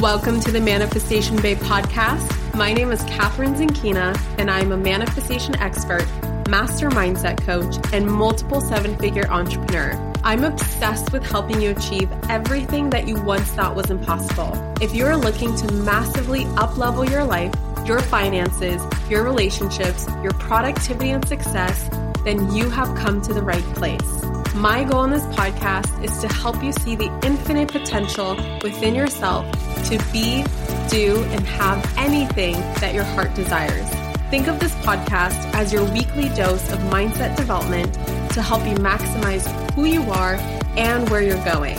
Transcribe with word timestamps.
Welcome 0.00 0.38
to 0.42 0.52
the 0.52 0.60
Manifestation 0.60 1.42
Babe 1.42 1.58
podcast. 1.58 2.54
My 2.54 2.72
name 2.72 2.92
is 2.92 3.02
Kathrin 3.02 3.56
Zenkina, 3.56 4.16
and 4.38 4.48
I'm 4.48 4.70
a 4.70 4.76
manifestation 4.76 5.56
expert, 5.56 6.06
master 6.48 6.88
mindset 6.88 7.42
coach, 7.42 7.84
and 7.92 8.06
multiple 8.06 8.60
seven 8.60 8.96
figure 8.98 9.28
entrepreneur. 9.28 9.96
I'm 10.22 10.44
obsessed 10.44 11.12
with 11.12 11.28
helping 11.28 11.60
you 11.60 11.72
achieve 11.72 12.08
everything 12.28 12.90
that 12.90 13.08
you 13.08 13.20
once 13.20 13.48
thought 13.50 13.74
was 13.74 13.90
impossible. 13.90 14.52
If 14.80 14.94
you're 14.94 15.16
looking 15.16 15.56
to 15.56 15.72
massively 15.72 16.44
uplevel 16.44 17.10
your 17.10 17.24
life, 17.24 17.52
your 17.84 17.98
finances, 17.98 18.80
your 19.10 19.24
relationships, 19.24 20.06
your 20.22 20.32
productivity 20.34 21.10
and 21.10 21.26
success, 21.26 21.90
then 22.22 22.54
you 22.54 22.70
have 22.70 22.96
come 22.96 23.20
to 23.22 23.34
the 23.34 23.42
right 23.42 23.64
place. 23.74 24.22
My 24.54 24.84
goal 24.84 25.04
in 25.04 25.10
this 25.10 25.24
podcast 25.24 26.04
is 26.04 26.16
to 26.18 26.28
help 26.28 26.62
you 26.62 26.70
see 26.72 26.94
the 26.94 27.10
infinite 27.24 27.72
potential 27.72 28.36
within 28.62 28.94
yourself 28.94 29.44
to 29.86 29.98
be, 30.12 30.44
do, 30.88 31.22
and 31.30 31.46
have 31.46 31.94
anything 31.96 32.54
that 32.80 32.94
your 32.94 33.04
heart 33.04 33.34
desires. 33.34 33.88
Think 34.30 34.46
of 34.46 34.60
this 34.60 34.74
podcast 34.76 35.38
as 35.54 35.72
your 35.72 35.84
weekly 35.92 36.28
dose 36.30 36.70
of 36.70 36.78
mindset 36.80 37.36
development 37.36 37.94
to 38.32 38.42
help 38.42 38.66
you 38.66 38.74
maximize 38.76 39.46
who 39.72 39.86
you 39.86 40.02
are 40.10 40.34
and 40.76 41.08
where 41.08 41.22
you're 41.22 41.44
going. 41.44 41.78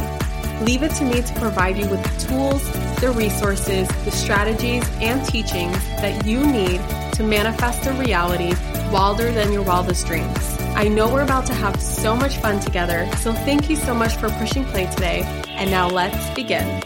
Leave 0.66 0.84
it 0.84 0.91
to 0.94 1.05
me 1.05 1.22
to 1.22 1.34
provide 1.35 1.77
you 1.77 1.88
with 1.89 2.03
the 2.03 2.27
tools, 2.27 2.63
the 2.99 3.12
resources, 3.12 3.88
the 4.03 4.11
strategies, 4.11 4.84
and 5.00 5.25
teachings 5.25 5.77
that 6.02 6.25
you 6.25 6.45
need 6.45 6.81
to 7.13 7.23
manifest 7.23 7.86
a 7.86 7.94
reality 7.94 8.53
wilder 8.91 9.31
than 9.31 9.53
your 9.53 9.61
wildest 9.61 10.08
dreams. 10.08 10.58
I 10.75 10.88
know 10.88 11.11
we're 11.11 11.23
about 11.23 11.45
to 11.47 11.53
have 11.53 11.81
so 11.81 12.16
much 12.16 12.38
fun 12.38 12.59
together, 12.59 13.09
so 13.17 13.31
thank 13.31 13.69
you 13.69 13.75
so 13.75 13.94
much 13.94 14.16
for 14.17 14.30
pushing 14.31 14.66
play 14.66 14.88
today. 14.88 15.22
And 15.50 15.69
now 15.69 15.88
let's 15.88 16.30
begin. 16.31 16.81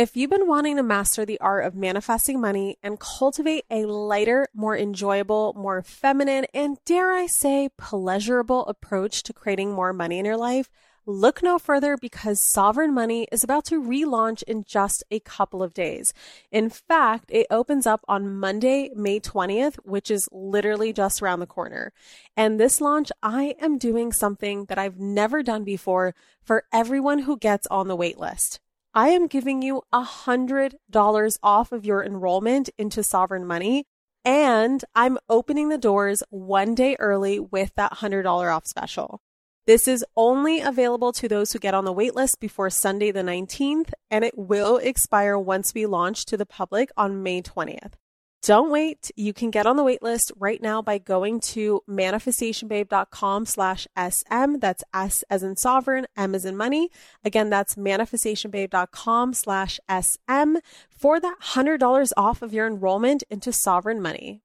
If 0.00 0.16
you've 0.16 0.30
been 0.30 0.48
wanting 0.48 0.76
to 0.76 0.82
master 0.82 1.26
the 1.26 1.38
art 1.40 1.66
of 1.66 1.74
manifesting 1.74 2.40
money 2.40 2.78
and 2.82 2.98
cultivate 2.98 3.66
a 3.70 3.84
lighter, 3.84 4.48
more 4.54 4.74
enjoyable, 4.74 5.52
more 5.58 5.82
feminine, 5.82 6.46
and 6.54 6.78
dare 6.86 7.12
I 7.12 7.26
say, 7.26 7.68
pleasurable 7.76 8.64
approach 8.64 9.22
to 9.24 9.34
creating 9.34 9.72
more 9.72 9.92
money 9.92 10.18
in 10.18 10.24
your 10.24 10.38
life, 10.38 10.70
Look 11.06 11.42
no 11.42 11.58
further 11.58 11.96
because 11.96 12.52
Sovereign 12.52 12.94
Money 12.94 13.26
is 13.32 13.42
about 13.42 13.64
to 13.64 13.82
relaunch 13.82 14.42
in 14.44 14.64
just 14.64 15.02
a 15.10 15.18
couple 15.18 15.62
of 15.62 15.74
days. 15.74 16.12
In 16.52 16.70
fact, 16.70 17.24
it 17.30 17.46
opens 17.50 17.86
up 17.86 18.04
on 18.06 18.38
Monday, 18.38 18.90
May 18.94 19.18
20th, 19.18 19.76
which 19.76 20.10
is 20.10 20.28
literally 20.30 20.92
just 20.92 21.20
around 21.20 21.40
the 21.40 21.46
corner. 21.46 21.92
And 22.36 22.60
this 22.60 22.80
launch, 22.80 23.10
I 23.22 23.56
am 23.60 23.76
doing 23.76 24.12
something 24.12 24.66
that 24.66 24.78
I've 24.78 25.00
never 25.00 25.42
done 25.42 25.64
before 25.64 26.14
for 26.42 26.64
everyone 26.72 27.20
who 27.20 27.36
gets 27.36 27.66
on 27.68 27.88
the 27.88 27.96
wait 27.96 28.18
list. 28.18 28.60
I 28.92 29.10
am 29.10 29.28
giving 29.28 29.62
you 29.62 29.82
a 29.92 30.02
$100 30.02 31.38
off 31.44 31.70
of 31.70 31.84
your 31.84 32.04
enrollment 32.04 32.70
into 32.76 33.04
Sovereign 33.04 33.46
Money. 33.46 33.84
And 34.24 34.84
I'm 34.96 35.16
opening 35.28 35.68
the 35.68 35.78
doors 35.78 36.24
one 36.30 36.74
day 36.74 36.96
early 36.98 37.38
with 37.38 37.72
that 37.76 37.92
$100 37.92 38.26
off 38.26 38.66
special. 38.66 39.20
This 39.66 39.86
is 39.86 40.04
only 40.16 40.60
available 40.60 41.12
to 41.12 41.28
those 41.28 41.52
who 41.52 41.60
get 41.60 41.72
on 41.72 41.84
the 41.84 41.94
waitlist 41.94 42.40
before 42.40 42.68
Sunday 42.68 43.12
the 43.12 43.22
19th, 43.22 43.92
and 44.10 44.24
it 44.24 44.36
will 44.36 44.78
expire 44.78 45.38
once 45.38 45.72
we 45.72 45.86
launch 45.86 46.24
to 46.24 46.36
the 46.36 46.44
public 46.44 46.90
on 46.96 47.22
May 47.22 47.42
20th. 47.42 47.92
Don't 48.42 48.70
wait. 48.70 49.10
You 49.16 49.34
can 49.34 49.50
get 49.50 49.66
on 49.66 49.76
the 49.76 49.84
waitlist 49.84 50.32
right 50.38 50.62
now 50.62 50.80
by 50.80 50.96
going 50.96 51.40
to 51.40 51.82
manifestationbabe.com 51.86 53.44
slash 53.44 53.86
SM. 53.94 54.56
That's 54.60 54.82
S 54.94 55.22
as 55.28 55.42
in 55.42 55.56
sovereign, 55.56 56.06
M 56.16 56.34
as 56.34 56.46
in 56.46 56.56
money. 56.56 56.88
Again, 57.22 57.50
that's 57.50 57.74
manifestationbabe.com 57.74 59.34
slash 59.34 59.78
SM 59.90 60.56
for 60.88 61.20
that 61.20 61.36
$100 61.42 62.12
off 62.16 62.40
of 62.40 62.54
your 62.54 62.66
enrollment 62.66 63.24
into 63.28 63.52
sovereign 63.52 64.00
money. 64.00 64.40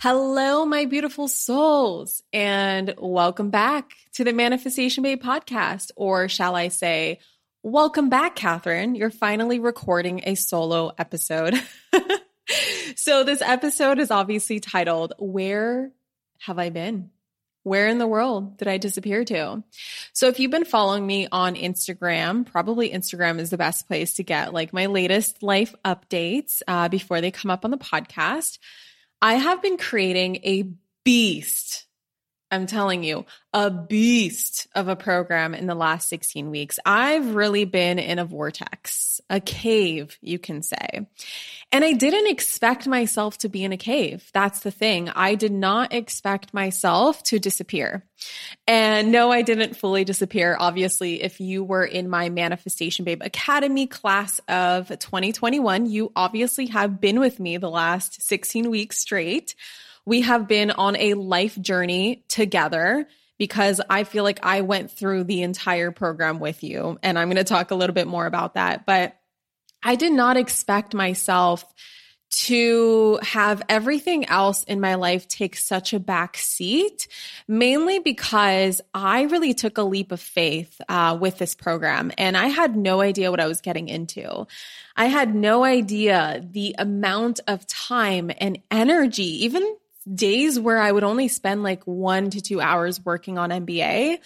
Hello, 0.00 0.64
my 0.64 0.86
beautiful 0.86 1.28
souls, 1.28 2.22
and 2.32 2.94
welcome 2.96 3.50
back 3.50 3.90
to 4.14 4.24
the 4.24 4.32
Manifestation 4.32 5.02
Babe 5.02 5.22
podcast, 5.22 5.90
or 5.94 6.26
shall 6.26 6.56
I 6.56 6.68
say, 6.68 7.18
welcome 7.62 8.08
back, 8.08 8.36
Kathrin. 8.36 8.96
You're 8.96 9.10
finally 9.10 9.58
recording 9.58 10.22
a 10.24 10.34
solo 10.34 10.92
episode. 10.98 11.54
so, 12.96 13.24
this 13.24 13.42
episode 13.42 13.98
is 13.98 14.10
obviously 14.10 14.60
titled, 14.60 15.12
Where 15.18 15.92
Have 16.40 16.58
I 16.58 16.70
Been? 16.70 17.10
Where 17.62 17.88
in 17.88 17.98
the 17.98 18.06
world 18.06 18.56
did 18.56 18.68
I 18.68 18.78
disappear 18.78 19.24
to? 19.24 19.62
So, 20.12 20.28
if 20.28 20.40
you've 20.40 20.50
been 20.50 20.64
following 20.64 21.06
me 21.06 21.28
on 21.30 21.54
Instagram, 21.54 22.46
probably 22.46 22.90
Instagram 22.90 23.38
is 23.38 23.50
the 23.50 23.58
best 23.58 23.86
place 23.86 24.14
to 24.14 24.22
get 24.22 24.54
like 24.54 24.72
my 24.72 24.86
latest 24.86 25.42
life 25.42 25.74
updates 25.84 26.62
uh, 26.66 26.88
before 26.88 27.20
they 27.20 27.30
come 27.30 27.50
up 27.50 27.64
on 27.64 27.70
the 27.70 27.78
podcast. 27.78 28.58
I 29.22 29.34
have 29.34 29.60
been 29.60 29.76
creating 29.76 30.36
a 30.36 30.70
beast. 31.04 31.86
I'm 32.50 32.66
telling 32.66 33.04
you, 33.04 33.26
a 33.52 33.70
beast 33.70 34.66
of 34.74 34.88
a 34.88 34.96
program 34.96 35.54
in 35.54 35.66
the 35.66 35.74
last 35.74 36.08
16 36.08 36.50
weeks. 36.50 36.78
I've 36.84 37.34
really 37.34 37.64
been 37.64 37.98
in 37.98 38.18
a 38.18 38.24
vortex, 38.24 39.20
a 39.30 39.40
cave, 39.40 40.18
you 40.20 40.38
can 40.38 40.62
say. 40.62 41.06
And 41.72 41.84
I 41.84 41.92
didn't 41.92 42.28
expect 42.28 42.88
myself 42.88 43.38
to 43.38 43.48
be 43.48 43.62
in 43.62 43.72
a 43.72 43.76
cave. 43.76 44.28
That's 44.34 44.60
the 44.60 44.72
thing. 44.72 45.08
I 45.08 45.36
did 45.36 45.52
not 45.52 45.92
expect 45.92 46.52
myself 46.52 47.22
to 47.24 47.38
disappear. 47.38 48.04
And 48.66 49.12
no, 49.12 49.30
I 49.30 49.42
didn't 49.42 49.76
fully 49.76 50.04
disappear. 50.04 50.56
Obviously, 50.58 51.22
if 51.22 51.40
you 51.40 51.62
were 51.62 51.84
in 51.84 52.08
my 52.08 52.28
Manifestation 52.28 53.04
Babe 53.04 53.22
Academy 53.22 53.86
class 53.86 54.40
of 54.48 54.88
2021, 54.88 55.86
you 55.86 56.10
obviously 56.16 56.66
have 56.66 57.00
been 57.00 57.20
with 57.20 57.38
me 57.38 57.56
the 57.56 57.70
last 57.70 58.22
16 58.22 58.70
weeks 58.70 58.98
straight. 58.98 59.54
We 60.10 60.22
have 60.22 60.48
been 60.48 60.72
on 60.72 60.96
a 60.96 61.14
life 61.14 61.56
journey 61.56 62.24
together 62.26 63.06
because 63.38 63.80
I 63.88 64.02
feel 64.02 64.24
like 64.24 64.40
I 64.42 64.62
went 64.62 64.90
through 64.90 65.22
the 65.22 65.42
entire 65.42 65.92
program 65.92 66.40
with 66.40 66.64
you. 66.64 66.98
And 67.04 67.16
I'm 67.16 67.28
going 67.28 67.36
to 67.36 67.44
talk 67.44 67.70
a 67.70 67.76
little 67.76 67.94
bit 67.94 68.08
more 68.08 68.26
about 68.26 68.54
that. 68.54 68.86
But 68.86 69.16
I 69.84 69.94
did 69.94 70.12
not 70.12 70.36
expect 70.36 70.94
myself 70.94 71.64
to 72.30 73.20
have 73.22 73.62
everything 73.68 74.24
else 74.24 74.64
in 74.64 74.80
my 74.80 74.96
life 74.96 75.28
take 75.28 75.54
such 75.54 75.92
a 75.92 76.00
back 76.00 76.36
seat, 76.36 77.06
mainly 77.46 78.00
because 78.00 78.80
I 78.92 79.22
really 79.22 79.54
took 79.54 79.78
a 79.78 79.82
leap 79.82 80.10
of 80.10 80.20
faith 80.20 80.80
uh, 80.88 81.16
with 81.20 81.38
this 81.38 81.54
program 81.54 82.10
and 82.18 82.36
I 82.36 82.48
had 82.48 82.74
no 82.74 83.00
idea 83.00 83.30
what 83.30 83.38
I 83.38 83.46
was 83.46 83.60
getting 83.60 83.88
into. 83.88 84.48
I 84.96 85.06
had 85.06 85.36
no 85.36 85.62
idea 85.62 86.44
the 86.50 86.74
amount 86.78 87.38
of 87.46 87.64
time 87.68 88.32
and 88.38 88.58
energy, 88.72 89.44
even 89.44 89.76
days 90.12 90.58
where 90.58 90.78
I 90.78 90.90
would 90.92 91.04
only 91.04 91.28
spend 91.28 91.62
like 91.62 91.84
one 91.84 92.30
to 92.30 92.40
two 92.40 92.60
hours 92.60 93.04
working 93.04 93.38
on 93.38 93.50
MBA, 93.50 94.18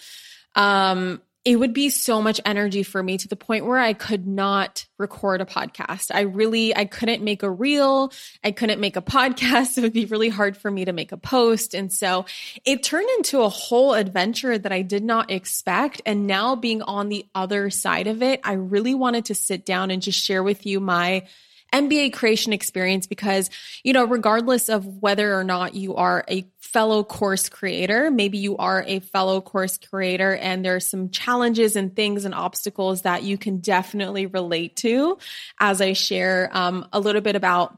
um, 0.55 1.21
it 1.45 1.57
would 1.57 1.73
be 1.73 1.91
so 1.91 2.23
much 2.23 2.41
energy 2.43 2.81
for 2.81 3.01
me 3.01 3.19
to 3.19 3.27
the 3.27 3.35
point 3.35 3.67
where 3.67 3.77
I 3.77 3.93
could 3.93 4.25
not 4.25 4.87
record 4.97 5.41
a 5.41 5.45
podcast. 5.45 6.09
I 6.11 6.21
really, 6.21 6.75
I 6.75 6.85
couldn't 6.85 7.23
make 7.23 7.43
a 7.43 7.51
reel. 7.51 8.11
I 8.43 8.49
couldn't 8.49 8.81
make 8.81 8.95
a 8.95 9.01
podcast. 9.01 9.77
It 9.77 9.81
would 9.81 9.93
be 9.93 10.05
really 10.05 10.29
hard 10.29 10.57
for 10.57 10.71
me 10.71 10.85
to 10.85 10.93
make 10.93 11.11
a 11.11 11.17
post. 11.17 11.75
And 11.75 11.93
so 11.93 12.25
it 12.65 12.81
turned 12.81 13.09
into 13.17 13.41
a 13.41 13.49
whole 13.49 13.93
adventure 13.93 14.57
that 14.57 14.71
I 14.71 14.81
did 14.81 15.03
not 15.03 15.29
expect. 15.29 16.01
And 16.05 16.25
now 16.25 16.55
being 16.55 16.81
on 16.81 17.09
the 17.09 17.27
other 17.35 17.69
side 17.69 18.07
of 18.07 18.23
it, 18.23 18.39
I 18.43 18.53
really 18.53 18.95
wanted 18.95 19.25
to 19.25 19.35
sit 19.35 19.65
down 19.65 19.91
and 19.91 20.01
just 20.01 20.19
share 20.19 20.41
with 20.41 20.65
you 20.65 20.79
my 20.79 21.27
MBA 21.75 22.13
creation 22.13 22.53
experience 22.53 23.05
because, 23.05 23.49
you 23.83 23.91
know, 23.91 24.05
regardless 24.05 24.69
of 24.69 24.85
whether 25.01 25.37
or 25.37 25.43
not 25.43 25.75
you 25.75 25.95
are 25.95 26.23
a 26.29 26.47
fellow 26.59 27.03
course 27.03 27.49
creator, 27.49 28.09
maybe 28.09 28.37
you 28.37 28.55
are 28.57 28.83
a 28.87 28.99
fellow 28.99 29.41
course 29.41 29.77
creator 29.77 30.35
and 30.35 30.63
there's 30.63 30.87
some 30.87 31.09
challenges 31.09 31.75
and 31.75 31.95
things 31.95 32.23
and 32.23 32.33
obstacles 32.33 33.01
that 33.01 33.23
you 33.23 33.37
can 33.37 33.57
definitely 33.57 34.25
relate 34.25 34.77
to 34.77 35.17
as 35.59 35.81
I 35.81 35.93
share 35.93 36.49
um, 36.53 36.87
a 36.93 36.99
little 36.99 37.21
bit 37.21 37.35
about 37.35 37.77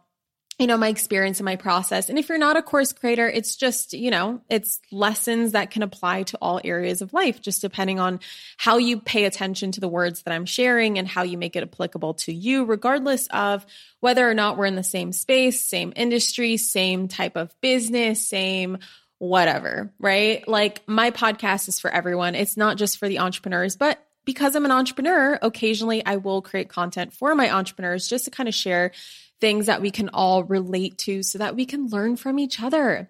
you 0.60 0.66
know, 0.66 0.78
my 0.78 0.88
experience 0.88 1.40
and 1.40 1.46
my 1.46 1.56
process. 1.56 2.10
And 2.10 2.18
if 2.18 2.30
you're 2.30 2.40
not 2.40 2.58
a 2.58 2.64
course 2.64 2.92
creator, 2.92 3.28
it's 3.28 3.56
just, 3.56 3.94
you 3.94 4.10
know, 4.10 4.42
it's 4.50 4.80
lessons 4.92 5.52
that 5.52 5.70
can 5.70 5.84
apply 5.84 6.24
to 6.24 6.38
all 6.42 6.60
areas 6.64 7.04
of 7.04 7.14
life, 7.14 7.42
just 7.42 7.62
depending 7.62 8.00
on 8.00 8.20
how 8.58 8.78
you 8.78 9.00
pay 9.00 9.26
attention 9.26 9.72
to 9.74 9.82
the 9.82 9.88
words 9.88 10.24
that 10.24 10.34
I'm 10.34 10.46
sharing 10.46 10.98
and 10.98 11.08
how 11.08 11.22
you 11.22 11.38
make 11.38 11.56
it 11.56 11.62
applicable 11.62 12.16
to 12.16 12.34
you, 12.34 12.66
regardless 12.66 13.28
of 13.28 13.68
whether 14.00 14.28
or 14.28 14.34
not 14.34 14.58
we're 14.58 14.66
in 14.66 14.76
the 14.76 14.84
same 14.84 15.12
space, 15.12 15.64
same 15.64 15.94
industry, 15.96 16.58
same 16.58 17.08
type 17.08 17.36
of 17.36 17.54
business, 17.62 18.28
same 18.28 18.80
whatever, 19.20 19.94
right? 20.00 20.48
Like 20.48 20.88
my 20.88 21.12
podcast 21.12 21.68
is 21.68 21.80
for 21.80 21.92
everyone. 21.92 22.34
It's 22.34 22.58
not 22.58 22.78
just 22.78 22.98
for 22.98 23.08
the 23.08 23.20
entrepreneurs, 23.20 23.76
but 23.76 24.04
because 24.26 24.56
I'm 24.56 24.66
an 24.66 24.72
entrepreneur, 24.72 25.40
occasionally 25.42 26.06
I 26.06 26.18
will 26.18 26.42
create 26.42 26.68
content 26.68 27.14
for 27.14 27.34
my 27.34 27.52
entrepreneurs 27.52 28.08
just 28.08 28.26
to 28.26 28.32
kind 28.32 28.50
of 28.50 28.56
share 28.56 28.92
things 29.40 29.68
that 29.68 29.82
we 29.82 29.92
can 29.92 30.10
all 30.10 30.44
relate 30.44 30.98
to 31.00 31.24
so 31.24 31.38
that 31.40 31.56
we 31.56 31.66
can 31.66 31.88
learn 31.88 32.16
from 32.16 32.40
each 32.40 32.62
other. 32.62 33.10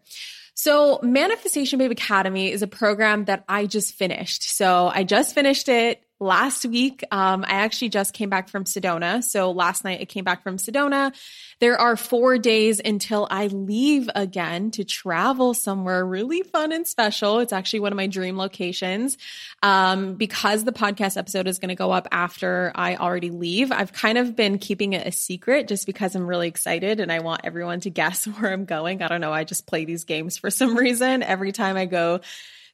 So, 0.53 0.99
Manifestation 1.03 1.77
Babe 1.77 1.91
Academy 1.91 2.51
is 2.51 2.63
a 2.63 2.67
program 2.67 3.25
that 3.25 3.43
I 3.47 3.67
just 3.67 3.93
finished. 3.93 4.43
So, 4.55 4.87
I 4.87 5.03
just 5.03 5.35
finished 5.35 5.69
it 5.69 6.01
last 6.19 6.65
week. 6.65 7.03
Um, 7.11 7.45
I 7.47 7.55
actually 7.55 7.89
just 7.89 8.13
came 8.13 8.29
back 8.29 8.49
from 8.49 8.63
Sedona. 8.63 9.23
So 9.23 9.51
last 9.51 9.83
night 9.83 10.01
I 10.01 10.05
came 10.05 10.23
back 10.23 10.43
from 10.43 10.57
Sedona. 10.57 11.13
There 11.59 11.79
are 11.79 11.95
four 11.95 12.37
days 12.37 12.81
until 12.83 13.27
I 13.29 13.47
leave 13.47 14.09
again 14.15 14.71
to 14.71 14.83
travel 14.83 15.53
somewhere 15.53 16.05
really 16.05 16.41
fun 16.41 16.71
and 16.71 16.87
special. 16.87 17.39
It's 17.39 17.53
actually 17.53 17.81
one 17.81 17.91
of 17.91 17.97
my 17.97 18.07
dream 18.07 18.37
locations. 18.37 19.17
Um, 19.61 20.15
because 20.15 20.63
the 20.63 20.71
podcast 20.71 21.17
episode 21.17 21.47
is 21.47 21.59
going 21.59 21.69
to 21.69 21.75
go 21.75 21.91
up 21.91 22.07
after 22.11 22.71
I 22.73 22.95
already 22.95 23.29
leave, 23.29 23.71
I've 23.71 23.93
kind 23.93 24.17
of 24.17 24.35
been 24.35 24.57
keeping 24.59 24.93
it 24.93 25.05
a 25.05 25.11
secret 25.11 25.67
just 25.67 25.85
because 25.85 26.15
I'm 26.15 26.27
really 26.27 26.47
excited 26.47 26.99
and 26.99 27.11
I 27.11 27.19
want 27.19 27.41
everyone 27.43 27.79
to 27.81 27.89
guess 27.89 28.25
where 28.25 28.51
I'm 28.51 28.65
going. 28.65 29.01
I 29.01 29.07
don't 29.07 29.21
know. 29.21 29.33
I 29.33 29.43
just 29.43 29.67
play 29.67 29.85
these 29.85 30.03
games 30.03 30.37
for 30.37 30.49
some 30.49 30.75
reason 30.75 31.21
every 31.21 31.51
time 31.51 31.77
I 31.77 31.85
go 31.85 32.21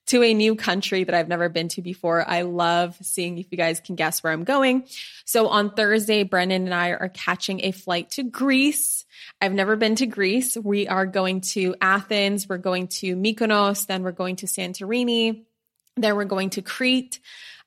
to 0.07 0.21
a 0.21 0.33
new 0.33 0.55
country 0.55 1.03
that 1.03 1.15
I've 1.15 1.27
never 1.27 1.49
been 1.49 1.69
to 1.69 1.81
before. 1.81 2.27
I 2.27 2.41
love 2.41 2.97
seeing 3.01 3.37
if 3.37 3.47
you 3.51 3.57
guys 3.57 3.79
can 3.79 3.95
guess 3.95 4.21
where 4.21 4.33
I'm 4.33 4.43
going. 4.43 4.85
So 5.25 5.47
on 5.47 5.71
Thursday, 5.71 6.23
Brennan 6.23 6.65
and 6.65 6.73
I 6.73 6.89
are 6.89 7.09
catching 7.09 7.63
a 7.63 7.71
flight 7.71 8.11
to 8.11 8.23
Greece. 8.23 9.05
I've 9.41 9.53
never 9.53 9.75
been 9.75 9.95
to 9.95 10.05
Greece. 10.05 10.57
We 10.57 10.87
are 10.87 11.05
going 11.05 11.41
to 11.41 11.75
Athens, 11.79 12.47
we're 12.49 12.57
going 12.57 12.87
to 12.87 13.15
Mykonos, 13.15 13.87
then 13.87 14.03
we're 14.03 14.11
going 14.11 14.37
to 14.37 14.45
Santorini, 14.45 15.43
then 15.95 16.15
we're 16.15 16.25
going 16.25 16.49
to 16.51 16.61
Crete. 16.61 17.19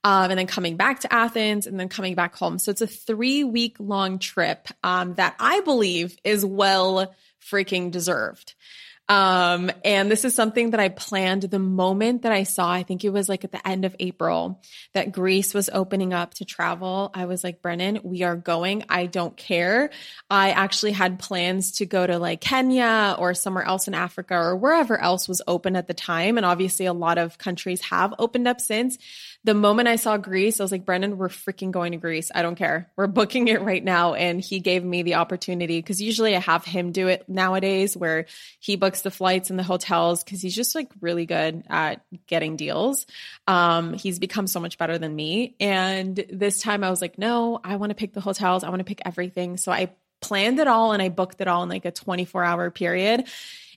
Um, 0.05 0.31
and 0.31 0.39
then 0.39 0.47
coming 0.47 0.77
back 0.77 1.01
to 1.01 1.13
Athens 1.13 1.67
and 1.67 1.81
then 1.81 1.89
coming 1.89 2.15
back 2.15 2.37
home. 2.37 2.61
So 2.61 2.71
it's 2.71 2.83
a 2.83 2.87
three 2.87 3.43
week 3.43 3.77
long 3.81 4.21
trip 4.21 4.69
um, 4.85 5.15
that 5.15 5.35
I 5.41 5.63
believe 5.63 6.17
is 6.23 6.45
well 6.45 7.13
freaking 7.43 7.91
deserved. 7.91 8.55
Um, 9.09 9.71
and 9.85 10.11
this 10.11 10.25
is 10.25 10.35
something 10.35 10.71
that 10.71 10.81
I 10.81 10.89
planned 10.89 11.43
the 11.43 11.61
moment 11.61 12.23
that 12.23 12.33
I 12.33 12.43
saw, 12.43 12.71
I 12.71 12.83
think 12.83 13.05
it 13.05 13.11
was 13.11 13.29
like 13.29 13.45
at 13.45 13.53
the 13.53 13.67
end 13.67 13.85
of 13.85 13.95
April, 14.01 14.61
that 14.95 15.13
Greece 15.13 15.55
was 15.55 15.71
opening 15.73 16.13
up 16.13 16.35
to 16.35 16.45
travel. 16.45 17.11
I 17.15 17.27
was 17.27 17.45
like, 17.45 17.63
Brennan, 17.63 18.01
we 18.03 18.25
are 18.25 18.35
going. 18.35 18.85
I 18.89 19.07
don't 19.07 19.37
care. 19.37 19.91
I 20.29 20.51
actually 20.51 20.93
had 20.93 21.21
plans 21.21 21.73
to 21.73 21.87
go 21.87 22.05
to 22.05 22.19
like 22.19 22.41
Kenya 22.41 23.15
or 23.19 23.35
somewhere 23.35 23.65
else 23.65 23.87
in 23.87 23.95
Africa 23.95 24.35
or 24.35 24.57
wherever 24.57 25.01
else 25.01 25.29
was 25.29 25.41
open 25.47 25.77
at 25.77 25.87
the 25.87 25.95
time. 25.95 26.37
And 26.37 26.45
obviously, 26.45 26.87
a 26.87 26.93
lot 26.93 27.19
of 27.19 27.39
countries 27.39 27.81
have 27.83 28.13
opened 28.19 28.49
up 28.49 28.61
since 28.61 28.99
the 29.47 29.55
moment 29.55 29.87
I 29.87 29.95
saw 29.95 30.17
Greece, 30.17 30.59
I 30.59 30.65
was 30.65 30.73
like, 30.73 30.85
Brennan, 30.85 31.19
we're 31.19 31.29
freaking 31.29 31.71
going 31.71 31.93
to 31.93 31.99
Greece. 31.99 32.33
I 32.35 32.43
don't 32.43 32.57
care. 32.57 32.91
We're 32.97 33.07
booking 33.07 33.47
it 33.47 33.63
right 33.63 33.83
now. 33.83 34.15
And 34.15 34.41
he 34.41 34.59
gave 34.59 34.83
me 34.83 35.05
the 35.05 35.15
opportunity 35.15 35.79
because 35.79 36.03
usually 36.03 36.35
I 36.35 36.41
have 36.41 36.65
him 36.65 36.91
do 36.91 37.07
it 37.07 37.29
nowadays 37.29 37.97
where 37.97 38.27
he 38.59 38.75
books 38.75 39.03
the 39.03 39.11
flights 39.13 39.49
and 39.49 39.57
the 39.57 39.63
hotels 39.63 40.25
because 40.25 40.43
he's 40.43 40.55
just 40.55 40.75
like 40.75 40.91
really 41.01 41.27
good 41.27 41.63
at 41.69 42.05
getting 42.27 42.57
deals. 42.57 43.07
Um, 43.47 43.93
he's 43.93 44.19
become 44.19 44.49
so 44.49 44.59
much 44.59 44.79
better 44.79 44.99
than 44.99 45.15
me. 45.15 45.55
And 45.61 46.17
this 46.29 46.61
time 46.61 46.83
I 46.83 46.91
was 46.91 47.01
like, 47.01 47.17
no, 47.17 47.61
I 47.63 47.77
want 47.77 47.91
to 47.91 47.95
pick 47.95 48.15
the 48.15 48.21
hotels. 48.21 48.65
I 48.65 48.69
want 48.71 48.81
to 48.81 48.85
pick 48.85 49.03
everything. 49.05 49.59
So 49.59 49.71
I 49.71 49.93
planned 50.21 50.59
it 50.59 50.67
all 50.67 50.91
and 50.91 51.01
I 51.01 51.09
booked 51.09 51.41
it 51.41 51.47
all 51.47 51.63
in 51.63 51.69
like 51.69 51.85
a 51.85 51.93
24 51.93 52.43
hour 52.43 52.71
period. 52.73 53.29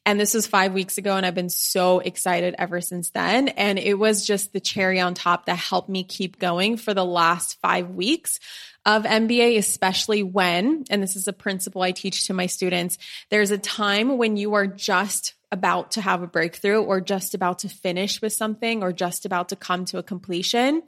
And 0.10 0.20
this 0.20 0.34
was 0.34 0.48
five 0.48 0.74
weeks 0.74 0.98
ago, 0.98 1.18
and 1.18 1.24
I've 1.24 1.36
been 1.36 1.52
so 1.52 2.00
excited 2.00 2.56
ever 2.58 2.82
since 2.82 3.12
then. 3.12 3.50
And 3.50 3.78
it 3.78 3.94
was 3.94 4.26
just 4.26 4.52
the 4.52 4.60
cherry 4.60 5.00
on 5.00 5.14
top 5.14 5.46
that 5.46 5.60
helped 5.60 5.88
me 5.88 6.04
keep 6.04 6.40
going 6.40 6.78
for 6.78 6.96
the 6.96 7.06
last 7.06 7.62
five 7.62 7.92
weeks 7.92 8.40
of 8.88 9.04
MBA, 9.04 9.60
especially 9.60 10.24
when, 10.24 10.86
and 10.90 11.04
this 11.04 11.16
is 11.16 11.28
a 11.28 11.32
principle 11.32 11.84
I 11.84 11.92
teach 11.92 12.26
to 12.26 12.34
my 12.34 12.48
students, 12.48 12.98
there's 13.30 13.52
a 13.52 13.60
time 13.60 14.18
when 14.18 14.36
you 14.36 14.56
are 14.56 14.66
just 14.66 15.36
about 15.52 15.92
to 15.92 16.02
have 16.02 16.24
a 16.24 16.28
breakthrough 16.28 16.82
or 16.82 17.02
just 17.02 17.36
about 17.36 17.60
to 17.60 17.70
finish 17.70 18.20
with 18.20 18.34
something 18.34 18.82
or 18.82 18.92
just 18.92 19.28
about 19.28 19.50
to 19.50 19.56
come 19.56 19.86
to 19.86 20.00
a 20.00 20.04
completion. 20.04 20.82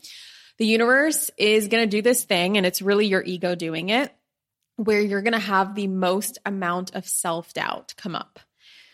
The 0.57 0.65
universe 0.65 1.29
is 1.37 1.67
going 1.67 1.87
to 1.87 1.95
do 1.95 2.01
this 2.01 2.23
thing, 2.23 2.57
and 2.57 2.65
it's 2.65 2.81
really 2.81 3.05
your 3.05 3.21
ego 3.21 3.53
doing 3.53 3.89
it, 3.89 4.11
where 4.77 4.99
you're 4.99 5.21
going 5.21 5.33
to 5.33 5.39
have 5.39 5.75
the 5.75 5.85
most 5.85 6.39
amount 6.43 6.95
of 6.95 7.07
self 7.07 7.53
doubt 7.53 7.93
come 7.97 8.15
up 8.15 8.39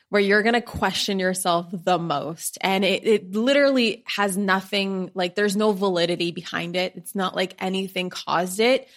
where 0.09 0.21
you're 0.21 0.44
going 0.44 0.54
to 0.54 0.62
question 0.62 1.19
yourself 1.19 1.68
the 1.71 1.98
most. 1.98 2.57
And 2.62 2.86
it, 2.86 3.06
it 3.06 3.36
literally 3.36 4.04
has 4.07 4.38
nothing, 4.38 5.12
like, 5.13 5.36
there's 5.36 5.57
no 5.57 5.74
validity 5.74 6.31
behind 6.31 6.75
it. 6.75 6.94
It's 6.95 7.13
not 7.13 7.36
like 7.36 7.56
anything 7.59 8.09
caused 8.09 8.59
it. 8.59 8.88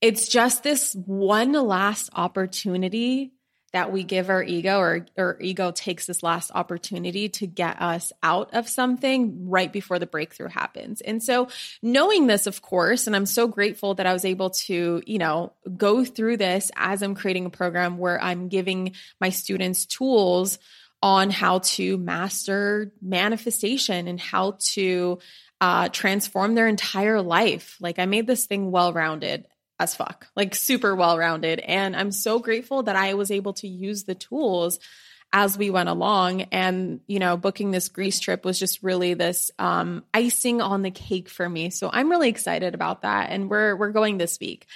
It's 0.00 0.28
just 0.28 0.62
this 0.62 0.94
one 0.94 1.52
last 1.52 2.10
opportunity 2.14 3.32
that 3.72 3.92
we 3.92 4.02
give 4.02 4.30
our 4.30 4.42
ego 4.42 4.78
or 4.78 5.06
our 5.16 5.36
ego 5.40 5.70
takes 5.70 6.06
this 6.06 6.22
last 6.22 6.50
opportunity 6.54 7.28
to 7.28 7.46
get 7.46 7.80
us 7.80 8.12
out 8.22 8.52
of 8.54 8.68
something 8.68 9.48
right 9.48 9.72
before 9.72 9.98
the 9.98 10.06
breakthrough 10.06 10.48
happens. 10.48 11.00
And 11.00 11.22
so 11.22 11.48
knowing 11.82 12.26
this, 12.26 12.46
of 12.46 12.62
course, 12.62 13.06
and 13.06 13.14
I'm 13.14 13.26
so 13.26 13.46
grateful 13.46 13.94
that 13.94 14.06
I 14.06 14.12
was 14.12 14.24
able 14.24 14.50
to, 14.50 15.02
you 15.06 15.18
know, 15.18 15.52
go 15.76 16.04
through 16.04 16.38
this 16.38 16.70
as 16.76 17.02
I'm 17.02 17.14
creating 17.14 17.46
a 17.46 17.50
program 17.50 17.98
where 17.98 18.20
I'm 18.20 18.48
giving 18.48 18.94
my 19.20 19.30
students 19.30 19.86
tools 19.86 20.58
on 21.02 21.30
how 21.30 21.60
to 21.60 21.96
master 21.96 22.92
manifestation 23.00 24.06
and 24.06 24.20
how 24.20 24.56
to 24.58 25.18
uh, 25.60 25.88
transform 25.90 26.54
their 26.54 26.68
entire 26.68 27.22
life. 27.22 27.76
Like 27.80 27.98
I 27.98 28.06
made 28.06 28.26
this 28.26 28.46
thing 28.46 28.70
well 28.70 28.92
rounded 28.92 29.46
as 29.80 29.96
fuck, 29.96 30.28
like 30.36 30.54
super 30.54 30.94
well 30.94 31.18
rounded. 31.18 31.58
And 31.58 31.96
I'm 31.96 32.12
so 32.12 32.38
grateful 32.38 32.84
that 32.84 32.96
I 32.96 33.14
was 33.14 33.30
able 33.30 33.54
to 33.54 33.66
use 33.66 34.04
the 34.04 34.14
tools 34.14 34.78
as 35.32 35.56
we 35.56 35.70
went 35.70 35.88
along. 35.88 36.42
And, 36.52 37.00
you 37.06 37.18
know, 37.18 37.36
booking 37.36 37.70
this 37.70 37.88
Greece 37.88 38.18
trip 38.18 38.44
was 38.44 38.58
just 38.58 38.82
really 38.82 39.14
this 39.14 39.50
um, 39.58 40.04
icing 40.12 40.60
on 40.60 40.82
the 40.82 40.90
cake 40.90 41.28
for 41.28 41.48
me. 41.48 41.70
So 41.70 41.88
I'm 41.92 42.10
really 42.10 42.28
excited 42.28 42.74
about 42.74 43.02
that. 43.02 43.30
And 43.30 43.48
we're, 43.48 43.76
we're 43.76 43.92
going 43.92 44.18
this 44.18 44.38
week. 44.40 44.66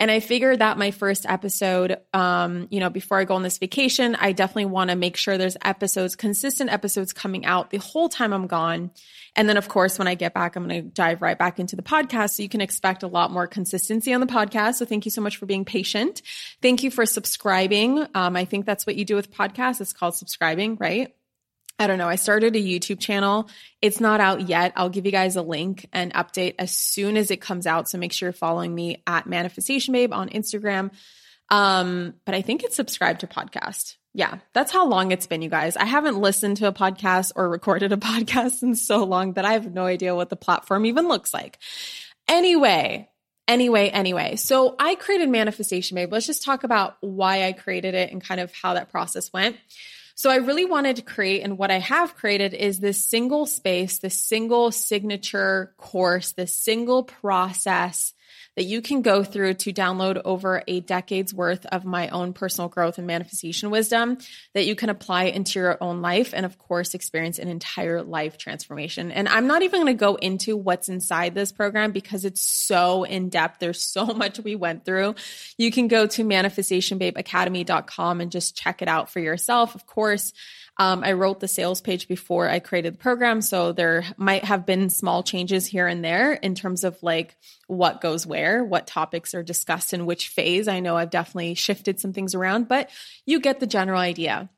And 0.00 0.10
I 0.10 0.20
figured 0.20 0.60
that 0.60 0.78
my 0.78 0.92
first 0.92 1.26
episode, 1.26 1.98
um, 2.14 2.68
you 2.70 2.78
know, 2.78 2.88
before 2.88 3.18
I 3.18 3.24
go 3.24 3.34
on 3.34 3.42
this 3.42 3.58
vacation, 3.58 4.14
I 4.14 4.30
definitely 4.32 4.66
want 4.66 4.90
to 4.90 4.96
make 4.96 5.16
sure 5.16 5.36
there's 5.36 5.56
episodes, 5.64 6.14
consistent 6.14 6.72
episodes 6.72 7.12
coming 7.12 7.44
out 7.44 7.70
the 7.70 7.78
whole 7.78 8.08
time 8.08 8.32
I'm 8.32 8.46
gone. 8.46 8.92
And 9.34 9.48
then, 9.48 9.56
of 9.56 9.68
course, 9.68 9.98
when 9.98 10.08
I 10.08 10.14
get 10.14 10.34
back, 10.34 10.56
I'm 10.56 10.68
going 10.68 10.82
to 10.82 10.88
dive 10.88 11.20
right 11.20 11.38
back 11.38 11.58
into 11.58 11.76
the 11.76 11.82
podcast. 11.82 12.30
So 12.30 12.42
you 12.44 12.48
can 12.48 12.60
expect 12.60 13.02
a 13.02 13.08
lot 13.08 13.30
more 13.32 13.46
consistency 13.46 14.12
on 14.12 14.20
the 14.20 14.26
podcast. 14.26 14.76
So 14.76 14.84
thank 14.84 15.04
you 15.04 15.10
so 15.10 15.20
much 15.20 15.36
for 15.36 15.46
being 15.46 15.64
patient. 15.64 16.22
Thank 16.62 16.82
you 16.82 16.90
for 16.90 17.04
subscribing. 17.04 18.06
Um, 18.14 18.36
I 18.36 18.44
think 18.44 18.66
that's 18.66 18.86
what 18.86 18.96
you 18.96 19.04
do 19.04 19.16
with 19.16 19.32
podcasts. 19.32 19.80
It's 19.80 19.92
called 19.98 20.14
subscribing, 20.14 20.76
right? 20.76 21.14
I 21.78 21.86
don't 21.86 21.98
know. 21.98 22.08
I 22.08 22.16
started 22.16 22.56
a 22.56 22.60
YouTube 22.60 22.98
channel. 22.98 23.48
It's 23.80 24.00
not 24.00 24.20
out 24.20 24.48
yet. 24.48 24.72
I'll 24.74 24.88
give 24.88 25.06
you 25.06 25.12
guys 25.12 25.36
a 25.36 25.42
link 25.42 25.86
and 25.92 26.12
update 26.12 26.56
as 26.58 26.76
soon 26.76 27.16
as 27.16 27.30
it 27.30 27.40
comes 27.40 27.66
out. 27.66 27.88
So 27.88 27.98
make 27.98 28.12
sure 28.12 28.26
you're 28.26 28.32
following 28.32 28.74
me 28.74 29.02
at 29.06 29.28
Manifestation 29.28 29.92
Babe 29.92 30.12
on 30.12 30.28
Instagram. 30.28 30.90
Um, 31.50 32.14
but 32.24 32.34
I 32.34 32.42
think 32.42 32.64
it's 32.64 32.74
subscribed 32.74 33.20
to 33.20 33.28
podcast. 33.28 33.94
Yeah, 34.12 34.38
that's 34.52 34.72
how 34.72 34.88
long 34.88 35.12
it's 35.12 35.28
been, 35.28 35.42
you 35.42 35.48
guys. 35.48 35.76
I 35.76 35.84
haven't 35.84 36.20
listened 36.20 36.56
to 36.56 36.66
a 36.66 36.72
podcast 36.72 37.32
or 37.36 37.48
recorded 37.48 37.92
a 37.92 37.96
podcast 37.98 38.62
in 38.62 38.74
so 38.74 39.04
long 39.04 39.34
that 39.34 39.44
I 39.44 39.52
have 39.52 39.72
no 39.72 39.84
idea 39.84 40.16
what 40.16 40.30
the 40.30 40.36
platform 40.36 40.84
even 40.86 41.06
looks 41.06 41.32
like. 41.32 41.58
Anyway, 42.26 43.08
anyway, 43.48 43.88
anyway. 43.88 44.36
So 44.36 44.76
I 44.78 44.94
created 44.94 45.28
Manifestation 45.28 45.94
Babe. 45.96 46.12
Let's 46.12 46.26
just 46.26 46.44
talk 46.44 46.62
about 46.62 46.96
why 47.00 47.46
I 47.46 47.52
created 47.52 47.94
it 47.94 48.12
and 48.12 48.22
kind 48.22 48.40
of 48.40 48.52
how 48.54 48.74
that 48.74 48.90
process 48.90 49.32
went. 49.32 49.56
So 50.18 50.30
I 50.30 50.38
really 50.38 50.64
wanted 50.64 50.96
to 50.96 51.02
create, 51.02 51.42
and 51.42 51.56
what 51.56 51.70
I 51.70 51.78
have 51.78 52.16
created 52.16 52.52
is 52.52 52.80
this 52.80 53.04
single 53.04 53.46
space, 53.46 54.00
this 54.00 54.20
single 54.20 54.72
signature 54.72 55.72
course, 55.76 56.32
this 56.32 56.52
single 56.52 57.04
process 57.04 58.14
that 58.58 58.64
you 58.64 58.82
can 58.82 59.02
go 59.02 59.22
through 59.22 59.54
to 59.54 59.72
download 59.72 60.20
over 60.24 60.64
a 60.66 60.80
decade's 60.80 61.32
worth 61.32 61.64
of 61.66 61.84
my 61.84 62.08
own 62.08 62.32
personal 62.32 62.68
growth 62.68 62.98
and 62.98 63.06
manifestation 63.06 63.70
wisdom 63.70 64.18
that 64.52 64.66
you 64.66 64.74
can 64.74 64.90
apply 64.90 65.26
into 65.26 65.60
your 65.60 65.78
own 65.80 66.02
life 66.02 66.34
and 66.34 66.44
of 66.44 66.58
course 66.58 66.92
experience 66.94 67.38
an 67.38 67.46
entire 67.46 68.02
life 68.02 68.36
transformation. 68.36 69.12
And 69.12 69.28
I'm 69.28 69.46
not 69.46 69.62
even 69.62 69.82
going 69.82 69.94
to 69.94 70.00
go 70.00 70.16
into 70.16 70.56
what's 70.56 70.88
inside 70.88 71.36
this 71.36 71.52
program 71.52 71.92
because 71.92 72.24
it's 72.24 72.42
so 72.42 73.04
in 73.04 73.28
depth. 73.28 73.60
There's 73.60 73.80
so 73.80 74.06
much 74.14 74.40
we 74.40 74.56
went 74.56 74.84
through. 74.84 75.14
You 75.56 75.70
can 75.70 75.86
go 75.86 76.08
to 76.08 76.24
manifestationbabeacademy.com 76.24 78.20
and 78.20 78.32
just 78.32 78.56
check 78.56 78.82
it 78.82 78.88
out 78.88 79.08
for 79.08 79.20
yourself. 79.20 79.76
Of 79.76 79.86
course, 79.86 80.07
um, 80.78 81.02
I 81.02 81.12
wrote 81.12 81.40
the 81.40 81.48
sales 81.48 81.80
page 81.80 82.06
before 82.06 82.48
I 82.48 82.60
created 82.60 82.94
the 82.94 82.98
program. 82.98 83.42
So 83.42 83.72
there 83.72 84.04
might 84.16 84.44
have 84.44 84.64
been 84.64 84.90
small 84.90 85.24
changes 85.24 85.66
here 85.66 85.88
and 85.88 86.04
there 86.04 86.32
in 86.32 86.54
terms 86.54 86.84
of 86.84 87.02
like 87.02 87.36
what 87.66 88.00
goes 88.00 88.26
where, 88.26 88.64
what 88.64 88.86
topics 88.86 89.34
are 89.34 89.42
discussed 89.42 89.92
in 89.92 90.06
which 90.06 90.28
phase. 90.28 90.68
I 90.68 90.78
know 90.78 90.96
I've 90.96 91.10
definitely 91.10 91.54
shifted 91.54 91.98
some 91.98 92.12
things 92.12 92.34
around, 92.34 92.68
but 92.68 92.90
you 93.26 93.40
get 93.40 93.58
the 93.58 93.66
general 93.66 94.00
idea. 94.00 94.48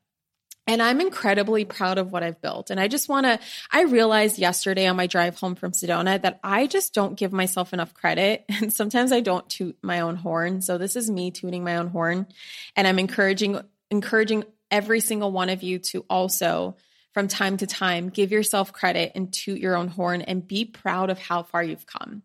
And 0.67 0.79
I'm 0.79 1.01
incredibly 1.01 1.65
proud 1.65 1.97
of 1.97 2.11
what 2.11 2.21
I've 2.21 2.39
built. 2.39 2.69
And 2.69 2.79
I 2.79 2.87
just 2.87 3.09
want 3.09 3.25
to, 3.25 3.39
I 3.71 3.81
realized 3.81 4.37
yesterday 4.37 4.85
on 4.85 4.95
my 4.95 5.07
drive 5.07 5.35
home 5.35 5.55
from 5.55 5.71
Sedona 5.71 6.21
that 6.21 6.39
I 6.43 6.67
just 6.67 6.93
don't 6.93 7.17
give 7.17 7.33
myself 7.33 7.73
enough 7.73 7.93
credit. 7.95 8.45
And 8.61 8.71
sometimes 8.71 9.11
I 9.11 9.21
don't 9.21 9.49
toot 9.49 9.75
my 9.81 10.01
own 10.01 10.15
horn. 10.15 10.61
So 10.61 10.77
this 10.77 10.95
is 10.95 11.09
me 11.09 11.31
tooting 11.31 11.63
my 11.63 11.77
own 11.77 11.87
horn. 11.87 12.27
And 12.75 12.87
I'm 12.87 12.99
encouraging, 12.99 13.59
encouraging 13.89 14.43
every 14.71 15.01
single 15.01 15.31
one 15.31 15.49
of 15.49 15.61
you 15.61 15.79
to 15.79 16.05
also 16.09 16.77
from 17.13 17.27
time 17.27 17.57
to 17.57 17.67
time, 17.67 18.09
give 18.09 18.31
yourself 18.31 18.71
credit 18.71 19.11
and 19.15 19.33
toot 19.33 19.59
your 19.59 19.75
own 19.75 19.89
horn 19.89 20.21
and 20.21 20.47
be 20.47 20.65
proud 20.65 21.09
of 21.09 21.19
how 21.19 21.43
far 21.43 21.63
you've 21.63 21.85
come. 21.85 22.23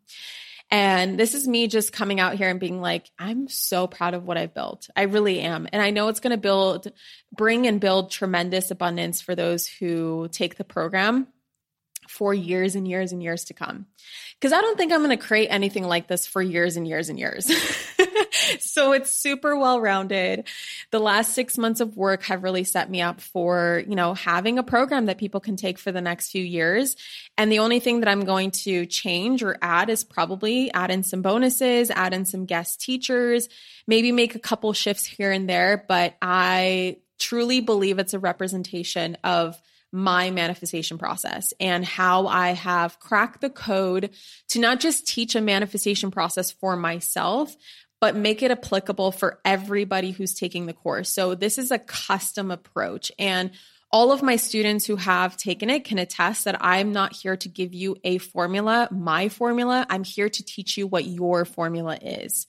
And 0.71 1.19
this 1.19 1.35
is 1.35 1.47
me 1.47 1.69
just 1.69 1.93
coming 1.93 2.19
out 2.19 2.35
here 2.35 2.49
and 2.49 2.59
being 2.59 2.81
like, 2.81 3.09
I'm 3.19 3.49
so 3.49 3.87
proud 3.87 4.15
of 4.15 4.25
what 4.25 4.37
I've 4.37 4.55
built. 4.55 4.89
I 4.97 5.03
really 5.03 5.41
am. 5.41 5.69
And 5.73 5.81
I 5.81 5.91
know 5.91 6.09
it's 6.09 6.21
going 6.21 6.33
to 6.33 6.37
build, 6.37 6.89
bring 7.37 7.67
and 7.67 7.81
build 7.81 8.11
tremendous 8.11 8.71
abundance 8.73 9.21
for 9.21 9.37
those 9.37 9.69
who 9.69 10.29
take 10.33 10.57
the 10.57 10.65
program 10.65 11.29
for 12.09 12.35
years 12.35 12.75
and 12.75 12.87
years 12.87 13.13
and 13.13 13.23
years 13.23 13.45
to 13.45 13.55
come. 13.55 13.87
Because 14.41 14.53
I 14.53 14.61
don't 14.61 14.77
think 14.77 14.93
I'm 14.93 15.05
going 15.05 15.17
to 15.17 15.25
create 15.25 15.49
anything 15.49 15.85
like 15.85 16.09
this 16.09 16.27
for 16.27 16.43
years 16.43 16.77
and 16.77 16.87
years 16.87 17.09
and 17.09 17.19
years. 17.19 17.47
so 18.59 18.93
it's 18.93 19.11
super 19.11 19.57
well 19.57 19.81
rounded. 19.81 20.47
The 20.91 21.01
last 21.01 21.35
six 21.35 21.59
months 21.59 21.81
of 21.81 21.97
work 21.97 22.25
have 22.25 22.43
really 22.43 22.65
set 22.65 22.91
me 22.91 23.03
up 23.03 23.21
for, 23.21 23.83
you 23.87 23.95
know, 23.95 24.15
having 24.15 24.59
a 24.59 24.63
program 24.63 25.07
that 25.07 25.19
people 25.19 25.41
can 25.41 25.57
take 25.57 25.79
for 25.79 25.93
the 25.93 26.01
next 26.01 26.31
few 26.31 26.43
years. 26.43 26.97
And 27.37 27.51
the 27.51 27.61
only 27.61 27.81
thing 27.81 28.01
that 28.01 28.09
I'm 28.09 28.25
going 28.25 28.51
to 28.53 28.87
change 28.87 29.43
or 29.43 29.57
add 29.61 29.91
is 29.91 30.05
probably 30.05 30.73
add 30.73 30.91
in 30.91 31.03
some 31.03 31.23
bonuses, 31.23 31.91
add 31.91 32.15
in 32.15 32.25
some 32.25 32.47
guest 32.47 32.81
teachers, 32.81 33.49
maybe 33.87 34.13
make 34.13 34.35
a 34.35 34.41
couple 34.41 34.73
shifts 34.73 35.05
here 35.05 35.33
and 35.33 35.49
there. 35.49 35.85
But 35.89 36.17
I 36.21 36.99
truly 37.19 37.61
believe 37.61 37.99
it's 37.99 38.15
a 38.15 38.19
representation 38.19 39.17
of 39.25 39.61
my 39.93 40.31
manifestation 40.31 40.99
process 40.99 41.55
and 41.61 41.85
how 41.85 42.27
I 42.27 42.51
have 42.51 42.99
cracked 42.99 43.41
the 43.41 43.51
code 43.51 44.11
to 44.49 44.59
not 44.59 44.81
just 44.81 45.07
teach 45.07 45.35
a 45.35 45.41
manifestation 45.41 46.11
process 46.11 46.51
for 46.51 46.77
myself, 46.77 47.57
but 48.01 48.17
make 48.17 48.43
it 48.43 48.51
applicable 48.51 49.13
for 49.13 49.41
everybody 49.45 50.11
who's 50.11 50.35
taking 50.35 50.67
the 50.67 50.73
course. 50.73 51.09
So 51.09 51.35
this 51.35 51.59
is 51.59 51.71
a 51.71 51.79
custom 51.79 52.51
approach. 52.51 53.11
And 53.19 53.53
all 53.91 54.13
of 54.13 54.23
my 54.23 54.37
students 54.37 54.85
who 54.85 54.97
have 54.97 55.37
taken 55.37 55.71
it 55.71 55.85
can 55.85 55.99
attest 55.99 56.45
that 56.45 56.57
I'm 56.61 56.93
not 56.93 57.15
here 57.15 57.37
to 57.37 57.49
give 57.49 57.73
you 57.73 57.97
a 58.05 58.19
formula, 58.19 58.89
my 58.91 59.29
formula. 59.29 59.87
I'm 59.89 60.05
here 60.05 60.29
to 60.29 60.45
teach 60.45 60.77
you 60.77 60.87
what 60.87 61.07
your 61.07 61.45
formula 61.45 61.97
is. 62.01 62.47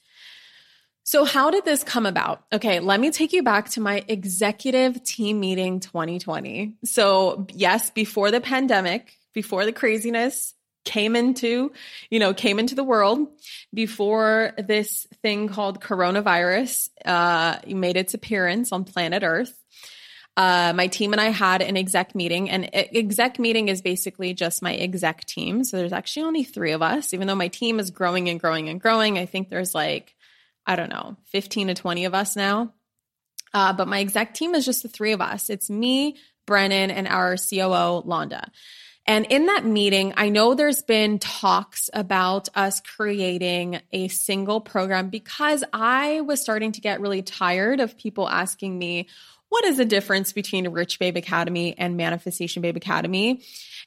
So, 1.04 1.24
how 1.24 1.52
did 1.52 1.64
this 1.64 1.84
come 1.84 2.06
about? 2.06 2.44
Okay, 2.52 2.82
let 2.82 3.00
me 3.00 3.12
take 3.12 3.32
you 3.32 3.42
back 3.42 3.70
to 3.70 3.82
my 3.82 4.04
executive 4.10 5.02
team 5.06 5.40
meeting 5.40 5.80
2020. 5.80 6.74
So, 6.84 7.48
yes, 7.54 7.92
before 7.92 8.30
the 8.30 8.42
pandemic, 8.42 9.14
before 9.34 9.64
the 9.64 9.72
craziness 9.72 10.54
came 10.88 11.16
into, 11.16 11.72
you 12.10 12.18
know, 12.20 12.34
came 12.34 12.58
into 12.58 12.74
the 12.74 12.84
world, 12.84 13.28
before 13.74 14.54
this 14.58 15.06
thing 15.22 15.50
called 15.50 15.82
coronavirus 15.82 16.90
uh, 17.06 17.60
made 17.68 17.98
its 17.98 18.14
appearance 18.14 18.72
on 18.72 18.86
planet 18.86 19.22
Earth. 19.24 19.54
Uh, 20.38 20.72
my 20.74 20.88
team 20.88 21.14
and 21.14 21.20
I 21.20 21.30
had 21.30 21.62
an 21.62 21.76
exec 21.76 22.16
meeting, 22.16 22.50
and 22.50 22.70
exec 22.74 23.38
meeting 23.40 23.68
is 23.68 23.82
basically 23.82 24.34
just 24.34 24.62
my 24.62 24.74
exec 24.76 25.26
team. 25.26 25.64
So 25.64 25.78
there's 25.78 25.94
actually 25.94 26.24
only 26.24 26.44
three 26.44 26.72
of 26.72 26.82
us, 26.82 27.14
even 27.14 27.28
though 27.28 27.36
my 27.36 27.50
team 27.50 27.80
is 27.80 27.92
growing 27.92 28.30
and 28.30 28.40
growing 28.40 28.70
and 28.70 28.80
growing. 28.80 29.18
I 29.18 29.26
think 29.26 29.50
there's 29.50 29.76
like 29.76 30.16
I 30.66 30.76
don't 30.76 30.90
know, 30.90 31.16
15 31.32 31.68
to 31.68 31.74
20 31.74 32.06
of 32.06 32.14
us 32.14 32.36
now. 32.36 32.74
Uh, 33.54 33.74
but 33.74 33.88
my 33.88 34.02
exec 34.02 34.34
team 34.34 34.54
is 34.54 34.66
just 34.66 34.84
the 34.84 34.90
three 34.90 35.14
of 35.14 35.22
us. 35.22 35.50
It's 35.50 35.70
me, 35.70 36.18
Brennan, 36.46 36.92
and 36.92 37.08
our 37.08 37.38
COO, 37.38 38.04
Londa. 38.06 38.50
And 39.08 39.26
in 39.28 39.46
that 39.46 39.66
meeting, 39.66 40.14
I 40.18 40.28
know 40.28 40.54
there's 40.54 40.82
been 40.82 41.18
talks 41.18 41.90
about 41.94 42.50
us 42.56 42.82
creating 42.82 43.80
a 43.94 44.10
single 44.10 44.60
program 44.60 45.10
because 45.10 45.64
I 45.72 46.20
was 46.22 46.42
starting 46.42 46.74
to 46.74 46.82
get 46.82 47.00
really 47.00 47.22
tired 47.22 47.80
of 47.80 47.98
people 47.98 48.28
asking 48.28 48.78
me, 48.78 49.08
what 49.48 49.64
is 49.64 49.78
the 49.78 49.86
difference 49.86 50.34
between 50.34 50.68
Rich 50.68 51.00
Babe 51.00 51.16
Academy 51.16 51.74
and 51.78 51.96
Manifestation 51.96 52.62
Babe 52.62 52.76
Academy? 52.76 53.44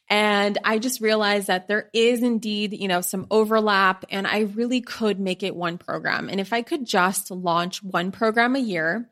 And 0.09 0.57
I 0.65 0.79
just 0.79 1.03
realized 1.03 1.49
that 1.49 1.69
there 1.69 1.91
is 1.93 2.23
indeed, 2.23 2.73
you 2.73 2.89
know, 2.89 3.03
some 3.03 3.27
overlap 3.31 4.07
and 4.09 4.27
I 4.27 4.41
really 4.41 4.81
could 4.81 5.21
make 5.21 5.43
it 5.43 5.55
one 5.55 5.77
program. 5.77 6.31
And 6.31 6.41
if 6.41 6.55
I 6.55 6.63
could 6.63 6.87
just 6.87 7.31
launch 7.31 7.83
one 7.83 8.11
program 8.11 8.57
a 8.57 8.61
year 8.61 9.11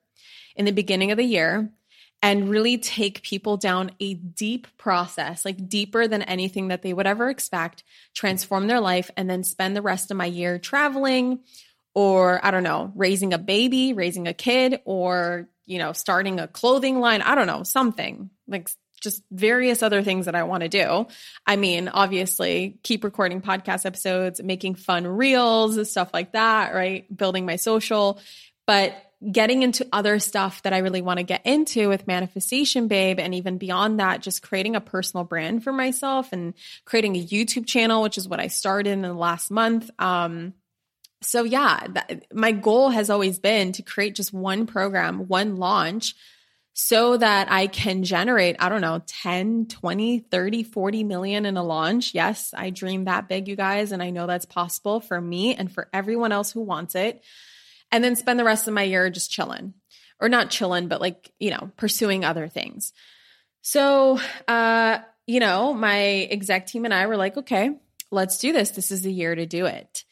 in 0.56 0.64
the 0.64 0.72
beginning 0.72 1.10
of 1.10 1.18
the 1.18 1.24
year 1.24 1.70
and 2.22 2.48
really 2.48 2.78
take 2.78 3.22
people 3.22 3.56
down 3.56 3.92
a 4.00 4.14
deep 4.14 4.66
process, 4.76 5.44
like 5.44 5.68
deeper 5.68 6.08
than 6.08 6.22
anything 6.22 6.68
that 6.68 6.82
they 6.82 6.92
would 6.92 7.06
ever 7.06 7.30
expect, 7.30 7.84
transform 8.14 8.66
their 8.66 8.80
life, 8.80 9.10
and 9.16 9.30
then 9.30 9.44
spend 9.44 9.76
the 9.76 9.82
rest 9.82 10.10
of 10.10 10.16
my 10.16 10.26
year 10.26 10.58
traveling 10.58 11.40
or, 11.94 12.44
I 12.44 12.50
don't 12.50 12.62
know, 12.62 12.92
raising 12.94 13.32
a 13.32 13.38
baby, 13.38 13.92
raising 13.92 14.28
a 14.28 14.34
kid, 14.34 14.80
or, 14.84 15.48
you 15.66 15.78
know, 15.78 15.92
starting 15.92 16.38
a 16.38 16.46
clothing 16.46 17.00
line, 17.00 17.22
I 17.22 17.34
don't 17.34 17.46
know, 17.46 17.62
something 17.62 18.30
like 18.46 18.68
just 19.00 19.22
various 19.30 19.82
other 19.82 20.02
things 20.02 20.26
that 20.26 20.34
I 20.34 20.42
want 20.42 20.62
to 20.62 20.68
do. 20.68 21.06
I 21.46 21.56
mean, 21.56 21.88
obviously, 21.88 22.78
keep 22.82 23.04
recording 23.04 23.40
podcast 23.40 23.86
episodes, 23.86 24.42
making 24.42 24.74
fun 24.74 25.06
reels, 25.06 25.90
stuff 25.90 26.10
like 26.12 26.32
that, 26.32 26.74
right? 26.74 27.04
Building 27.16 27.46
my 27.46 27.56
social, 27.56 28.20
but 28.66 28.94
getting 29.32 29.62
into 29.62 29.86
other 29.92 30.18
stuff 30.18 30.62
that 30.62 30.72
I 30.72 30.78
really 30.78 31.02
want 31.02 31.18
to 31.18 31.24
get 31.24 31.44
into 31.44 31.88
with 31.88 32.06
Manifestation 32.06 32.86
Babe 32.86 33.18
and 33.18 33.34
even 33.34 33.58
beyond 33.58 33.98
that, 33.98 34.22
just 34.22 34.42
creating 34.42 34.76
a 34.76 34.80
personal 34.80 35.24
brand 35.24 35.64
for 35.64 35.72
myself 35.72 36.32
and 36.32 36.54
creating 36.84 37.16
a 37.16 37.24
YouTube 37.24 37.66
channel, 37.66 38.02
which 38.02 38.16
is 38.16 38.28
what 38.28 38.38
I 38.38 38.46
started 38.46 38.90
in 38.90 39.02
the 39.02 39.12
last 39.12 39.50
month. 39.50 39.90
Um, 39.98 40.54
so 41.20 41.42
yeah, 41.42 41.84
that, 41.90 42.32
my 42.32 42.52
goal 42.52 42.90
has 42.90 43.10
always 43.10 43.40
been 43.40 43.72
to 43.72 43.82
create 43.82 44.14
just 44.14 44.32
one 44.32 44.66
program, 44.66 45.26
one 45.26 45.56
launch 45.56 46.14
so 46.80 47.16
that 47.16 47.50
I 47.50 47.66
can 47.66 48.04
generate, 48.04 48.54
I 48.60 48.68
don't 48.68 48.80
know, 48.80 49.02
10, 49.04 49.66
20, 49.66 50.20
30, 50.20 50.62
40 50.62 51.02
million 51.02 51.44
in 51.44 51.56
a 51.56 51.62
launch. 51.64 52.14
Yes, 52.14 52.54
I 52.56 52.70
dream 52.70 53.06
that 53.06 53.28
big, 53.28 53.48
you 53.48 53.56
guys. 53.56 53.90
And 53.90 54.00
I 54.00 54.10
know 54.10 54.28
that's 54.28 54.46
possible 54.46 55.00
for 55.00 55.20
me 55.20 55.56
and 55.56 55.72
for 55.72 55.88
everyone 55.92 56.30
else 56.30 56.52
who 56.52 56.60
wants 56.60 56.94
it. 56.94 57.24
And 57.90 58.04
then 58.04 58.16
spend 58.16 58.38
the 58.38 58.44
rest 58.44 58.68
of 58.68 58.74
my 58.74 58.82
year 58.82 59.08
just 59.10 59.30
chilling 59.30 59.74
or 60.20 60.28
not 60.28 60.50
chilling, 60.50 60.88
but 60.88 61.00
like, 61.00 61.32
you 61.38 61.50
know, 61.50 61.70
pursuing 61.76 62.24
other 62.24 62.48
things. 62.48 62.92
So, 63.62 64.20
uh, 64.46 64.98
you 65.26 65.40
know, 65.40 65.74
my 65.74 65.98
exec 66.30 66.66
team 66.66 66.84
and 66.84 66.94
I 66.94 67.06
were 67.06 67.16
like, 67.16 67.36
okay, 67.36 67.70
let's 68.10 68.38
do 68.38 68.52
this. 68.52 68.70
This 68.70 68.90
is 68.90 69.02
the 69.02 69.12
year 69.12 69.34
to 69.34 69.46
do 69.46 69.66
it. 69.66 70.04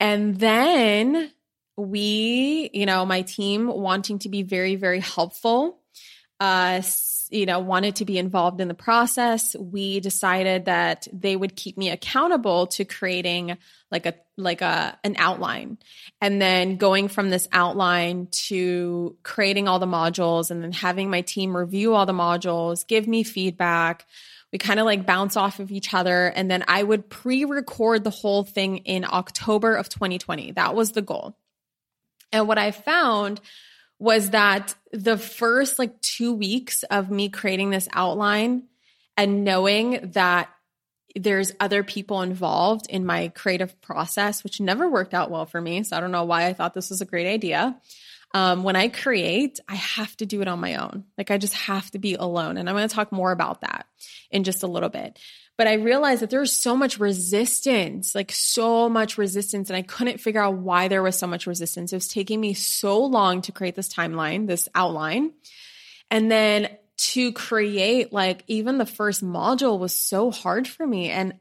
And 0.00 0.38
then 0.38 1.30
we, 1.76 2.70
you 2.72 2.86
know, 2.86 3.04
my 3.06 3.22
team 3.22 3.68
wanting 3.68 4.20
to 4.20 4.28
be 4.28 4.42
very, 4.42 4.76
very 4.76 5.00
helpful 5.00 5.80
uh, 6.40 6.80
you 7.30 7.46
know, 7.46 7.60
wanted 7.60 7.96
to 7.96 8.04
be 8.04 8.18
involved 8.18 8.60
in 8.60 8.68
the 8.68 8.74
process, 8.74 9.54
we 9.56 10.00
decided 10.00 10.66
that 10.66 11.06
they 11.12 11.36
would 11.36 11.56
keep 11.56 11.76
me 11.76 11.90
accountable 11.90 12.66
to 12.68 12.84
creating 12.84 13.56
like 13.90 14.06
a 14.06 14.14
like 14.36 14.60
a 14.60 14.98
an 15.02 15.16
outline 15.18 15.78
and 16.20 16.40
then 16.40 16.76
going 16.76 17.08
from 17.08 17.30
this 17.30 17.48
outline 17.52 18.28
to 18.30 19.16
creating 19.22 19.66
all 19.66 19.78
the 19.78 19.86
modules 19.86 20.50
and 20.50 20.62
then 20.62 20.72
having 20.72 21.10
my 21.10 21.22
team 21.22 21.56
review 21.56 21.94
all 21.94 22.06
the 22.06 22.12
modules, 22.12 22.86
give 22.86 23.06
me 23.06 23.22
feedback. 23.22 24.06
We 24.52 24.58
kind 24.58 24.80
of 24.80 24.86
like 24.86 25.04
bounce 25.04 25.36
off 25.36 25.58
of 25.58 25.70
each 25.70 25.92
other 25.92 26.28
and 26.28 26.50
then 26.50 26.64
I 26.68 26.82
would 26.82 27.10
pre-record 27.10 28.04
the 28.04 28.10
whole 28.10 28.44
thing 28.44 28.78
in 28.78 29.04
October 29.04 29.74
of 29.74 29.88
2020. 29.88 30.52
That 30.52 30.74
was 30.74 30.92
the 30.92 31.02
goal. 31.02 31.36
And 32.32 32.46
what 32.46 32.58
I 32.58 32.70
found 32.70 33.40
was 33.98 34.30
that 34.30 34.74
the 34.92 35.18
first 35.18 35.78
like 35.78 36.00
two 36.00 36.32
weeks 36.32 36.82
of 36.84 37.10
me 37.10 37.28
creating 37.28 37.70
this 37.70 37.88
outline 37.92 38.64
and 39.16 39.44
knowing 39.44 40.10
that 40.12 40.48
there's 41.16 41.52
other 41.58 41.82
people 41.82 42.22
involved 42.22 42.86
in 42.88 43.04
my 43.04 43.28
creative 43.28 43.80
process, 43.80 44.44
which 44.44 44.60
never 44.60 44.88
worked 44.88 45.14
out 45.14 45.30
well 45.30 45.46
for 45.46 45.60
me. 45.60 45.82
So 45.82 45.96
I 45.96 46.00
don't 46.00 46.12
know 46.12 46.24
why 46.24 46.46
I 46.46 46.52
thought 46.52 46.74
this 46.74 46.90
was 46.90 47.00
a 47.00 47.06
great 47.06 47.26
idea. 47.26 47.76
Um, 48.34 48.62
when 48.62 48.76
I 48.76 48.88
create, 48.88 49.58
I 49.68 49.74
have 49.74 50.14
to 50.18 50.26
do 50.26 50.42
it 50.42 50.48
on 50.48 50.60
my 50.60 50.76
own. 50.76 51.04
Like 51.16 51.30
I 51.30 51.38
just 51.38 51.54
have 51.54 51.90
to 51.92 51.98
be 51.98 52.14
alone. 52.14 52.56
And 52.56 52.68
I'm 52.68 52.76
going 52.76 52.88
to 52.88 52.94
talk 52.94 53.10
more 53.10 53.32
about 53.32 53.62
that 53.62 53.86
in 54.30 54.44
just 54.44 54.62
a 54.62 54.66
little 54.66 54.90
bit. 54.90 55.18
But 55.58 55.66
I 55.66 55.74
realized 55.74 56.22
that 56.22 56.30
there 56.30 56.40
was 56.40 56.56
so 56.56 56.76
much 56.76 57.00
resistance, 57.00 58.14
like 58.14 58.30
so 58.32 58.88
much 58.88 59.18
resistance. 59.18 59.68
And 59.68 59.76
I 59.76 59.82
couldn't 59.82 60.20
figure 60.20 60.40
out 60.40 60.54
why 60.54 60.86
there 60.86 61.02
was 61.02 61.18
so 61.18 61.26
much 61.26 61.48
resistance. 61.48 61.92
It 61.92 61.96
was 61.96 62.08
taking 62.08 62.40
me 62.40 62.54
so 62.54 63.04
long 63.04 63.42
to 63.42 63.52
create 63.52 63.74
this 63.74 63.92
timeline, 63.92 64.46
this 64.46 64.68
outline. 64.74 65.32
And 66.12 66.30
then 66.30 66.68
to 66.98 67.32
create, 67.32 68.12
like, 68.12 68.44
even 68.46 68.78
the 68.78 68.86
first 68.86 69.22
module 69.22 69.78
was 69.78 69.94
so 69.94 70.30
hard 70.30 70.66
for 70.68 70.86
me. 70.86 71.10
And, 71.10 71.34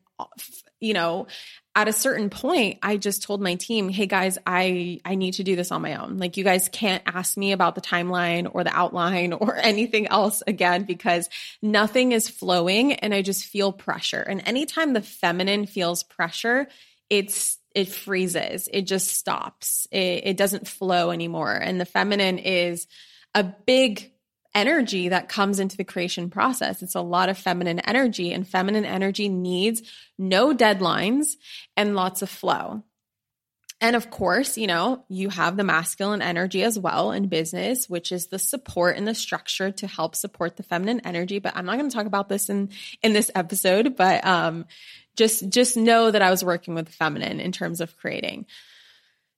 you 0.80 0.94
know, 0.94 1.28
at 1.76 1.88
a 1.88 1.94
certain 1.94 2.32
point 2.32 2.80
i 2.82 2.98
just 2.98 3.22
told 3.22 3.40
my 3.40 3.54
team 3.54 3.88
hey 3.88 4.08
guys 4.08 4.40
i 4.48 5.00
i 5.06 5.14
need 5.14 5.36
to 5.36 5.44
do 5.44 5.56
this 5.56 5.72
on 5.72 5.82
my 5.82 5.96
own. 5.96 6.18
Like 6.18 6.36
you 6.36 6.44
guys 6.44 6.70
can't 6.70 7.04
ask 7.06 7.38
me 7.38 7.52
about 7.52 7.76
the 7.76 7.82
timeline 7.82 8.50
or 8.52 8.64
the 8.64 8.76
outline 8.76 9.32
or 9.42 9.56
anything 9.56 10.08
else 10.08 10.42
again 10.48 10.84
because 10.84 11.30
nothing 11.62 12.14
is 12.14 12.28
flowing 12.28 12.94
and 12.94 13.14
i 13.14 13.22
just 13.22 13.46
feel 13.46 13.72
pressure. 13.72 14.22
And 14.22 14.42
anytime 14.48 14.94
the 14.94 15.02
feminine 15.02 15.68
feels 15.68 16.04
pressure 16.04 16.68
it's 17.10 17.60
it 17.76 17.90
freezes. 17.90 18.68
It 18.74 18.88
just 18.88 19.10
stops. 19.10 19.88
It, 19.92 20.24
it 20.26 20.38
doesn't 20.38 20.68
flow 20.68 21.12
anymore. 21.12 21.54
And 21.54 21.80
the 21.80 21.86
feminine 21.86 22.40
is 22.40 22.88
a 23.36 23.44
big 23.44 24.12
energy 24.58 25.10
that 25.10 25.30
comes 25.30 25.60
into 25.60 25.78
the 25.78 25.84
creation 25.84 26.32
process. 26.32 26.82
It's 26.82 26.96
a 26.96 27.02
lot 27.02 27.30
of 27.30 27.38
feminine 27.38 27.80
energy, 27.80 28.34
and 28.34 28.46
feminine 28.46 28.86
energy 28.86 29.30
needs 29.30 29.84
no 30.18 30.54
deadlines 30.54 31.36
and 31.78 31.96
lots 31.96 32.24
of 32.24 32.30
flow. 32.30 32.84
And 33.80 33.96
of 33.96 34.10
course, 34.10 34.58
you 34.58 34.66
know, 34.66 35.06
you 35.08 35.30
have 35.30 35.56
the 35.56 35.64
masculine 35.64 36.24
energy 36.24 36.64
as 36.64 36.80
well 36.80 37.12
in 37.12 37.28
business, 37.28 37.88
which 37.88 38.12
is 38.12 38.28
the 38.28 38.40
support 38.40 38.98
and 38.98 39.08
the 39.08 39.14
structure 39.14 39.70
to 39.70 39.86
help 39.86 40.16
support 40.16 40.58
the 40.58 40.64
feminine 40.64 41.02
energy. 41.06 41.38
But 41.38 41.56
I'm 41.56 41.68
not 41.68 41.78
going 41.78 41.88
to 41.88 41.96
talk 41.96 42.08
about 42.08 42.28
this 42.28 42.50
in, 42.50 42.72
in 43.04 43.14
this 43.14 43.30
episode, 43.36 43.96
but, 43.96 44.26
um, 44.26 44.66
just, 45.16 45.50
just 45.50 45.78
know 45.78 46.10
that 46.10 46.24
I 46.24 46.32
was 46.32 46.44
working 46.44 46.74
with 46.74 46.90
feminine 46.90 47.40
in 47.40 47.52
terms 47.52 47.80
of 47.80 47.96
creating. 47.98 48.48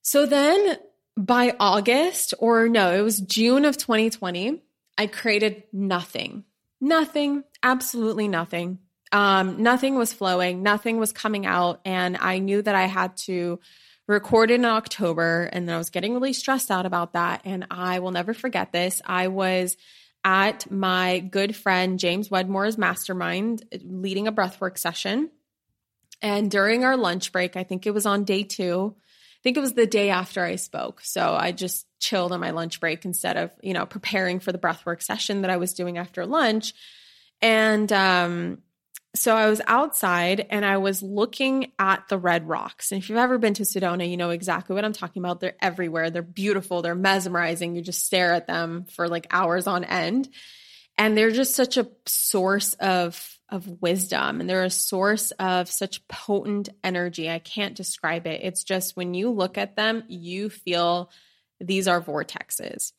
So 0.01 0.25
then 0.25 0.77
by 1.17 1.55
August 1.59 2.33
or 2.39 2.69
no, 2.69 2.93
it 2.93 3.01
was 3.01 3.19
June 3.19 3.65
of 3.65 3.75
2020, 3.75 4.61
I 4.99 5.07
created 5.07 5.63
nothing, 5.71 6.43
nothing, 6.81 7.45
absolutely 7.63 8.27
nothing. 8.27 8.79
Um, 9.13 9.63
nothing 9.63 9.95
was 9.95 10.11
flowing, 10.11 10.61
nothing 10.61 10.99
was 10.99 11.13
coming 11.13 11.45
out. 11.45 11.79
And 11.85 12.17
I 12.17 12.39
knew 12.39 12.61
that 12.61 12.75
I 12.75 12.85
had 12.85 13.15
to 13.17 13.61
recorded 14.09 14.55
in 14.55 14.65
October 14.65 15.49
and 15.53 15.69
then 15.69 15.75
I 15.75 15.77
was 15.77 15.89
getting 15.89 16.13
really 16.15 16.33
stressed 16.33 16.69
out 16.69 16.85
about 16.85 17.13
that. 17.13 17.43
And 17.45 17.67
I 17.71 17.99
will 17.99 18.11
never 18.11 18.33
forget 18.33 18.73
this. 18.73 19.01
I 19.05 19.29
was 19.29 19.77
at 20.25 20.69
my 20.69 21.19
good 21.19 21.55
friend 21.55 21.97
James 21.97 22.29
Wedmore's 22.29 22.77
mastermind 22.77 23.63
leading 23.81 24.27
a 24.27 24.33
breathwork 24.33 24.77
session. 24.77 25.29
And 26.21 26.51
during 26.51 26.83
our 26.83 26.97
lunch 26.97 27.31
break, 27.31 27.55
I 27.55 27.63
think 27.63 27.87
it 27.87 27.93
was 27.93 28.05
on 28.05 28.25
day 28.25 28.43
two, 28.43 28.95
think 29.43 29.57
it 29.57 29.61
was 29.61 29.73
the 29.73 29.85
day 29.85 30.09
after 30.09 30.43
I 30.43 30.55
spoke. 30.55 31.01
So 31.01 31.33
I 31.33 31.51
just 31.51 31.85
chilled 31.99 32.31
on 32.31 32.39
my 32.39 32.51
lunch 32.51 32.79
break 32.79 33.05
instead 33.05 33.37
of, 33.37 33.51
you 33.61 33.73
know, 33.73 33.85
preparing 33.85 34.39
for 34.39 34.51
the 34.51 34.57
breathwork 34.57 35.01
session 35.01 35.41
that 35.41 35.51
I 35.51 35.57
was 35.57 35.73
doing 35.73 35.97
after 35.97 36.25
lunch. 36.25 36.73
And 37.41 37.91
um, 37.93 38.59
so 39.15 39.35
I 39.35 39.49
was 39.49 39.61
outside 39.65 40.45
and 40.49 40.63
I 40.63 40.77
was 40.77 41.01
looking 41.01 41.71
at 41.79 42.07
the 42.09 42.17
red 42.17 42.47
rocks. 42.47 42.91
And 42.91 43.01
if 43.01 43.09
you've 43.09 43.17
ever 43.17 43.37
been 43.37 43.55
to 43.55 43.63
Sedona, 43.63 44.09
you 44.09 44.17
know 44.17 44.29
exactly 44.29 44.75
what 44.75 44.85
I'm 44.85 44.93
talking 44.93 45.21
about. 45.21 45.39
They're 45.39 45.55
everywhere. 45.61 46.09
They're 46.09 46.21
beautiful. 46.21 46.81
They're 46.81 46.95
mesmerizing. 46.95 47.75
You 47.75 47.81
just 47.81 48.05
stare 48.05 48.33
at 48.33 48.47
them 48.47 48.85
for 48.91 49.07
like 49.07 49.27
hours 49.31 49.67
on 49.67 49.83
end. 49.83 50.29
And 50.97 51.17
they're 51.17 51.31
just 51.31 51.55
such 51.55 51.77
a 51.77 51.87
source 52.05 52.73
of 52.73 53.38
of 53.51 53.81
wisdom 53.81 54.39
and 54.39 54.49
they're 54.49 54.63
a 54.63 54.69
source 54.69 55.31
of 55.31 55.69
such 55.69 56.07
potent 56.07 56.69
energy. 56.83 57.29
I 57.29 57.39
can't 57.39 57.75
describe 57.75 58.27
it. 58.27 58.41
It's 58.43 58.63
just 58.63 58.95
when 58.95 59.13
you 59.13 59.31
look 59.31 59.57
at 59.57 59.75
them, 59.75 60.03
you 60.07 60.49
feel 60.49 61.11
these 61.59 61.87
are 61.87 62.01
vortexes. 62.01 62.93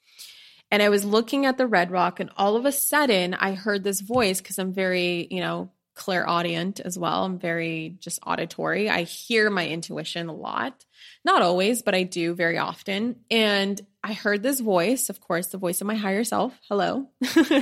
And 0.70 0.82
I 0.82 0.88
was 0.88 1.04
looking 1.04 1.46
at 1.46 1.58
the 1.58 1.66
red 1.66 1.90
rock 1.90 2.20
and 2.20 2.30
all 2.36 2.56
of 2.56 2.64
a 2.64 2.72
sudden 2.72 3.34
I 3.34 3.52
heard 3.52 3.82
this 3.82 4.00
voice 4.00 4.40
because 4.40 4.58
I'm 4.58 4.72
very, 4.72 5.26
you 5.30 5.40
know, 5.40 5.70
clairaudient 5.94 6.80
as 6.80 6.98
well. 6.98 7.24
I'm 7.24 7.38
very 7.38 7.96
just 8.00 8.20
auditory. 8.26 8.88
I 8.88 9.02
hear 9.02 9.50
my 9.50 9.68
intuition 9.68 10.28
a 10.28 10.34
lot. 10.34 10.84
Not 11.24 11.42
always, 11.42 11.82
but 11.82 11.94
I 11.94 12.04
do 12.04 12.34
very 12.34 12.58
often. 12.58 13.16
And 13.30 13.80
I 14.02 14.14
heard 14.14 14.42
this 14.42 14.60
voice, 14.60 15.10
of 15.10 15.20
course, 15.20 15.48
the 15.48 15.58
voice 15.58 15.80
of 15.80 15.86
my 15.86 15.96
higher 15.96 16.24
self. 16.24 16.58
Hello. 16.68 17.08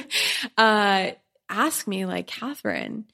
uh, 0.57 1.11
ask 1.49 1.87
me, 1.87 2.07
like, 2.07 2.27
Kathrin, 2.27 3.05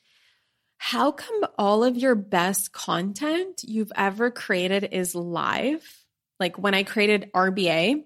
how 0.78 1.12
come 1.12 1.44
all 1.56 1.82
of 1.84 1.96
your 1.96 2.14
best 2.14 2.72
content 2.72 3.62
you've 3.64 3.92
ever 3.96 4.30
created 4.30 4.88
is 4.92 5.14
live? 5.14 5.82
Like 6.40 6.58
when 6.58 6.74
I 6.74 6.82
created 6.82 7.30
RBA 7.32 8.04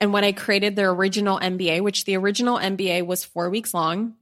and 0.00 0.12
when 0.12 0.24
I 0.24 0.32
created 0.32 0.76
the 0.76 0.84
original 0.84 1.38
MBA, 1.38 1.82
which 1.82 2.04
the 2.04 2.16
original 2.16 2.58
MBA 2.58 3.06
was 3.06 3.24
four 3.24 3.50
weeks 3.50 3.74
long, 3.74 4.14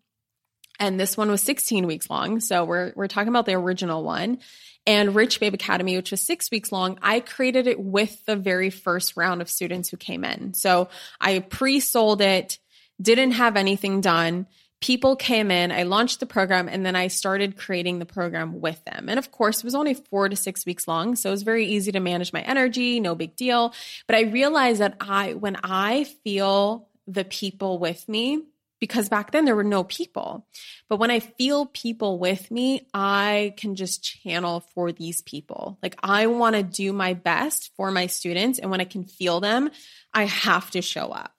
and 0.81 0.99
this 0.99 1.17
one 1.17 1.31
was 1.31 1.43
16 1.43 1.87
weeks 1.87 2.11
long. 2.11 2.40
So 2.40 2.64
we're 2.64 2.93
we're 2.97 3.09
talking 3.09 3.29
about 3.29 3.47
the 3.47 3.55
original 3.55 4.03
one. 4.03 4.38
And 4.87 5.14
Rich 5.14 5.40
Babe 5.40 5.55
Academy, 5.55 5.97
which 5.97 6.11
was 6.11 6.21
six 6.21 6.51
weeks 6.51 6.71
long, 6.71 6.99
I 7.01 7.21
created 7.21 7.67
it 7.67 7.81
with 7.81 8.23
the 8.27 8.37
very 8.37 8.69
first 8.69 9.17
round 9.17 9.40
of 9.40 9.49
students 9.49 9.88
who 9.88 9.97
came 9.97 10.25
in. 10.25 10.53
So 10.53 10.90
I 11.19 11.38
pre-sold 11.38 12.21
it, 12.21 12.59
didn't 13.01 13.31
have 13.31 13.57
anything 13.57 14.03
done. 14.03 14.47
People 14.85 15.16
came 15.16 15.51
in, 15.51 15.73
I 15.73 15.85
launched 15.85 16.20
the 16.20 16.27
program, 16.27 16.68
and 16.68 16.85
then 16.85 16.94
I 16.94 17.07
started 17.07 17.57
creating 17.57 18.01
the 18.01 18.05
program 18.05 18.61
with 18.61 18.85
them. 18.85 19.09
And 19.09 19.18
of 19.18 19.33
course, 19.33 19.61
it 19.61 19.64
was 19.64 19.75
only 19.75 19.94
four 19.94 20.29
to 20.29 20.37
six 20.37 20.66
weeks 20.66 20.87
long. 20.87 21.16
So 21.16 21.31
it 21.31 21.33
was 21.33 21.42
very 21.42 21.64
easy 21.64 21.90
to 21.92 22.01
manage 22.01 22.35
my 22.35 22.42
energy, 22.42 23.01
no 23.01 23.14
big 23.14 23.35
deal. 23.35 23.73
But 24.07 24.16
I 24.16 24.25
realized 24.25 24.83
that 24.83 24.99
I, 25.01 25.33
when 25.33 25.57
I 25.64 26.05
feel 26.05 26.90
the 27.07 27.25
people 27.25 27.79
with 27.79 28.07
me, 28.11 28.42
because 28.79 29.09
back 29.09 29.31
then 29.31 29.47
there 29.47 29.57
were 29.57 29.64
no 29.64 29.85
people. 29.85 30.47
But 30.90 30.99
when 30.99 31.11
I 31.11 31.20
feel 31.20 31.64
people 31.64 32.18
with 32.18 32.51
me, 32.51 32.87
I 32.92 33.55
can 33.57 33.77
just 33.77 34.05
channel 34.05 34.66
for 34.75 34.92
these 34.92 35.23
people. 35.23 35.79
Like 35.83 35.97
I 36.03 36.27
want 36.27 36.57
to 36.57 36.62
do 36.62 36.92
my 36.92 37.14
best 37.14 37.70
for 37.75 37.90
my 37.90 38.09
students. 38.09 38.59
And 38.59 38.70
when 38.70 38.83
I 38.83 38.85
can 38.85 39.05
feel 39.05 39.40
them, 39.40 39.70
I 40.12 40.25
have 40.25 40.70
to 40.73 40.83
show 40.83 41.07
up. 41.07 41.34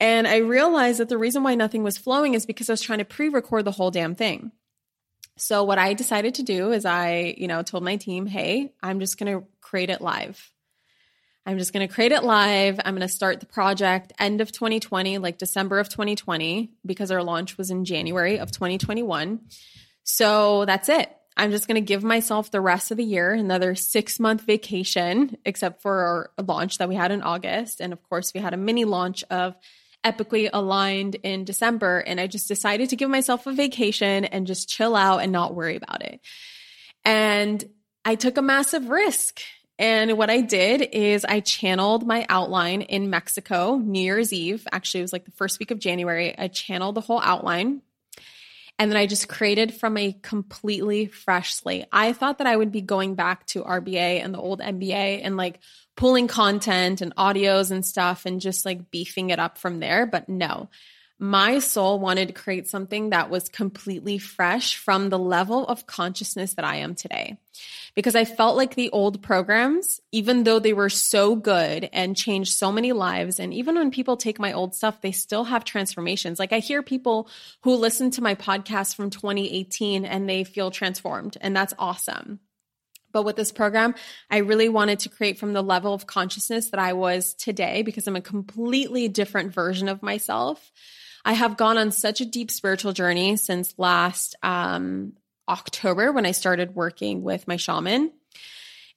And 0.00 0.26
I 0.26 0.38
realized 0.38 1.00
that 1.00 1.08
the 1.08 1.18
reason 1.18 1.42
why 1.42 1.54
nothing 1.54 1.82
was 1.82 1.98
flowing 1.98 2.34
is 2.34 2.46
because 2.46 2.68
I 2.68 2.72
was 2.72 2.80
trying 2.80 2.98
to 2.98 3.04
pre 3.04 3.28
record 3.28 3.64
the 3.64 3.70
whole 3.70 3.90
damn 3.90 4.14
thing. 4.14 4.52
So 5.36 5.64
what 5.64 5.78
I 5.78 5.94
decided 5.94 6.34
to 6.36 6.42
do 6.42 6.72
is 6.72 6.84
I, 6.84 7.34
you 7.36 7.48
know, 7.48 7.62
told 7.62 7.84
my 7.84 7.96
team, 7.96 8.26
"Hey, 8.26 8.72
I'm 8.82 9.00
just 9.00 9.18
going 9.18 9.38
to 9.40 9.46
create 9.60 9.90
it 9.90 10.00
live. 10.00 10.52
I'm 11.46 11.58
just 11.58 11.72
going 11.72 11.86
to 11.86 11.92
create 11.92 12.12
it 12.12 12.24
live. 12.24 12.80
I'm 12.82 12.94
going 12.94 13.06
to 13.06 13.08
start 13.08 13.40
the 13.40 13.46
project 13.46 14.12
end 14.18 14.40
of 14.40 14.50
2020, 14.50 15.18
like 15.18 15.36
December 15.36 15.78
of 15.78 15.90
2020, 15.90 16.70
because 16.86 17.10
our 17.10 17.22
launch 17.22 17.58
was 17.58 17.70
in 17.70 17.84
January 17.84 18.38
of 18.38 18.50
2021. 18.50 19.40
So 20.04 20.64
that's 20.64 20.88
it. 20.88 21.14
I'm 21.36 21.50
just 21.50 21.66
going 21.66 21.74
to 21.74 21.86
give 21.86 22.04
myself 22.04 22.50
the 22.50 22.60
rest 22.60 22.90
of 22.90 22.96
the 22.96 23.04
year 23.04 23.32
another 23.32 23.74
six 23.74 24.20
month 24.20 24.42
vacation, 24.42 25.36
except 25.44 25.82
for 25.82 26.30
our 26.38 26.44
launch 26.44 26.78
that 26.78 26.88
we 26.88 26.94
had 26.94 27.10
in 27.10 27.22
August. 27.22 27.80
And 27.80 27.92
of 27.92 28.02
course, 28.08 28.32
we 28.32 28.40
had 28.40 28.54
a 28.54 28.58
mini 28.58 28.84
launch 28.84 29.24
of 29.30 29.56
Epically 30.04 30.50
Aligned 30.52 31.16
in 31.16 31.44
December. 31.44 31.98
And 31.98 32.20
I 32.20 32.26
just 32.26 32.48
decided 32.48 32.90
to 32.90 32.96
give 32.96 33.10
myself 33.10 33.46
a 33.46 33.52
vacation 33.52 34.24
and 34.24 34.46
just 34.46 34.68
chill 34.68 34.94
out 34.94 35.18
and 35.18 35.32
not 35.32 35.54
worry 35.54 35.76
about 35.76 36.02
it. 36.02 36.20
And 37.04 37.64
I 38.04 38.14
took 38.14 38.36
a 38.36 38.42
massive 38.42 38.88
risk 38.88 39.40
and 39.78 40.16
what 40.16 40.30
I 40.30 40.40
did 40.40 40.82
is 40.92 41.24
I 41.24 41.40
channeled 41.40 42.06
my 42.06 42.26
outline 42.28 42.82
in 42.82 43.10
Mexico, 43.10 43.76
New 43.76 44.00
Year's 44.00 44.32
Eve. 44.32 44.66
Actually, 44.70 45.00
it 45.00 45.04
was 45.04 45.12
like 45.12 45.24
the 45.24 45.32
first 45.32 45.58
week 45.58 45.72
of 45.72 45.80
January. 45.80 46.36
I 46.38 46.48
channeled 46.48 46.94
the 46.94 47.00
whole 47.00 47.20
outline. 47.20 47.82
And 48.78 48.90
then 48.90 48.96
I 48.96 49.06
just 49.06 49.28
created 49.28 49.72
from 49.72 49.96
a 49.96 50.12
completely 50.20 51.06
fresh 51.06 51.54
slate. 51.54 51.86
I 51.92 52.12
thought 52.12 52.38
that 52.38 52.48
I 52.48 52.56
would 52.56 52.72
be 52.72 52.80
going 52.80 53.14
back 53.14 53.46
to 53.46 53.62
RBA 53.62 54.22
and 54.22 54.34
the 54.34 54.40
old 54.40 54.60
MBA 54.60 55.20
and 55.22 55.36
like 55.36 55.60
pulling 55.96 56.26
content 56.26 57.00
and 57.00 57.14
audios 57.14 57.70
and 57.70 57.86
stuff 57.86 58.26
and 58.26 58.40
just 58.40 58.64
like 58.64 58.90
beefing 58.90 59.30
it 59.30 59.38
up 59.38 59.58
from 59.58 59.78
there. 59.78 60.06
But 60.06 60.28
no, 60.28 60.70
my 61.18 61.60
soul 61.60 62.00
wanted 62.00 62.28
to 62.28 62.34
create 62.34 62.68
something 62.68 63.10
that 63.10 63.30
was 63.30 63.48
completely 63.48 64.18
fresh 64.18 64.76
from 64.76 65.08
the 65.08 65.18
level 65.18 65.64
of 65.66 65.86
consciousness 65.86 66.54
that 66.54 66.64
I 66.64 66.76
am 66.76 66.94
today. 66.94 67.38
Because 67.94 68.16
I 68.16 68.24
felt 68.24 68.56
like 68.56 68.74
the 68.74 68.90
old 68.90 69.22
programs, 69.22 70.00
even 70.10 70.42
though 70.42 70.58
they 70.58 70.72
were 70.72 70.88
so 70.88 71.36
good 71.36 71.88
and 71.92 72.16
changed 72.16 72.54
so 72.54 72.72
many 72.72 72.92
lives, 72.92 73.38
and 73.38 73.54
even 73.54 73.76
when 73.76 73.92
people 73.92 74.16
take 74.16 74.40
my 74.40 74.52
old 74.52 74.74
stuff, 74.74 75.00
they 75.00 75.12
still 75.12 75.44
have 75.44 75.64
transformations. 75.64 76.40
Like 76.40 76.52
I 76.52 76.58
hear 76.58 76.82
people 76.82 77.28
who 77.62 77.76
listen 77.76 78.10
to 78.12 78.22
my 78.22 78.34
podcast 78.34 78.96
from 78.96 79.10
2018 79.10 80.04
and 80.04 80.28
they 80.28 80.42
feel 80.42 80.72
transformed, 80.72 81.38
and 81.40 81.54
that's 81.54 81.74
awesome. 81.78 82.40
But 83.12 83.22
with 83.22 83.36
this 83.36 83.52
program, 83.52 83.94
I 84.28 84.38
really 84.38 84.68
wanted 84.68 84.98
to 85.00 85.08
create 85.08 85.38
from 85.38 85.52
the 85.52 85.62
level 85.62 85.94
of 85.94 86.08
consciousness 86.08 86.70
that 86.70 86.80
I 86.80 86.94
was 86.94 87.34
today 87.34 87.82
because 87.82 88.08
I'm 88.08 88.16
a 88.16 88.20
completely 88.20 89.06
different 89.06 89.52
version 89.52 89.88
of 89.88 90.02
myself. 90.02 90.72
I 91.24 91.32
have 91.32 91.56
gone 91.56 91.78
on 91.78 91.90
such 91.90 92.20
a 92.20 92.26
deep 92.26 92.50
spiritual 92.50 92.92
journey 92.92 93.36
since 93.36 93.74
last 93.78 94.36
um, 94.42 95.14
October 95.48 96.12
when 96.12 96.26
I 96.26 96.32
started 96.32 96.74
working 96.74 97.22
with 97.22 97.48
my 97.48 97.56
shaman 97.56 98.12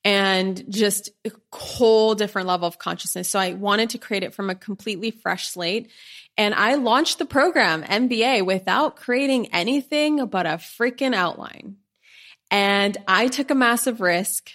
and 0.03 0.63
just 0.69 1.09
a 1.25 1.31
whole 1.53 2.15
different 2.15 2.47
level 2.47 2.67
of 2.67 2.79
consciousness. 2.79 3.29
So 3.29 3.39
I 3.39 3.53
wanted 3.53 3.91
to 3.91 3.97
create 3.97 4.23
it 4.23 4.33
from 4.33 4.49
a 4.49 4.55
completely 4.55 5.11
fresh 5.11 5.49
slate. 5.49 5.89
And 6.37 6.53
I 6.53 6.75
launched 6.75 7.19
the 7.19 7.25
program 7.25 7.83
MBA 7.83 8.45
without 8.45 8.95
creating 8.95 9.47
anything 9.47 10.25
but 10.27 10.45
a 10.45 10.51
freaking 10.51 11.13
outline. 11.13 11.77
And 12.51 12.97
I 13.07 13.27
took 13.27 13.51
a 13.51 13.55
massive 13.55 13.99
risk 13.99 14.51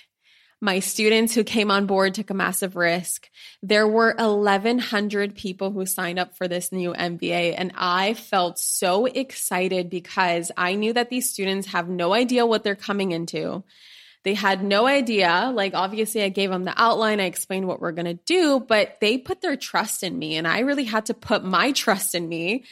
my 0.62 0.78
students 0.78 1.34
who 1.34 1.42
came 1.42 1.72
on 1.72 1.86
board 1.86 2.14
took 2.14 2.30
a 2.30 2.34
massive 2.34 2.76
risk. 2.76 3.28
There 3.64 3.86
were 3.86 4.14
1100 4.16 5.34
people 5.34 5.72
who 5.72 5.84
signed 5.84 6.20
up 6.20 6.36
for 6.36 6.46
this 6.46 6.70
new 6.70 6.92
MBA 6.92 7.56
and 7.58 7.72
I 7.76 8.14
felt 8.14 8.60
so 8.60 9.06
excited 9.06 9.90
because 9.90 10.52
I 10.56 10.76
knew 10.76 10.92
that 10.92 11.10
these 11.10 11.28
students 11.28 11.66
have 11.68 11.88
no 11.88 12.14
idea 12.14 12.46
what 12.46 12.62
they're 12.62 12.76
coming 12.76 13.10
into. 13.10 13.64
They 14.22 14.34
had 14.34 14.62
no 14.62 14.86
idea. 14.86 15.50
Like, 15.52 15.74
obviously, 15.74 16.22
I 16.22 16.28
gave 16.28 16.50
them 16.50 16.62
the 16.62 16.80
outline. 16.80 17.18
I 17.18 17.24
explained 17.24 17.66
what 17.66 17.80
we're 17.80 17.90
going 17.90 18.04
to 18.04 18.14
do, 18.14 18.60
but 18.60 18.98
they 19.00 19.18
put 19.18 19.40
their 19.40 19.56
trust 19.56 20.04
in 20.04 20.16
me. 20.16 20.36
And 20.36 20.46
I 20.46 20.60
really 20.60 20.84
had 20.84 21.06
to 21.06 21.14
put 21.14 21.42
my 21.42 21.72
trust 21.72 22.14
in 22.14 22.28
me 22.28 22.62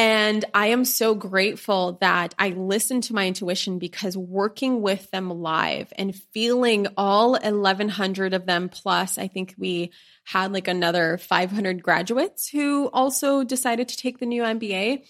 And 0.00 0.46
I 0.54 0.68
am 0.68 0.86
so 0.86 1.14
grateful 1.14 1.98
that 2.00 2.34
I 2.38 2.48
listened 2.48 3.02
to 3.02 3.14
my 3.14 3.26
intuition 3.26 3.78
because 3.78 4.16
working 4.16 4.80
with 4.80 5.10
them 5.10 5.28
live 5.28 5.92
and 5.94 6.16
feeling 6.32 6.86
all 6.96 7.32
1100 7.32 8.32
of 8.32 8.46
them 8.46 8.70
plus, 8.70 9.18
I 9.18 9.28
think 9.28 9.54
we 9.58 9.92
had 10.24 10.54
like 10.54 10.68
another 10.68 11.18
500 11.18 11.82
graduates 11.82 12.48
who 12.48 12.88
also 12.88 13.44
decided 13.44 13.88
to 13.88 13.96
take 13.98 14.18
the 14.18 14.24
new 14.24 14.42
MBA. 14.42 15.04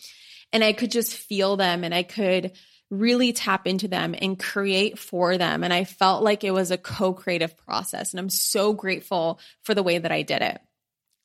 And 0.53 0.65
I 0.65 0.73
could 0.73 0.91
just 0.91 1.15
feel 1.15 1.57
them 1.57 1.85
and 1.85 1.95
I 1.95 2.03
could 2.03 2.51
really 2.91 3.33
tap 3.33 3.69
into 3.69 3.87
them 3.87 4.17
and 4.21 4.41
create 4.41 4.99
for 4.99 5.39
them. 5.39 5.63
And 5.63 5.73
I 5.73 5.85
felt 5.85 6.25
like 6.25 6.43
it 6.43 6.51
was 6.51 6.73
a 6.73 6.77
co 6.77 7.13
creative 7.13 7.57
process. 7.57 8.13
And 8.13 8.19
I'm 8.19 8.29
so 8.29 8.73
grateful 8.73 9.39
for 9.63 9.73
the 9.73 9.85
way 9.85 9.99
that 9.99 10.11
I 10.11 10.23
did 10.23 10.43
it. 10.43 10.61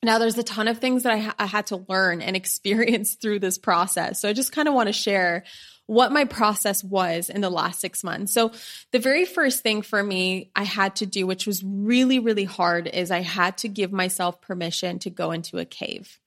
Now, 0.05 0.19
there's 0.19 0.37
a 0.37 0.43
ton 0.43 0.67
of 0.67 0.77
things 0.77 1.03
that 1.03 1.13
I, 1.13 1.17
ha- 1.17 1.35
I 1.39 1.45
had 1.47 1.67
to 1.67 1.83
learn 1.89 2.21
and 2.21 2.35
experience 2.35 3.15
through 3.15 3.39
this 3.39 3.57
process. 3.57 4.21
So 4.21 4.29
I 4.29 4.33
just 4.33 4.51
kind 4.51 4.67
of 4.67 4.73
want 4.73 4.87
to 4.87 4.93
share 4.93 5.43
what 5.87 6.11
my 6.11 6.25
process 6.25 6.83
was 6.83 7.29
in 7.29 7.41
the 7.41 7.49
last 7.49 7.79
six 7.79 8.03
months. 8.03 8.33
So, 8.33 8.51
the 8.91 8.99
very 8.99 9.25
first 9.25 9.61
thing 9.61 9.81
for 9.81 10.01
me 10.01 10.51
I 10.55 10.63
had 10.63 10.95
to 10.97 11.05
do, 11.05 11.27
which 11.27 11.45
was 11.45 11.63
really, 11.63 12.19
really 12.19 12.43
hard, 12.43 12.87
is 12.87 13.11
I 13.11 13.21
had 13.21 13.57
to 13.59 13.67
give 13.67 13.91
myself 13.91 14.41
permission 14.41 14.99
to 14.99 15.09
go 15.09 15.31
into 15.31 15.59
a 15.59 15.65
cave 15.65 16.19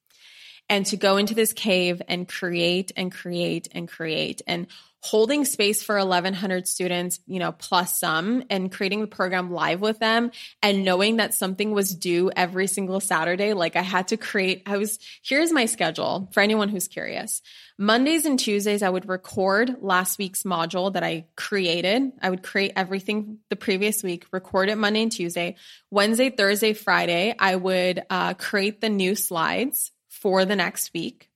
and 0.68 0.86
to 0.86 0.96
go 0.96 1.16
into 1.16 1.34
this 1.34 1.52
cave 1.52 2.02
and 2.08 2.28
create 2.28 2.92
and 2.96 3.10
create 3.10 3.68
and 3.72 3.88
create 3.88 4.42
and 4.46 4.66
holding 5.00 5.44
space 5.44 5.82
for 5.82 5.96
1100 5.96 6.66
students, 6.66 7.20
you 7.26 7.38
know, 7.38 7.52
plus 7.52 7.98
some 8.00 8.42
and 8.50 8.72
creating 8.72 9.00
the 9.00 9.06
program 9.06 9.50
live 9.50 9.80
with 9.80 9.98
them 10.00 10.30
and 10.62 10.84
knowing 10.84 11.16
that 11.16 11.34
something 11.34 11.70
was 11.70 11.94
due 11.94 12.30
every 12.34 12.66
single 12.66 12.98
Saturday. 12.98 13.52
Like 13.52 13.76
I 13.76 13.82
had 13.82 14.08
to 14.08 14.16
create, 14.16 14.62
I 14.66 14.76
was, 14.76 14.98
here's 15.22 15.52
my 15.52 15.66
schedule 15.66 16.28
for 16.32 16.40
anyone 16.40 16.68
who's 16.68 16.88
curious. 16.88 17.42
Mondays 17.78 18.26
and 18.26 18.38
Tuesdays, 18.38 18.82
I 18.82 18.90
would 18.90 19.08
record 19.08 19.76
last 19.80 20.18
week's 20.18 20.42
module 20.42 20.92
that 20.92 21.04
I 21.04 21.26
created. 21.36 22.12
I 22.20 22.30
would 22.30 22.42
create 22.42 22.72
everything 22.74 23.38
the 23.50 23.56
previous 23.56 24.02
week, 24.02 24.26
record 24.32 24.68
it 24.68 24.76
Monday 24.76 25.02
and 25.02 25.12
Tuesday. 25.12 25.54
Wednesday, 25.90 26.30
Thursday, 26.30 26.72
Friday, 26.72 27.36
I 27.38 27.54
would 27.54 28.02
uh, 28.10 28.34
create 28.34 28.80
the 28.80 28.88
new 28.88 29.14
slides 29.14 29.92
for 30.08 30.44
the 30.44 30.56
next 30.56 30.92
week. 30.92 31.27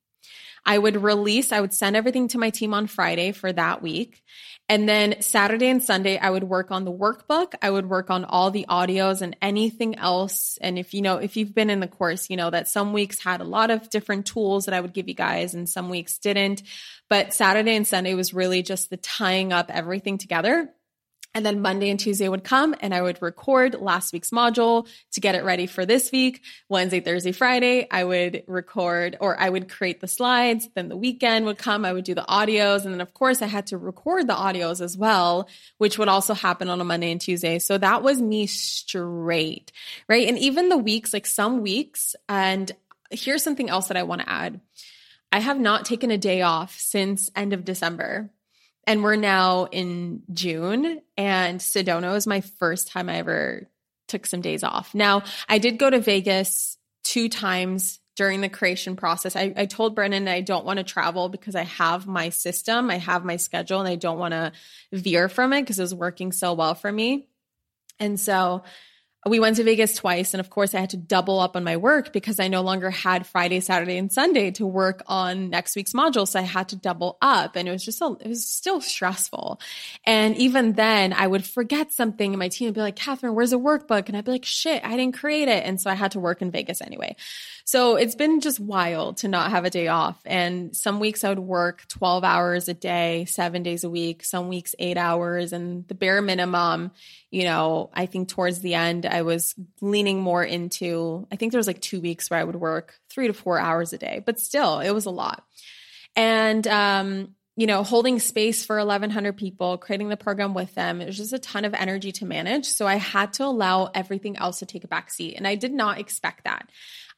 I 0.65 0.79
would 0.79 1.03
release, 1.03 1.53
I 1.53 1.61
would 1.61 1.75
send 1.75 1.97
everything 1.97 2.29
to 2.29 2.39
my 2.39 2.51
team 2.51 2.73
on 2.75 2.87
Friday 2.87 3.33
for 3.33 3.53
that 3.53 3.83
week. 3.83 4.23
And 4.69 4.89
then 4.89 5.21
Saturday 5.21 5.69
and 5.69 5.83
Sunday, 5.83 6.19
I 6.19 6.31
would 6.31 6.45
work 6.45 6.71
on 6.71 6.85
the 6.85 6.93
workbook. 6.93 7.55
I 7.61 7.71
would 7.71 7.89
work 7.89 8.11
on 8.11 8.25
all 8.25 8.51
the 8.51 8.67
audios 8.69 9.21
and 9.21 9.37
anything 9.43 9.97
else. 9.97 10.57
And 10.61 10.79
if 10.79 10.95
you 10.95 11.03
know, 11.03 11.17
if 11.17 11.37
you've 11.37 11.55
been 11.55 11.69
in 11.69 11.81
the 11.81 11.89
course, 11.89 12.31
you 12.31 12.37
know 12.37 12.49
that 12.49 12.69
some 12.69 12.93
weeks 12.93 13.23
had 13.23 13.41
a 13.41 13.45
lot 13.45 13.71
of 13.71 13.91
different 13.91 14.27
tools 14.27 14.67
that 14.67 14.75
I 14.75 14.81
would 14.81 14.95
give 14.95 15.09
you 15.09 15.15
guys 15.15 15.55
and 15.55 15.69
some 15.69 15.91
weeks 15.91 16.19
didn't. 16.19 16.63
But 17.11 17.35
Saturday 17.35 17.77
and 17.77 17.87
Sunday 17.87 18.15
was 18.15 18.33
really 18.33 18.63
just 18.63 18.89
the 18.89 18.97
tying 18.97 19.53
up 19.53 19.71
everything 19.71 20.17
together 20.17 20.73
and 21.35 21.47
then 21.47 21.63
Monday 21.63 21.91
and 21.91 21.99
Tuesday 21.99 22.29
would 22.29 22.45
come 22.45 22.75
and 22.81 22.95
I 22.95 23.01
would 23.01 23.21
record 23.23 23.81
last 23.81 24.13
week's 24.13 24.31
module 24.31 24.87
to 25.13 25.21
get 25.21 25.35
it 25.35 25.45
ready 25.45 25.67
for 25.67 25.87
this 25.87 26.13
week. 26.13 26.43
Wednesday, 26.69 27.01
Thursday, 27.01 27.33
Friday, 27.33 27.87
I 27.91 28.05
would 28.05 28.45
record 28.47 29.17
or 29.21 29.39
I 29.41 29.49
would 29.49 29.71
create 29.71 30.01
the 30.01 30.09
slides. 30.09 30.69
Then 30.75 30.89
the 30.89 30.97
weekend 30.97 31.47
would 31.47 31.59
come, 31.59 31.85
I 31.85 31.93
would 31.93 32.05
do 32.05 32.15
the 32.15 32.27
audios. 32.29 32.85
And 32.85 32.93
then, 32.93 33.01
of 33.01 33.15
course, 33.15 33.41
I 33.41 33.47
had 33.47 33.69
to 33.69 33.79
record 33.79 34.27
the 34.27 34.35
audios 34.35 34.81
as 34.81 34.97
well, 34.97 35.49
which 35.79 35.99
would 35.99 36.09
also 36.09 36.35
happen 36.35 36.69
on 36.69 36.81
a 36.81 36.85
Monday 36.85 37.11
and 37.11 37.21
Tuesday. 37.21 37.59
So 37.59 37.79
that 37.79 38.03
was 38.03 38.21
me 38.21 38.47
straight, 38.47 39.73
right? 40.09 40.29
And 40.29 40.39
even 40.39 40.69
the 40.69 40.79
weeks, 40.79 41.13
like 41.13 41.27
some 41.27 41.63
weeks, 41.63 42.15
and 42.29 42.71
here's 43.11 43.43
something 43.43 43.71
else 43.71 43.89
that 43.89 43.97
I 43.97 44.03
want 44.03 44.21
to 44.23 44.31
add. 44.31 44.61
I 45.31 45.39
have 45.39 45.59
not 45.59 45.87
taken 45.87 46.11
a 46.11 46.19
day 46.19 46.43
off 46.43 46.79
since 46.79 47.31
end 47.35 47.55
of 47.55 47.65
December 47.65 48.31
and 48.87 49.03
we're 49.03 49.17
now 49.17 49.67
in 49.67 50.23
June, 50.33 51.01
and 51.17 51.61
Sedona 51.61 52.13
was 52.13 52.27
my 52.27 52.41
first 52.41 52.89
time 52.89 53.09
I 53.09 53.17
ever 53.17 53.69
took 54.09 54.27
some 54.27 54.41
days 54.41 54.65
off. 54.65 54.95
Now, 54.95 55.23
I 55.49 55.59
did 55.59 55.79
go 55.79 55.89
to 55.89 56.01
Vegas 56.01 56.77
two 57.05 57.29
times 57.29 58.01
during 58.15 58.41
the 58.43 58.49
creation 58.49 58.95
process. 58.97 59.37
I, 59.37 59.55
I 59.57 59.67
told 59.67 59.95
Brennan 59.95 60.29
I 60.29 60.43
don't 60.43 60.67
want 60.67 60.79
to 60.79 60.85
travel 60.85 61.29
because 61.29 61.55
I 61.55 61.65
have 61.65 62.07
my 62.07 62.29
system, 62.29 62.91
I 62.91 62.99
have 62.99 63.25
my 63.25 63.37
schedule, 63.37 63.81
and 63.81 63.89
I 63.89 63.97
don't 63.97 64.19
want 64.19 64.33
to 64.33 64.53
veer 64.93 65.29
from 65.29 65.53
it 65.53 65.63
because 65.63 65.79
it 65.79 65.83
was 65.83 65.95
working 65.95 66.33
so 66.33 66.53
well 66.53 66.75
for 66.75 66.93
me. 66.93 67.29
And 67.99 68.19
so 68.19 68.65
we 69.25 69.39
went 69.39 69.57
to 69.57 69.65
Vegas 69.65 69.95
twice. 69.95 70.35
And 70.35 70.41
of 70.41 70.51
course, 70.51 70.75
I 70.75 70.81
had 70.81 70.91
to 70.91 70.97
double 70.97 71.39
up 71.39 71.55
on 71.55 71.63
my 71.63 71.77
work 71.77 72.13
because 72.13 72.41
I 72.41 72.49
no 72.49 72.63
longer 72.63 72.91
had 72.91 73.25
Friday, 73.25 73.61
Saturday, 73.61 73.97
and 73.97 74.11
Sunday 74.11 74.51
to 74.53 74.67
work 74.67 75.05
on 75.07 75.49
next 75.49 75.77
week's 75.77 75.93
module. 75.93 76.27
So 76.27 76.41
I 76.41 76.43
had 76.43 76.71
to 76.71 76.77
double 76.77 77.19
up. 77.23 77.55
And 77.55 77.69
it 77.69 77.71
was 77.71 77.85
just, 77.85 78.03
a, 78.03 78.17
it 78.21 78.27
was 78.27 78.49
still 78.49 78.81
stressful. 78.81 79.61
And 80.05 80.37
even 80.39 80.73
then, 80.73 81.13
I 81.13 81.29
would 81.29 81.45
forget 81.45 81.93
something 81.93 82.33
and 82.33 82.39
my 82.39 82.49
team 82.49 82.67
would 82.67 82.75
be 82.75 82.81
like, 82.81 82.97
Kathrin, 82.97 83.35
where's 83.35 83.51
the 83.51 83.61
workbook? 83.61 84.09
And 84.09 84.17
I'd 84.17 84.25
be 84.25 84.33
like, 84.33 84.45
shit, 84.45 84.85
I 84.85 84.97
didn't 84.97 85.15
create 85.15 85.47
it. 85.47 85.65
And 85.65 85.81
so 85.81 85.89
I 85.89 85.95
had 85.95 86.13
to 86.13 86.21
work 86.21 86.43
in 86.43 86.51
Vegas 86.51 86.83
anyway. 86.83 87.15
So 87.65 87.95
it's 87.95 88.17
been 88.17 88.41
just 88.41 88.59
wild 88.59 89.19
to 89.19 89.29
not 89.29 89.51
have 89.51 89.65
a 89.65 89.71
day 89.71 89.87
off. 89.87 90.21
And 90.25 90.75
some 90.77 90.99
weeks 90.99 91.23
I 91.23 91.29
would 91.29 91.39
work 91.39 91.87
12 91.89 92.25
hours 92.25 92.69
a 92.69 92.75
day, 92.75 93.25
seven 93.27 93.63
days 93.63 93.85
a 93.85 93.91
week, 93.91 94.25
some 94.25 94.49
weeks 94.49 94.75
eight 94.81 94.97
hours. 94.97 95.53
And 95.53 95.87
the 95.87 95.95
bare 95.95 96.21
minimum, 96.21 96.91
you 97.33 97.45
know, 97.45 97.89
I 97.95 98.05
think 98.05 98.29
towards 98.29 98.61
the 98.61 98.75
end, 98.75 99.07
I 99.07 99.23
was 99.23 99.55
leaning 99.81 100.21
more 100.21 100.45
into, 100.45 101.27
I 101.33 101.37
think 101.37 101.51
there 101.51 101.59
was 101.59 101.67
like 101.67 101.81
two 101.81 102.03
weeks 102.03 102.29
where 102.29 102.39
I 102.39 102.45
would 102.45 102.57
work 102.57 102.95
three 103.09 103.27
to 103.27 103.33
four 103.33 103.59
hours 103.59 103.95
a 103.95 103.99
day, 103.99 104.23
but 104.25 104.39
still, 104.39 104.81
it 104.81 104.91
was 104.91 105.07
a 105.07 105.11
lot. 105.11 105.43
And, 106.15 106.67
um, 106.69 107.35
you 107.57 107.67
know, 107.67 107.85
holding 107.85 108.19
space 108.19 108.67
for 108.67 108.77
1100 108.77 109.39
people, 109.39 109.79
creating 109.79 110.11
the 110.11 110.17
program 110.19 110.53
with 110.53 110.75
them, 110.75 111.01
it 111.01 111.07
was 111.07 111.17
just 111.17 111.33
a 111.33 111.39
ton 111.39 111.65
of 111.65 111.73
energy 111.73 112.13
to 112.13 112.27
manage. 112.27 112.67
So 112.67 112.87
I 112.87 112.97
had 112.97 113.33
to 113.35 113.45
allow 113.47 113.91
everything 113.95 114.37
else 114.37 114.59
to 114.59 114.67
take 114.67 114.85
a 114.85 114.89
back 114.89 115.11
seat. 115.11 115.35
And 115.37 115.49
I 115.49 115.55
did 115.55 115.73
not 115.73 115.99
expect 115.99 116.45
that. 116.45 116.69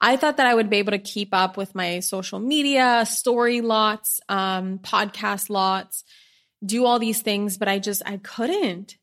I 0.00 0.16
thought 0.16 0.36
that 0.36 0.46
I 0.46 0.54
would 0.54 0.70
be 0.70 0.76
able 0.76 0.92
to 0.92 0.98
keep 0.98 1.34
up 1.34 1.56
with 1.56 1.74
my 1.74 1.98
social 1.98 2.38
media, 2.38 3.04
story 3.04 3.62
lots, 3.62 4.20
um, 4.28 4.78
podcast 4.78 5.50
lots, 5.50 6.04
do 6.64 6.84
all 6.84 7.00
these 7.00 7.20
things, 7.20 7.58
but 7.58 7.66
I 7.66 7.80
just, 7.80 8.02
I 8.06 8.18
couldn't. 8.18 8.96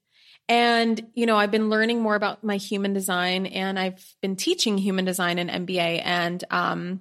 And, 0.51 1.07
you 1.13 1.27
know, 1.27 1.37
I've 1.37 1.49
been 1.49 1.69
learning 1.69 2.01
more 2.01 2.15
about 2.15 2.43
my 2.43 2.57
human 2.57 2.91
design 2.91 3.45
and 3.45 3.79
I've 3.79 4.05
been 4.21 4.35
teaching 4.35 4.77
human 4.77 5.05
design 5.05 5.39
in 5.39 5.47
MBA. 5.47 6.01
And 6.03 6.43
um, 6.51 6.99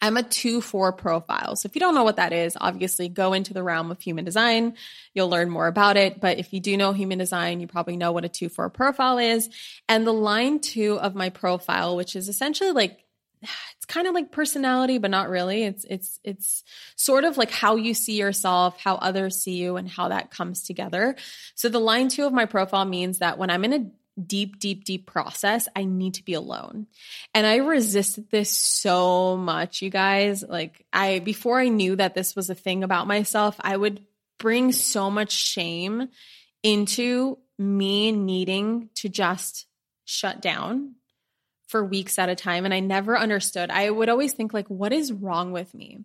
I'm 0.00 0.16
a 0.16 0.22
2 0.22 0.62
4 0.62 0.94
profile. 0.94 1.54
So 1.54 1.66
if 1.66 1.76
you 1.76 1.80
don't 1.80 1.94
know 1.94 2.04
what 2.04 2.16
that 2.16 2.32
is, 2.32 2.56
obviously 2.58 3.10
go 3.10 3.34
into 3.34 3.52
the 3.52 3.62
realm 3.62 3.90
of 3.90 4.00
human 4.00 4.24
design. 4.24 4.74
You'll 5.12 5.28
learn 5.28 5.50
more 5.50 5.66
about 5.66 5.98
it. 5.98 6.18
But 6.18 6.38
if 6.38 6.54
you 6.54 6.60
do 6.60 6.78
know 6.78 6.92
human 6.92 7.18
design, 7.18 7.60
you 7.60 7.66
probably 7.66 7.98
know 7.98 8.12
what 8.12 8.24
a 8.24 8.28
2 8.30 8.48
4 8.48 8.70
profile 8.70 9.18
is. 9.18 9.50
And 9.86 10.06
the 10.06 10.12
line 10.14 10.58
two 10.58 10.98
of 10.98 11.14
my 11.14 11.28
profile, 11.28 11.94
which 11.94 12.16
is 12.16 12.26
essentially 12.30 12.72
like, 12.72 13.04
kind 13.88 14.06
of 14.06 14.14
like 14.14 14.30
personality 14.30 14.98
but 14.98 15.10
not 15.10 15.28
really 15.28 15.64
it's 15.64 15.84
it's 15.88 16.20
it's 16.22 16.62
sort 16.94 17.24
of 17.24 17.36
like 17.36 17.50
how 17.50 17.76
you 17.76 17.94
see 17.94 18.18
yourself 18.18 18.78
how 18.80 18.94
others 18.96 19.42
see 19.42 19.56
you 19.56 19.76
and 19.76 19.88
how 19.88 20.08
that 20.08 20.30
comes 20.30 20.62
together 20.62 21.16
so 21.54 21.68
the 21.68 21.80
line 21.80 22.08
2 22.08 22.24
of 22.24 22.32
my 22.32 22.44
profile 22.44 22.84
means 22.84 23.18
that 23.18 23.38
when 23.38 23.50
i'm 23.50 23.64
in 23.64 23.72
a 23.72 23.90
deep, 24.26 24.58
deep, 24.58 24.84
deep 24.84 25.06
process, 25.06 25.68
I 25.76 25.84
need 25.84 26.14
to 26.14 26.24
be 26.24 26.34
alone. 26.34 26.86
And 27.34 27.46
I 27.46 27.56
resisted 27.56 28.30
this 28.30 28.50
so 28.50 29.36
much, 29.36 29.82
you 29.82 29.90
guys. 29.90 30.42
Like, 30.42 30.84
I, 30.92 31.20
before 31.20 31.60
I 31.60 31.68
knew 31.68 31.96
that 31.96 32.14
this 32.14 32.34
was 32.34 32.50
a 32.50 32.54
thing 32.54 32.82
about 32.82 33.06
myself, 33.06 33.56
I 33.60 33.76
would 33.76 34.04
bring 34.38 34.72
so 34.72 35.10
much 35.10 35.32
shame 35.32 36.08
into 36.62 37.38
me 37.58 38.12
needing 38.12 38.88
to 38.96 39.08
just 39.08 39.66
shut 40.04 40.40
down 40.40 40.94
for 41.68 41.84
weeks 41.84 42.18
at 42.18 42.30
a 42.30 42.34
time 42.34 42.64
and 42.64 42.72
I 42.72 42.80
never 42.80 43.16
understood. 43.16 43.70
I 43.70 43.90
would 43.90 44.08
always 44.08 44.32
think 44.32 44.54
like 44.54 44.68
what 44.68 44.90
is 44.90 45.12
wrong 45.12 45.52
with 45.52 45.74
me? 45.74 46.00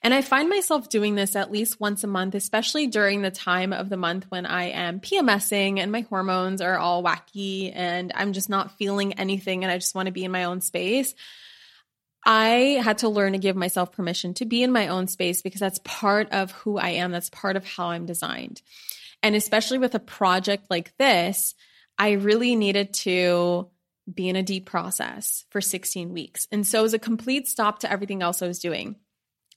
And 0.00 0.14
I 0.14 0.22
find 0.22 0.48
myself 0.48 0.88
doing 0.88 1.16
this 1.16 1.34
at 1.34 1.50
least 1.50 1.80
once 1.80 2.04
a 2.04 2.06
month, 2.06 2.36
especially 2.36 2.86
during 2.86 3.20
the 3.20 3.32
time 3.32 3.72
of 3.72 3.88
the 3.88 3.96
month 3.96 4.26
when 4.28 4.46
I 4.46 4.70
am 4.70 5.00
PMSing 5.00 5.80
and 5.80 5.90
my 5.90 6.02
hormones 6.02 6.60
are 6.60 6.78
all 6.78 7.02
wacky 7.02 7.72
and 7.74 8.12
I'm 8.14 8.32
just 8.32 8.48
not 8.48 8.78
feeling 8.78 9.14
anything 9.14 9.64
and 9.64 9.72
I 9.72 9.78
just 9.78 9.94
want 9.94 10.06
to 10.06 10.12
be 10.12 10.24
in 10.24 10.30
my 10.30 10.44
own 10.44 10.60
space. 10.60 11.14
I 12.24 12.80
had 12.82 12.98
to 12.98 13.08
learn 13.08 13.32
to 13.32 13.38
give 13.38 13.56
myself 13.56 13.90
permission 13.90 14.34
to 14.34 14.44
be 14.44 14.62
in 14.62 14.70
my 14.70 14.86
own 14.86 15.08
space 15.08 15.42
because 15.42 15.60
that's 15.60 15.80
part 15.82 16.30
of 16.30 16.52
who 16.52 16.78
I 16.78 16.90
am. 16.90 17.10
That's 17.10 17.30
part 17.30 17.56
of 17.56 17.64
how 17.64 17.88
I'm 17.88 18.06
designed. 18.06 18.62
And 19.20 19.34
especially 19.34 19.78
with 19.78 19.96
a 19.96 20.00
project 20.00 20.66
like 20.70 20.96
this, 20.96 21.56
I 21.98 22.12
really 22.12 22.54
needed 22.54 22.94
to 22.94 23.68
be 24.12 24.28
in 24.28 24.36
a 24.36 24.42
deep 24.42 24.66
process 24.66 25.44
for 25.50 25.60
16 25.60 26.12
weeks. 26.12 26.46
And 26.50 26.66
so 26.66 26.80
it 26.80 26.82
was 26.82 26.94
a 26.94 26.98
complete 26.98 27.46
stop 27.48 27.80
to 27.80 27.90
everything 27.92 28.22
else 28.22 28.42
I 28.42 28.46
was 28.46 28.58
doing. 28.58 28.96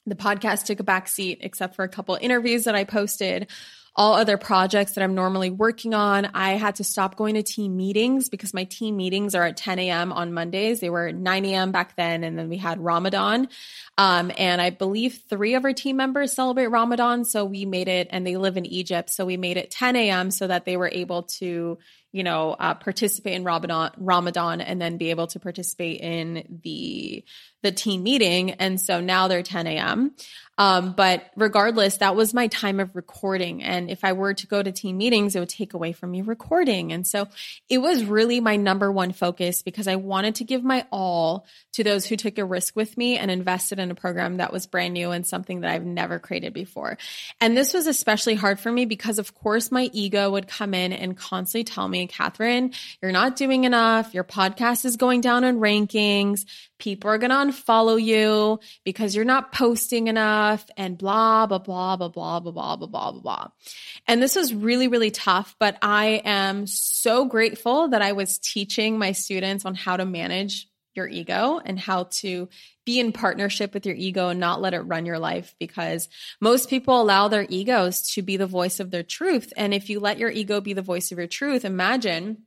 The 0.05 0.15
podcast 0.15 0.65
took 0.65 0.79
a 0.79 0.83
back 0.83 1.07
seat, 1.07 1.39
except 1.41 1.75
for 1.75 1.83
a 1.83 1.89
couple 1.89 2.17
interviews 2.19 2.63
that 2.63 2.75
I 2.75 2.83
posted. 2.83 3.47
all 3.93 4.13
other 4.13 4.37
projects 4.37 4.93
that 4.93 5.03
I'm 5.03 5.15
normally 5.15 5.49
working 5.49 5.93
on. 5.93 6.29
I 6.33 6.51
had 6.51 6.75
to 6.75 6.83
stop 6.83 7.17
going 7.17 7.35
to 7.35 7.43
team 7.43 7.75
meetings 7.75 8.29
because 8.29 8.53
my 8.53 8.63
team 8.63 8.95
meetings 8.95 9.35
are 9.35 9.43
at 9.43 9.57
10 9.57 9.79
a.m. 9.79 10.13
on 10.13 10.33
Mondays. 10.33 10.79
They 10.79 10.89
were 10.89 11.11
9 11.11 11.45
a.m. 11.45 11.73
back 11.73 11.97
then. 11.97 12.23
And 12.23 12.39
then 12.39 12.47
we 12.47 12.55
had 12.55 12.79
Ramadan. 12.79 13.49
Um, 13.97 14.31
and 14.37 14.61
I 14.61 14.69
believe 14.69 15.19
three 15.29 15.55
of 15.55 15.65
our 15.65 15.73
team 15.73 15.97
members 15.97 16.31
celebrate 16.31 16.67
Ramadan. 16.67 17.25
So 17.25 17.43
we 17.43 17.65
made 17.65 17.89
it, 17.89 18.07
and 18.11 18.25
they 18.25 18.37
live 18.37 18.55
in 18.55 18.65
Egypt. 18.65 19.09
So 19.09 19.25
we 19.25 19.35
made 19.35 19.57
it 19.57 19.71
10 19.71 19.97
a.m. 19.97 20.31
so 20.31 20.47
that 20.47 20.63
they 20.63 20.77
were 20.77 20.89
able 20.91 21.23
to, 21.23 21.77
you 22.11 22.23
know, 22.23 22.51
uh, 22.59 22.73
participate 22.73 23.33
in 23.33 23.43
Ramadan, 23.43 23.91
Ramadan 23.97 24.61
and 24.61 24.81
then 24.81 24.97
be 24.97 25.09
able 25.11 25.27
to 25.27 25.39
participate 25.39 26.01
in 26.01 26.59
the 26.63 27.23
the 27.63 27.71
team 27.71 28.03
meeting. 28.03 28.51
And 28.51 28.81
so 28.81 28.99
now 29.01 29.27
they're 29.27 29.43
10 29.43 29.67
a.m. 29.67 30.15
Um, 30.61 30.91
but 30.91 31.25
regardless, 31.35 31.97
that 31.97 32.15
was 32.15 32.35
my 32.35 32.45
time 32.45 32.79
of 32.79 32.95
recording. 32.95 33.63
And 33.63 33.89
if 33.89 34.03
I 34.03 34.13
were 34.13 34.35
to 34.35 34.45
go 34.45 34.61
to 34.61 34.71
team 34.71 34.95
meetings, 34.95 35.35
it 35.35 35.39
would 35.39 35.49
take 35.49 35.73
away 35.73 35.91
from 35.91 36.11
me 36.11 36.21
recording. 36.21 36.93
And 36.93 37.07
so 37.07 37.27
it 37.67 37.79
was 37.79 38.03
really 38.03 38.39
my 38.41 38.57
number 38.57 38.91
one 38.91 39.11
focus 39.11 39.63
because 39.63 39.87
I 39.87 39.95
wanted 39.95 40.35
to 40.35 40.43
give 40.43 40.63
my 40.63 40.85
all 40.91 41.47
to 41.73 41.83
those 41.83 42.05
who 42.05 42.15
took 42.15 42.37
a 42.37 42.45
risk 42.45 42.75
with 42.75 42.95
me 42.95 43.17
and 43.17 43.31
invested 43.31 43.79
in 43.79 43.89
a 43.89 43.95
program 43.95 44.37
that 44.37 44.53
was 44.53 44.67
brand 44.67 44.93
new 44.93 45.09
and 45.09 45.25
something 45.25 45.61
that 45.61 45.71
I've 45.71 45.83
never 45.83 46.19
created 46.19 46.53
before. 46.53 46.99
And 47.39 47.57
this 47.57 47.73
was 47.73 47.87
especially 47.87 48.35
hard 48.35 48.59
for 48.59 48.71
me 48.71 48.85
because, 48.85 49.17
of 49.17 49.33
course, 49.33 49.71
my 49.71 49.89
ego 49.93 50.29
would 50.29 50.47
come 50.47 50.75
in 50.75 50.93
and 50.93 51.17
constantly 51.17 51.63
tell 51.63 51.87
me, 51.87 52.07
Kathrin, 52.07 52.75
you're 53.01 53.11
not 53.11 53.35
doing 53.35 53.63
enough. 53.63 54.13
Your 54.13 54.23
podcast 54.23 54.85
is 54.85 54.95
going 54.95 55.21
down 55.21 55.43
in 55.43 55.57
rankings 55.57 56.45
people 56.81 57.11
are 57.11 57.19
going 57.19 57.29
to 57.29 57.35
unfollow 57.35 58.01
you 58.01 58.59
because 58.83 59.15
you're 59.15 59.23
not 59.23 59.53
posting 59.53 60.07
enough 60.07 60.50
and 60.77 60.97
blah, 60.97 61.45
blah, 61.45 61.59
blah, 61.59 61.95
blah, 61.95 62.09
blah, 62.09 62.39
blah, 62.39 62.49
blah, 62.51 62.75
blah, 62.75 62.87
blah, 62.87 63.11
blah. 63.11 63.47
And 64.07 64.21
this 64.21 64.35
was 64.35 64.53
really, 64.53 64.87
really 64.87 65.11
tough, 65.11 65.55
but 65.59 65.77
I 65.81 66.21
am 66.25 66.67
so 66.67 67.25
grateful 67.25 67.89
that 67.89 68.01
I 68.01 68.11
was 68.11 68.37
teaching 68.37 68.97
my 68.97 69.11
students 69.11 69.65
on 69.65 69.75
how 69.75 69.97
to 69.97 70.05
manage 70.05 70.67
your 70.93 71.07
ego 71.07 71.61
and 71.63 71.79
how 71.79 72.03
to 72.03 72.49
be 72.85 72.99
in 72.99 73.11
partnership 73.11 73.73
with 73.73 73.85
your 73.85 73.95
ego 73.95 74.29
and 74.29 74.39
not 74.39 74.61
let 74.61 74.73
it 74.73 74.81
run 74.81 75.05
your 75.05 75.19
life 75.19 75.55
because 75.59 76.09
most 76.39 76.69
people 76.69 77.01
allow 77.01 77.27
their 77.27 77.45
egos 77.47 78.13
to 78.13 78.21
be 78.21 78.37
the 78.37 78.47
voice 78.47 78.79
of 78.79 78.91
their 78.91 79.03
truth. 79.03 79.53
And 79.55 79.73
if 79.73 79.89
you 79.89 79.99
let 79.99 80.17
your 80.17 80.29
ego 80.29 80.59
be 80.59 80.73
the 80.73 80.81
voice 80.81 81.11
of 81.11 81.17
your 81.17 81.27
truth, 81.27 81.63
imagine 81.63 82.43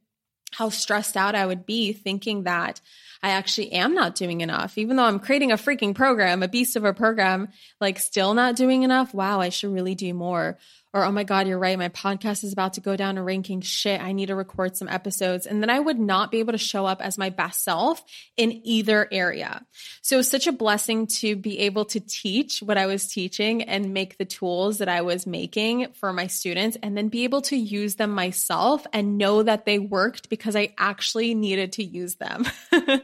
how 0.57 0.69
stressed 0.69 1.17
out 1.17 1.35
I 1.35 1.47
would 1.47 1.67
be 1.67 1.93
thinking 1.93 2.45
that 2.45 2.81
I 3.23 3.31
actually 3.31 3.73
am 3.73 3.95
not 3.95 4.14
doing 4.14 4.40
enough. 4.40 4.77
Even 4.79 4.97
though 4.97 5.05
I'm 5.05 5.19
creating 5.19 5.51
a 5.51 5.57
freaking 5.57 5.95
program, 5.95 6.43
a 6.43 6.49
beast 6.49 6.77
of 6.77 6.85
a 6.85 6.93
program, 6.93 7.49
like 7.81 7.99
still 7.99 8.35
not 8.35 8.55
doing 8.55 8.83
enough. 8.83 9.14
Wow, 9.14 9.40
I 9.40 9.49
should 9.49 9.73
really 9.73 9.95
do 9.95 10.12
more 10.14 10.59
or 10.94 11.04
oh 11.04 11.12
my 11.12 11.24
god 11.24 11.46
you're 11.46 11.59
right. 11.59 11.78
My 11.78 11.90
podcast 11.90 12.44
is 12.44 12.52
about 12.52 12.74
to 12.74 12.80
go 12.80 12.96
down 12.96 13.18
a 13.18 13.22
ranking. 13.22 13.61
Shit 13.61 14.00
i 14.00 14.12
need 14.12 14.26
to 14.26 14.35
record 14.35 14.76
some 14.76 14.88
episodes. 14.88 15.46
And 15.46 15.61
then 15.61 15.68
i 15.68 15.78
would 15.78 15.98
not 15.98 16.30
be 16.30 16.38
able 16.38 16.52
to 16.52 16.59
show 16.59 16.87
up 16.87 17.02
as 17.02 17.18
my 17.18 17.28
best 17.28 17.62
self 17.62 18.02
in 18.37 18.61
either 18.64 19.07
area. 19.11 19.66
So 20.00 20.16
it 20.16 20.18
was 20.18 20.30
such 20.30 20.46
a 20.46 20.52
blessing 20.52 21.09
to 21.18 21.37
be 21.37 21.59
able 21.61 21.85
to 21.87 22.00
teach 22.00 22.61
what 22.61 22.78
i 22.78 22.87
was 22.87 23.09
teaching 23.09 23.62
and 23.62 23.92
make 23.92 24.16
the 24.16 24.24
tools 24.24 24.78
that 24.78 24.88
i 24.88 25.02
was 25.02 25.26
making 25.26 25.92
for 25.94 26.12
my 26.12 26.28
students 26.28 26.78
and 26.83 26.96
then 26.96 27.09
be 27.09 27.24
able 27.24 27.42
to 27.42 27.57
use 27.57 27.96
them 27.96 28.11
myself 28.11 28.87
and 28.92 29.18
know 29.18 29.42
that 29.42 29.66
they 29.66 29.78
worked 29.78 30.30
because 30.30 30.57
i 30.57 30.72
actually 30.78 31.35
needed 31.35 31.72
to 31.72 31.85
use 31.85 32.14
them. 32.14 32.46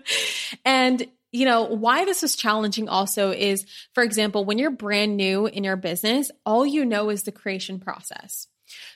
And 0.65 1.07
you 1.33 1.45
know, 1.45 1.65
why 1.65 2.05
this 2.05 2.23
is 2.23 2.37
challenging 2.37 2.89
also 2.89 3.31
is, 3.31 3.67
for 3.95 4.03
example, 4.03 4.45
when 4.45 4.59
you're 4.59 4.71
brand 4.71 5.17
new 5.17 5.47
in 5.47 5.65
your 5.65 5.77
business, 5.77 6.31
all 6.45 6.67
you 6.67 6.85
know 6.85 7.11
is 7.11 7.23
the 7.23 7.33
creation 7.33 7.79
process. 7.79 8.47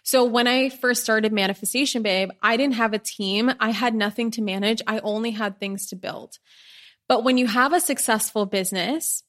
So 0.02 0.24
when 0.24 0.46
I 0.46 0.68
first 0.68 1.02
started 1.02 1.32
Manifestation 1.32 2.02
Babe, 2.02 2.30
I 2.42 2.56
didn't 2.56 2.74
have 2.74 2.92
a 2.92 2.98
team. 2.98 3.52
I 3.60 3.70
had 3.70 3.94
nothing 3.94 4.30
to 4.32 4.42
manage. 4.42 4.82
I 4.86 5.00
only 5.00 5.32
had 5.32 5.58
things 5.58 5.88
to 5.88 5.96
build. 5.96 6.38
But 7.08 7.24
when 7.24 7.38
you 7.38 7.46
have 7.46 7.72
a 7.72 7.80
successful 7.80 8.46
business, 8.46 9.22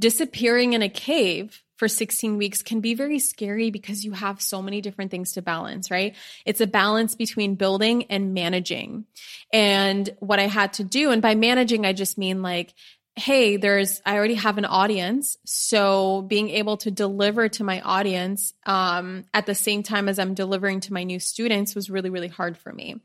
disappearing 0.00 0.72
in 0.72 0.82
a 0.82 0.88
cave 0.88 1.62
for 1.76 1.88
16 1.88 2.36
weeks 2.36 2.62
can 2.62 2.80
be 2.80 2.94
very 2.94 3.18
scary 3.18 3.70
because 3.70 4.04
you 4.04 4.12
have 4.12 4.42
so 4.42 4.60
many 4.60 4.80
different 4.80 5.10
things 5.10 5.32
to 5.32 5.42
balance, 5.42 5.90
right? 5.90 6.14
It's 6.44 6.60
a 6.60 6.66
balance 6.66 7.14
between 7.14 7.54
building 7.54 8.04
and 8.10 8.34
managing. 8.34 9.06
And 9.52 10.10
what 10.18 10.38
I 10.38 10.46
had 10.46 10.74
to 10.74 10.84
do, 10.84 11.10
and 11.10 11.22
by 11.22 11.34
managing, 11.34 11.86
I 11.86 11.92
just 11.92 12.18
mean 12.18 12.42
like, 12.42 12.74
hey, 13.16 13.56
there's, 13.56 14.02
I 14.04 14.16
already 14.16 14.34
have 14.34 14.58
an 14.58 14.64
audience. 14.64 15.36
So 15.44 16.22
being 16.22 16.50
able 16.50 16.76
to 16.78 16.90
deliver 16.90 17.48
to 17.48 17.64
my 17.64 17.80
audience 17.80 18.52
um, 18.66 19.24
at 19.32 19.46
the 19.46 19.54
same 19.54 19.82
time 19.82 20.08
as 20.08 20.18
I'm 20.18 20.34
delivering 20.34 20.80
to 20.80 20.92
my 20.92 21.04
new 21.04 21.18
students 21.18 21.74
was 21.74 21.90
really, 21.90 22.10
really 22.10 22.28
hard 22.28 22.58
for 22.58 22.72
me. 22.72 23.00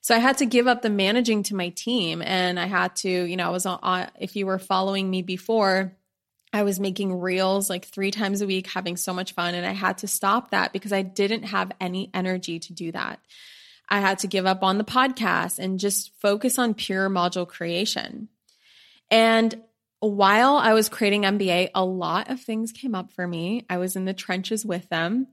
So 0.00 0.14
I 0.14 0.18
had 0.18 0.38
to 0.38 0.46
give 0.46 0.66
up 0.66 0.82
the 0.82 0.90
managing 0.90 1.42
to 1.44 1.54
my 1.54 1.70
team 1.70 2.22
and 2.22 2.58
I 2.58 2.66
had 2.66 2.96
to, 2.96 3.10
you 3.10 3.36
know, 3.36 3.46
I 3.46 3.50
was 3.50 3.66
on, 3.66 4.08
if 4.18 4.36
you 4.36 4.46
were 4.46 4.58
following 4.58 5.10
me 5.10 5.22
before, 5.22 5.97
I 6.52 6.62
was 6.62 6.80
making 6.80 7.18
reels 7.18 7.68
like 7.68 7.84
three 7.84 8.10
times 8.10 8.40
a 8.40 8.46
week, 8.46 8.68
having 8.68 8.96
so 8.96 9.12
much 9.12 9.32
fun. 9.32 9.54
And 9.54 9.66
I 9.66 9.72
had 9.72 9.98
to 9.98 10.08
stop 10.08 10.50
that 10.50 10.72
because 10.72 10.92
I 10.92 11.02
didn't 11.02 11.44
have 11.44 11.72
any 11.80 12.10
energy 12.14 12.58
to 12.60 12.72
do 12.72 12.92
that. 12.92 13.20
I 13.88 14.00
had 14.00 14.20
to 14.20 14.26
give 14.26 14.46
up 14.46 14.62
on 14.62 14.78
the 14.78 14.84
podcast 14.84 15.58
and 15.58 15.78
just 15.78 16.12
focus 16.20 16.58
on 16.58 16.74
pure 16.74 17.08
module 17.08 17.48
creation. 17.48 18.28
And 19.10 19.62
while 20.00 20.56
I 20.56 20.74
was 20.74 20.88
creating 20.88 21.22
MBA, 21.22 21.70
a 21.74 21.84
lot 21.84 22.30
of 22.30 22.40
things 22.40 22.72
came 22.72 22.94
up 22.94 23.12
for 23.12 23.26
me. 23.26 23.64
I 23.68 23.78
was 23.78 23.96
in 23.96 24.04
the 24.04 24.14
trenches 24.14 24.64
with 24.64 24.88
them. 24.88 25.28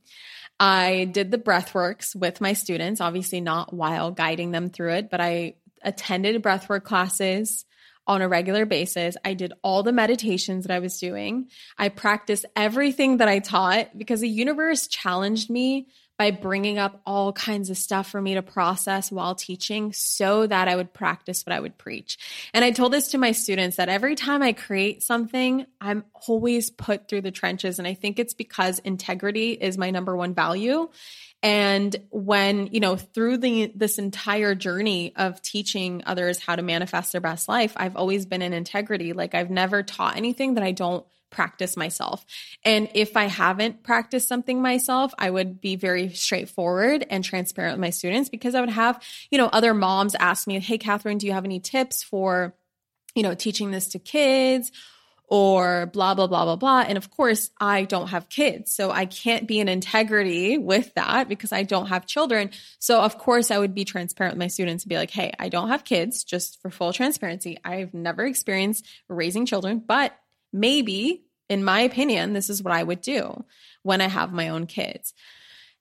I 0.60 1.10
did 1.12 1.32
the 1.32 1.38
breathworks 1.38 2.16
with 2.16 2.40
my 2.40 2.54
students, 2.54 3.02
obviously 3.02 3.42
not 3.42 3.74
while 3.74 4.12
guiding 4.12 4.52
them 4.52 4.70
through 4.70 4.94
it, 4.94 5.10
but 5.10 5.20
I 5.20 5.56
attended 5.82 6.42
breathwork 6.42 6.84
classes 6.84 7.66
on 8.08 8.22
a 8.22 8.28
regular 8.28 8.66
basis. 8.66 9.18
I 9.26 9.34
did 9.34 9.54
all 9.64 9.84
the 9.84 9.92
meditations 9.92 10.66
that 10.66 10.74
I 10.74 10.80
was 10.80 11.00
doing. 11.00 11.50
I 11.78 11.90
practiced 11.90 12.46
everything 12.56 13.18
that 13.18 13.28
I 13.28 13.40
taught 13.40 13.98
because 13.98 14.22
the 14.22 14.30
universe 14.30 14.88
challenged 14.88 15.50
me 15.50 15.88
by 16.18 16.32
bringing 16.32 16.78
up 16.78 17.02
all 17.06 17.34
kinds 17.34 17.70
of 17.70 17.78
stuff 17.78 18.10
for 18.10 18.22
me 18.22 18.36
to 18.36 18.42
process 18.42 19.12
while 19.12 19.36
teaching 19.36 19.92
so 19.92 20.48
that 20.48 20.68
I 20.68 20.76
would 20.76 20.94
practice 20.94 21.46
what 21.46 21.54
I 21.54 21.60
would 21.60 21.78
preach. 21.78 22.18
And 22.54 22.64
I 22.64 22.72
told 22.72 22.94
this 22.94 23.10
to 23.10 23.18
my 23.18 23.34
students 23.34 23.78
that 23.78 23.90
every 23.90 24.16
time 24.16 24.42
I 24.42 24.54
create 24.54 25.04
something, 25.04 25.66
I'm 25.82 26.06
always 26.28 26.70
put 26.70 27.10
through 27.10 27.22
the 27.22 27.32
trenches. 27.32 27.80
And 27.80 27.88
I 27.88 27.96
think 27.96 28.18
it's 28.18 28.34
because 28.34 28.80
integrity 28.80 29.52
is 29.52 29.78
my 29.78 29.92
number 29.92 30.16
one 30.16 30.34
value. 30.34 30.90
And 31.46 31.96
when, 32.10 32.70
you 32.72 32.80
know, 32.80 32.96
through 32.96 33.38
the 33.38 33.72
this 33.76 34.00
entire 34.00 34.56
journey 34.56 35.14
of 35.16 35.44
teaching 35.44 36.02
others 36.08 36.40
how 36.40 36.56
to 36.56 36.64
manifest 36.64 37.12
their 37.12 37.22
best 37.22 37.48
life, 37.48 37.74
I've 37.76 37.96
always 37.96 38.26
been 38.26 38.42
in 38.42 38.52
integrity. 38.52 39.14
Like 39.14 39.36
I've 39.36 39.52
never 39.52 39.84
taught 39.84 40.18
anything 40.18 40.56
that 40.56 40.64
I 40.64 40.72
don't 40.72 41.06
practice 41.30 41.78
myself. 41.78 42.26
And 42.64 42.90
if 42.96 43.16
I 43.16 43.26
haven't 43.26 43.84
practiced 43.84 44.28
something 44.28 44.60
myself, 44.60 45.14
I 45.20 45.30
would 45.30 45.62
be 45.62 45.76
very 45.76 46.10
straightforward 46.10 47.06
and 47.12 47.24
transparent 47.24 47.76
with 47.76 47.82
my 47.82 47.92
students 47.92 48.30
because 48.30 48.56
I 48.56 48.62
would 48.62 48.70
have, 48.72 49.00
you 49.30 49.38
know, 49.38 49.46
other 49.46 49.76
moms 49.76 50.16
ask 50.16 50.48
me, 50.48 50.60
"Hey 50.60 50.80
Kathrin, 50.80 51.20
do 51.20 51.28
you 51.28 51.34
have 51.34 51.46
any 51.46 51.60
tips 51.60 52.02
for, 52.02 52.56
you 53.14 53.22
know, 53.22 53.36
teaching 53.36 53.70
this 53.70 53.90
to 53.90 54.00
kids?" 54.00 54.72
Or 55.28 55.88
blah, 55.88 56.14
blah, 56.14 56.28
blah, 56.28 56.46
blah, 56.46 56.56
blah. 56.56 56.86
And 56.88 56.98
of 56.98 57.10
course, 57.10 57.50
I 57.60 57.84
don't 57.86 58.08
have 58.08 58.30
kids. 58.30 58.74
So 58.74 58.92
I 58.92 59.06
can't 59.06 59.48
be 59.48 59.60
in 59.60 59.68
integrity 59.68 60.58
with 60.58 60.94
that 60.96 61.28
because 61.28 61.52
I 61.52 61.64
don't 61.64 61.88
have 61.88 62.06
children. 62.06 62.52
So 62.80 63.02
of 63.02 63.18
course, 63.18 63.52
I 63.52 63.58
would 63.58 63.74
be 63.74 63.86
transparent 63.86 64.36
with 64.36 64.40
my 64.40 64.48
students 64.48 64.84
and 64.84 64.90
be 64.90 64.98
like, 64.98 65.12
Hey, 65.12 65.34
I 65.40 65.50
don't 65.50 65.70
have 65.70 65.84
kids 65.84 66.24
just 66.24 66.62
for 66.62 66.70
full 66.70 66.94
transparency. 66.94 67.58
I've 67.64 67.94
never 67.94 68.26
experienced 68.26 68.86
raising 69.10 69.46
children, 69.46 69.84
but 69.86 70.14
maybe 70.54 71.26
in 71.50 71.64
my 71.64 71.82
opinion, 71.82 72.34
this 72.34 72.50
is 72.50 72.64
what 72.64 72.74
I 72.74 72.84
would 72.84 73.02
do 73.02 73.44
when 73.84 74.02
I 74.02 74.08
have 74.08 74.34
my 74.34 74.50
own 74.50 74.66
kids. 74.66 75.14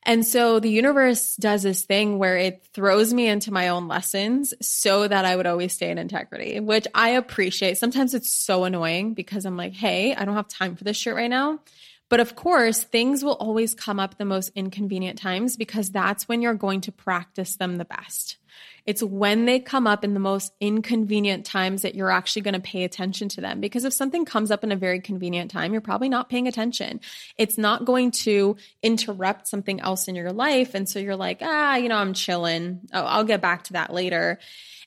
And 0.07 0.27
so 0.27 0.61
the 0.61 0.71
universe 0.71 1.35
does 1.37 1.62
this 1.62 1.85
thing 1.85 2.19
where 2.19 2.37
it 2.37 2.67
throws 2.75 3.14
me 3.14 3.27
into 3.27 3.53
my 3.53 3.69
own 3.69 3.88
lessons 3.88 4.53
so 4.61 5.09
that 5.09 5.25
I 5.25 5.35
would 5.35 5.47
always 5.47 5.73
stay 5.73 5.90
in 5.90 5.97
integrity, 5.97 6.61
which 6.61 6.87
I 6.95 7.11
appreciate. 7.11 7.79
Sometimes 7.79 8.12
it's 8.12 8.31
so 8.31 8.64
annoying 8.64 9.14
because 9.14 9.47
I'm 9.47 9.57
like, 9.57 9.73
hey, 9.73 10.14
I 10.14 10.25
don't 10.25 10.37
have 10.37 10.49
time 10.49 10.77
for 10.77 10.85
this 10.85 10.97
shit 10.97 11.14
right 11.14 11.31
now. 11.31 11.61
But 12.11 12.21
of 12.21 12.37
course, 12.37 12.85
things 12.85 13.25
will 13.25 13.35
always 13.35 13.75
come 13.75 13.99
up 13.99 14.19
the 14.19 14.27
most 14.27 14.53
inconvenient 14.55 15.19
times 15.19 15.57
because 15.57 15.90
that's 15.90 16.29
when 16.29 16.43
you're 16.43 16.55
going 16.55 16.83
to 16.83 16.93
practice 16.93 17.57
them 17.57 17.77
the 17.77 17.87
best. 17.87 18.37
It's 18.87 19.03
when 19.03 19.47
they 19.47 19.61
come 19.61 19.87
up 19.87 20.05
in 20.05 20.12
the 20.12 20.21
most 20.21 20.53
inconvenient 20.61 21.47
times 21.47 21.83
that 21.83 21.95
you're 21.95 22.11
actually 22.11 22.43
going 22.43 22.55
to 22.55 22.61
pay 22.61 22.85
attention 22.85 23.29
to 23.31 23.40
them. 23.40 23.61
Because 23.61 23.85
if 23.85 23.95
something 23.95 24.25
comes 24.25 24.51
up 24.51 24.62
in 24.62 24.73
a 24.73 24.77
very 24.77 25.01
convenient 25.01 25.51
time, 25.51 25.73
you're 25.73 25.81
probably 25.81 26.09
not 26.09 26.29
paying 26.29 26.47
attention. 26.49 27.01
It's 27.38 27.57
not 27.57 27.85
going 27.85 28.11
to 28.11 28.57
interrupt 28.83 29.49
something 29.49 29.81
else 29.81 30.07
in 30.07 30.14
your 30.14 30.33
life. 30.33 30.75
And 30.75 30.88
so 30.88 30.99
you're 30.99 31.17
like, 31.17 31.38
ah, 31.40 31.77
you 31.77 31.88
know, 31.88 31.97
I'm 31.97 32.12
chilling. 32.12 32.81
Oh, 32.93 33.05
I'll 33.05 33.25
get 33.25 33.40
back 33.40 33.64
to 33.64 33.73
that 33.75 33.93
later. 33.93 34.38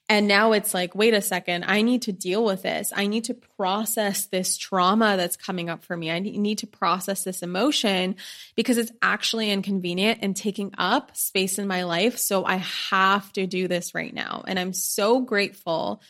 And 0.10 0.28
now 0.28 0.54
it's 0.54 0.74
like, 0.74 0.96
wait 0.96 1.14
a 1.14 1.22
second, 1.22 1.66
I 1.68 1.82
need 1.82 2.04
to 2.04 2.14
deal 2.14 2.44
with 2.46 2.64
this. 2.64 2.94
I 2.96 3.08
need 3.08 3.26
to 3.26 3.34
process 3.34 4.26
this 4.28 4.56
trauma 4.56 5.18
that's 5.18 5.36
coming 5.36 5.70
up 5.70 5.84
for 5.84 5.98
me. 5.98 6.10
I 6.10 6.20
need 6.20 6.60
to 6.60 6.68
process 6.68 7.26
this 7.26 7.44
emotion 7.44 8.16
because 8.56 8.78
it's 8.78 8.92
actually 9.02 9.52
inconvenient 9.52 10.20
and 10.22 10.34
taking 10.34 10.74
up 10.78 11.18
space 11.18 11.60
in 11.60 11.68
my 11.68 11.84
life. 11.84 12.18
So 12.20 12.46
I 12.46 12.56
have 12.90 13.34
to 13.34 13.48
do 13.48 13.68
this 13.68 13.94
right 13.94 14.14
now. 14.14 14.46
And 14.48 14.58
I'm 14.58 14.72
so 14.72 15.20
grateful 15.20 16.02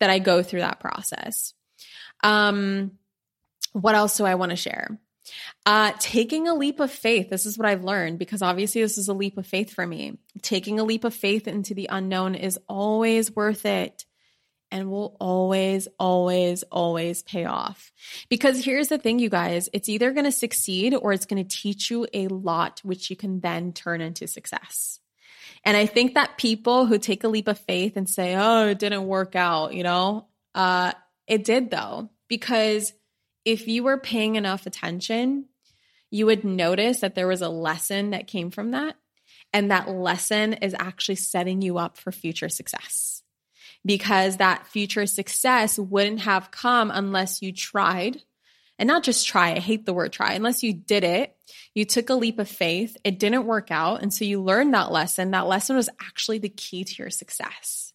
that 0.00 0.08
I 0.08 0.18
go 0.18 0.42
through 0.42 0.60
that 0.60 0.80
process. 0.80 1.52
Um, 2.24 2.92
what 3.72 3.94
else 3.94 4.16
do 4.16 4.24
I 4.24 4.36
want 4.36 4.50
to 4.50 4.56
share? 4.56 4.98
Uh, 5.64 5.92
taking 5.98 6.48
a 6.48 6.54
leap 6.54 6.80
of 6.80 6.90
faith. 6.90 7.30
This 7.30 7.46
is 7.46 7.56
what 7.56 7.68
I've 7.68 7.84
learned 7.84 8.18
because 8.18 8.42
obviously 8.42 8.82
this 8.82 8.98
is 8.98 9.08
a 9.08 9.14
leap 9.14 9.38
of 9.38 9.46
faith 9.46 9.72
for 9.72 9.86
me. 9.86 10.18
Taking 10.42 10.80
a 10.80 10.84
leap 10.84 11.04
of 11.04 11.14
faith 11.14 11.46
into 11.46 11.74
the 11.74 11.88
unknown 11.90 12.34
is 12.34 12.58
always 12.68 13.34
worth 13.34 13.64
it 13.64 14.04
and 14.72 14.90
will 14.90 15.16
always, 15.20 15.86
always, 15.98 16.62
always 16.64 17.22
pay 17.22 17.44
off. 17.44 17.92
Because 18.30 18.64
here's 18.64 18.88
the 18.88 18.98
thing, 18.98 19.18
you 19.18 19.28
guys, 19.28 19.68
it's 19.72 19.88
either 19.88 20.12
going 20.12 20.24
to 20.24 20.32
succeed 20.32 20.94
or 20.94 21.12
it's 21.12 21.26
going 21.26 21.46
to 21.46 21.56
teach 21.56 21.90
you 21.90 22.06
a 22.12 22.26
lot, 22.28 22.80
which 22.82 23.10
you 23.10 23.16
can 23.16 23.40
then 23.40 23.72
turn 23.72 24.00
into 24.00 24.26
success. 24.26 24.98
And 25.64 25.76
I 25.76 25.86
think 25.86 26.14
that 26.14 26.38
people 26.38 26.86
who 26.86 26.98
take 26.98 27.22
a 27.22 27.28
leap 27.28 27.48
of 27.48 27.58
faith 27.58 27.96
and 27.96 28.08
say, 28.08 28.34
oh, 28.34 28.68
it 28.68 28.78
didn't 28.78 29.06
work 29.06 29.36
out, 29.36 29.74
you 29.74 29.82
know, 29.84 30.26
uh, 30.54 30.92
it 31.26 31.44
did 31.44 31.70
though, 31.70 32.10
because 32.28 32.92
if 33.44 33.68
you 33.68 33.82
were 33.82 33.98
paying 33.98 34.36
enough 34.36 34.66
attention, 34.66 35.46
you 36.10 36.26
would 36.26 36.44
notice 36.44 37.00
that 37.00 37.14
there 37.14 37.26
was 37.26 37.42
a 37.42 37.48
lesson 37.48 38.10
that 38.10 38.26
came 38.26 38.50
from 38.50 38.72
that. 38.72 38.96
And 39.52 39.70
that 39.70 39.88
lesson 39.88 40.54
is 40.54 40.74
actually 40.78 41.16
setting 41.16 41.60
you 41.60 41.78
up 41.78 41.98
for 41.98 42.12
future 42.12 42.48
success 42.48 43.22
because 43.84 44.36
that 44.36 44.66
future 44.66 45.06
success 45.06 45.78
wouldn't 45.78 46.20
have 46.20 46.50
come 46.50 46.90
unless 46.90 47.42
you 47.42 47.52
tried. 47.52 48.22
And 48.78 48.86
not 48.86 49.02
just 49.02 49.26
try, 49.26 49.52
I 49.52 49.58
hate 49.58 49.84
the 49.84 49.92
word 49.92 50.12
try, 50.12 50.32
unless 50.32 50.62
you 50.62 50.72
did 50.72 51.04
it, 51.04 51.36
you 51.74 51.84
took 51.84 52.10
a 52.10 52.14
leap 52.14 52.38
of 52.38 52.48
faith, 52.48 52.96
it 53.04 53.18
didn't 53.18 53.46
work 53.46 53.70
out. 53.70 54.02
And 54.02 54.12
so 54.12 54.24
you 54.24 54.42
learned 54.42 54.74
that 54.74 54.90
lesson. 54.90 55.30
That 55.30 55.46
lesson 55.46 55.76
was 55.76 55.90
actually 56.00 56.38
the 56.38 56.48
key 56.48 56.84
to 56.84 56.94
your 56.98 57.10
success. 57.10 57.91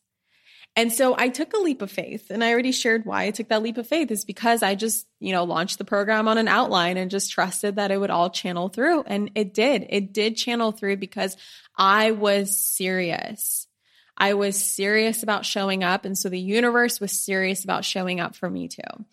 And 0.77 0.93
so 0.93 1.15
I 1.17 1.29
took 1.29 1.53
a 1.53 1.57
leap 1.57 1.81
of 1.81 1.89
faith 1.89 2.29
and 2.29 2.43
I 2.43 2.53
already 2.53 2.71
shared 2.71 3.03
why 3.03 3.23
I 3.23 3.31
took 3.31 3.49
that 3.49 3.63
leap 3.63 3.79
of 3.79 3.87
faith 3.87 4.11
is 4.11 4.23
because 4.23 4.61
I 4.61 4.75
just, 4.75 5.07
you 5.19 5.31
know, 5.31 5.43
launched 5.43 5.79
the 5.79 5.85
program 5.85 6.27
on 6.27 6.37
an 6.37 6.47
outline 6.47 6.97
and 6.97 7.09
just 7.09 7.31
trusted 7.31 7.77
that 7.77 7.89
it 7.89 7.97
would 7.97 8.11
all 8.11 8.29
channel 8.29 8.69
through. 8.69 9.01
And 9.07 9.31
it 9.33 9.55
did. 9.55 9.87
It 9.89 10.13
did 10.13 10.37
channel 10.37 10.71
through 10.71 10.97
because 10.97 11.35
I 11.75 12.11
was 12.11 12.55
serious. 12.55 13.67
I 14.15 14.35
was 14.35 14.55
serious 14.63 15.23
about 15.23 15.45
showing 15.45 15.83
up. 15.83 16.05
And 16.05 16.15
so 16.15 16.29
the 16.29 16.39
universe 16.39 16.99
was 16.99 17.11
serious 17.11 17.63
about 17.63 17.83
showing 17.83 18.19
up 18.19 18.35
for 18.35 18.47
me 18.47 18.67
too. 18.67 19.05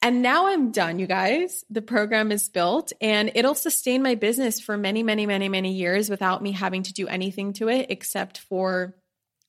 And 0.00 0.22
now 0.22 0.46
I'm 0.46 0.70
done, 0.72 0.98
you 0.98 1.06
guys. 1.06 1.62
The 1.68 1.82
program 1.82 2.32
is 2.32 2.48
built 2.48 2.94
and 3.02 3.32
it'll 3.34 3.54
sustain 3.54 4.02
my 4.02 4.14
business 4.14 4.60
for 4.60 4.78
many, 4.78 5.02
many, 5.02 5.26
many, 5.26 5.50
many 5.50 5.74
years 5.74 6.08
without 6.08 6.42
me 6.42 6.52
having 6.52 6.84
to 6.84 6.92
do 6.94 7.06
anything 7.06 7.52
to 7.54 7.68
it 7.68 7.86
except 7.90 8.38
for 8.38 8.94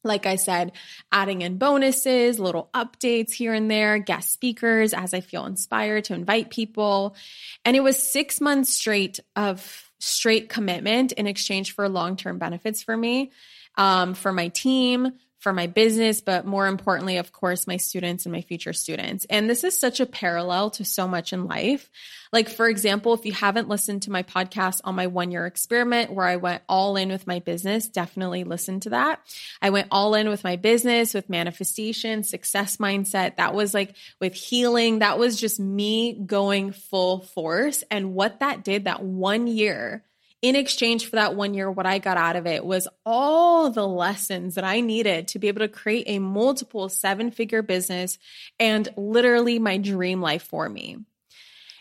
like 0.03 0.25
I 0.25 0.35
said, 0.35 0.73
adding 1.11 1.41
in 1.41 1.57
bonuses, 1.57 2.39
little 2.39 2.69
updates 2.73 3.31
here 3.31 3.53
and 3.53 3.69
there, 3.69 3.97
guest 3.97 4.31
speakers 4.31 4.93
as 4.93 5.13
I 5.13 5.21
feel 5.21 5.45
inspired 5.45 6.05
to 6.05 6.13
invite 6.13 6.49
people. 6.49 7.15
And 7.63 7.75
it 7.75 7.81
was 7.81 8.11
six 8.11 8.41
months 8.41 8.73
straight 8.73 9.19
of 9.35 9.91
straight 9.99 10.49
commitment 10.49 11.13
in 11.13 11.27
exchange 11.27 11.73
for 11.73 11.87
long 11.87 12.17
term 12.17 12.37
benefits 12.37 12.83
for 12.83 12.95
me, 12.95 13.31
um, 13.77 14.13
for 14.13 14.31
my 14.31 14.49
team, 14.49 15.13
for 15.43 15.51
my 15.51 15.67
business, 15.67 16.21
but 16.21 16.45
more 16.45 16.67
importantly, 16.67 17.17
of 17.17 17.33
course, 17.33 17.67
my 17.67 17.75
students 17.75 18.25
and 18.25 18.31
my 18.31 18.41
future 18.41 18.71
students. 18.71 19.25
And 19.29 19.49
this 19.49 19.65
is 19.65 19.77
such 19.77 19.99
a 19.99 20.05
parallel 20.05 20.69
to 20.71 20.85
so 20.85 21.05
much 21.05 21.33
in 21.33 21.47
life. 21.47 21.91
Like, 22.31 22.47
for 22.49 22.67
example, 22.67 23.13
if 23.13 23.25
you 23.25 23.33
haven't 23.33 23.67
listened 23.67 24.03
to 24.03 24.11
my 24.11 24.23
podcast 24.23 24.79
on 24.85 24.95
my 24.95 25.07
one 25.07 25.31
year 25.31 25.45
experiment 25.45 26.13
where 26.13 26.25
I 26.25 26.37
went 26.37 26.63
all 26.69 26.95
in 26.95 27.09
with 27.09 27.27
my 27.27 27.39
business, 27.39 27.87
definitely 27.87 28.45
listen 28.45 28.79
to 28.81 28.91
that. 28.91 29.19
I 29.61 29.69
went 29.69 29.89
all 29.91 30.15
in 30.15 30.29
with 30.29 30.45
my 30.45 30.55
business, 30.55 31.13
with 31.13 31.29
manifestation, 31.29 32.23
success 32.23 32.77
mindset. 32.77 33.35
That 33.35 33.53
was 33.53 33.73
like 33.73 33.95
with 34.21 34.33
healing. 34.33 34.99
That 34.99 35.19
was 35.19 35.39
just 35.39 35.59
me 35.59 36.13
going 36.13 36.71
full 36.71 37.19
force. 37.19 37.83
And 37.91 38.13
what 38.13 38.39
that 38.39 38.63
did 38.63 38.85
that 38.85 39.03
one 39.03 39.47
year, 39.47 40.05
in 40.43 40.57
exchange 40.57 41.05
for 41.05 41.15
that 41.15 41.35
one 41.35 41.53
year, 41.53 41.71
what 41.71 41.85
I 41.85 41.99
got 41.99 42.17
out 42.17 42.35
of 42.35 42.45
it 42.45 42.65
was 42.65 42.89
all 43.05 43.71
the 43.71 43.87
lessons 43.87 44.55
that 44.55 44.65
I 44.65 44.81
needed 44.81 45.29
to 45.29 45.39
be 45.39 45.47
able 45.47 45.61
to 45.61 45.69
create 45.69 46.03
a 46.07 46.19
multiple 46.19 46.89
seven 46.89 47.31
figure 47.31 47.61
business 47.61 48.19
and 48.59 48.89
literally 48.97 49.57
my 49.57 49.77
dream 49.77 50.19
life 50.19 50.43
for 50.43 50.67
me. 50.67 50.97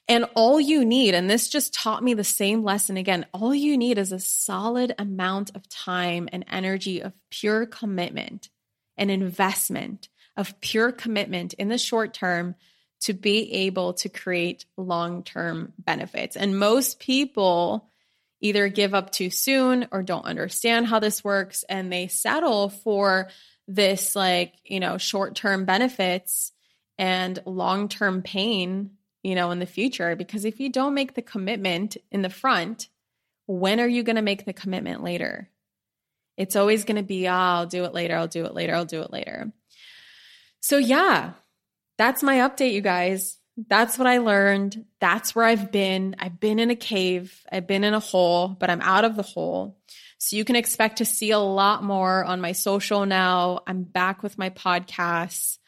And 0.07 0.27
all 0.35 0.61
you 0.61 0.85
need, 0.85 1.14
and 1.14 1.29
this 1.29 1.48
just 1.48 1.75
taught 1.75 2.05
me 2.05 2.14
the 2.14 2.22
same 2.22 2.62
lesson 2.62 2.96
again, 2.96 3.27
all 3.35 3.53
you 3.53 3.77
need 3.77 3.98
is 3.98 4.12
a 4.12 4.20
solid 4.20 4.94
amount 4.96 5.51
of 5.57 5.68
time 5.68 6.29
and 6.33 6.44
energy 6.48 7.03
of 7.03 7.12
pure 7.31 7.66
commitment 7.66 8.48
and 8.96 9.11
investment 9.11 10.09
of 10.37 10.61
pure 10.61 10.92
commitment 10.92 11.53
in 11.55 11.68
the 11.68 11.79
short 11.79 12.14
term 12.14 12.55
to 13.01 13.12
be 13.12 13.53
able 13.53 13.94
to 13.94 14.09
create 14.09 14.66
long 14.77 15.25
term 15.25 15.72
benefits. 15.79 16.37
And 16.37 16.57
most 16.57 17.01
people, 17.01 17.88
either 18.43 18.69
give 18.69 18.93
up 18.93 19.11
too 19.11 19.31
soon 19.31 19.87
or 19.93 20.03
don't 20.03 20.27
understand 20.27 20.87
how 20.87 20.99
this 20.99 21.25
works 21.25 21.65
and 21.69 21.91
they 21.91 22.09
settle 22.09 22.69
for 22.69 23.29
this 23.69 24.15
like, 24.15 24.53
you 24.65 24.81
know, 24.81 24.99
short-term 24.99 25.65
benefits 25.65 26.53
and 26.99 27.39
long-term 27.47 28.21
pain, 28.21 28.91
you 29.23 29.37
know, 29.37 29.53
in 29.53 29.61
the 29.61 29.67
future 29.67 30.17
because 30.17 30.45
if 30.45 30.61
you 30.61 30.69
don't 30.69 30.95
make 30.95 31.15
the 31.15 31.23
commitment 31.23 31.97
in 32.11 32.21
the 32.21 32.29
front, 32.29 32.89
when 33.47 33.81
are 33.81 33.89
you 33.89 34.03
going 34.03 34.17
to 34.17 34.23
make 34.23 34.45
the 34.45 34.53
commitment 34.53 35.03
later? 35.03 35.49
It's 36.37 36.57
always 36.57 36.85
going 36.85 36.97
to 36.97 37.03
be, 37.03 37.29
oh, 37.29 37.33
I'll 37.33 37.67
do 37.67 37.85
it 37.85 37.95
later, 37.95 38.17
I'll 38.17 38.29
do 38.29 38.45
it 38.45 38.55
later, 38.55 38.75
I'll 38.75 38.85
do 38.85 39.03
it 39.03 39.13
later. 39.13 39.53
So 40.61 40.79
yeah, 40.79 41.33
that's 41.97 42.23
my 42.23 42.39
update, 42.39 42.73
you 42.73 42.81
guys 42.81 43.39
that's 43.57 43.99
what 43.99 44.07
I 44.07 44.19
learned. 44.19 44.87
That's 45.01 45.35
where 45.35 45.45
I've 45.45 45.71
been. 45.71 46.17
I've 46.19 46.41
been 46.41 46.59
in 46.59 46.71
a 46.71 46.77
cave, 46.77 47.45
I've 47.51 47.67
been 47.67 47.85
in 47.85 47.95
a 47.95 48.01
hole, 48.01 48.49
but 48.49 48.71
I'm 48.71 48.81
out 48.81 49.05
of 49.05 49.17
the 49.17 49.23
hole. 49.23 49.79
So 50.19 50.37
you 50.37 50.45
can 50.45 50.57
expect 50.57 50.99
to 50.99 51.05
see 51.05 51.33
a 51.33 51.38
lot 51.38 51.83
more 51.83 52.25
on 52.25 52.41
my 52.41 52.53
social 52.53 53.05
now. 53.07 53.61
I'm 53.67 53.83
back 53.83 54.23
with 54.23 54.38
my 54.38 54.51
podcasts. 54.51 55.59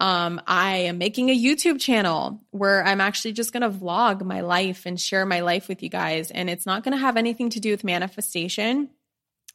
Um, 0.00 0.40
I 0.46 0.76
am 0.78 0.98
making 0.98 1.28
a 1.28 1.38
YouTube 1.38 1.78
channel 1.78 2.42
where 2.50 2.84
I'm 2.84 3.00
actually 3.00 3.32
just 3.32 3.52
going 3.52 3.62
to 3.62 3.70
vlog 3.70 4.24
my 4.24 4.40
life 4.40 4.86
and 4.86 4.98
share 4.98 5.26
my 5.26 5.40
life 5.40 5.68
with 5.68 5.82
you 5.82 5.90
guys. 5.90 6.30
And 6.30 6.48
it's 6.48 6.66
not 6.66 6.82
going 6.82 6.92
to 6.92 6.98
have 6.98 7.18
anything 7.18 7.50
to 7.50 7.60
do 7.60 7.70
with 7.70 7.84
manifestation 7.84 8.88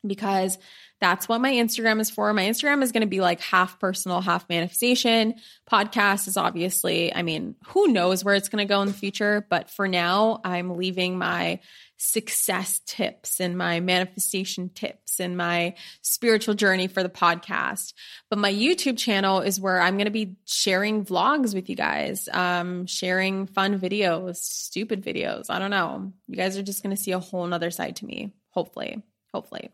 because 0.06 0.58
that's 1.02 1.28
what 1.28 1.42
my 1.42 1.52
Instagram 1.52 2.00
is 2.00 2.10
for. 2.10 2.32
My 2.34 2.46
Instagram 2.46 2.82
is 2.82 2.92
going 2.92 3.02
to 3.02 3.08
be 3.08 3.20
like 3.20 3.42
half 3.42 3.80
personal, 3.80 4.22
half 4.22 4.48
manifestation. 4.48 5.36
Podcast 5.70 6.28
is 6.28 6.38
obviously, 6.38 7.14
I 7.14 7.22
mean, 7.22 7.56
who 7.68 7.88
knows 7.88 8.24
where 8.24 8.36
it's 8.36 8.50
going 8.50 8.66
to 8.66 8.72
go 8.72 8.82
in 8.82 8.88
the 8.88 8.94
future. 8.94 9.46
But 9.50 9.70
for 9.70 9.88
now, 9.88 10.40
I'm 10.44 10.78
leaving 10.78 11.18
my 11.18 11.60
success 11.98 12.82
tips 12.86 13.40
and 13.40 13.58
my 13.58 13.80
manifestation 13.80 14.70
tips 14.70 15.20
and 15.20 15.38
my 15.38 15.76
spiritual 16.02 16.54
journey 16.54 16.88
for 16.88 17.04
the 17.04 17.10
podcast. 17.10 17.94
But 18.30 18.40
my 18.40 18.54
YouTube 18.54 18.98
channel 18.98 19.42
is 19.42 19.60
where 19.60 19.82
I'm 19.82 19.96
going 19.96 20.06
to 20.06 20.12
be 20.12 20.36
sharing 20.46 21.06
vlogs 21.06 21.54
with 21.54 21.70
you 21.70 21.76
guys, 21.76 22.30
um, 22.32 22.86
sharing 22.86 23.48
fun 23.48 23.80
videos, 23.80 24.38
stupid 24.38 25.04
videos. 25.04 25.50
I 25.50 25.60
don't 25.60 25.72
know. 25.72 26.14
You 26.28 26.38
guys 26.38 26.58
are 26.58 26.64
just 26.64 26.84
going 26.84 26.96
to 26.96 27.02
see 27.02 27.12
a 27.12 27.20
whole 27.20 27.46
nother 27.48 27.72
side 27.72 27.98
to 27.98 28.06
me, 28.06 28.34
hopefully 28.52 29.04
hopefully. 29.36 29.70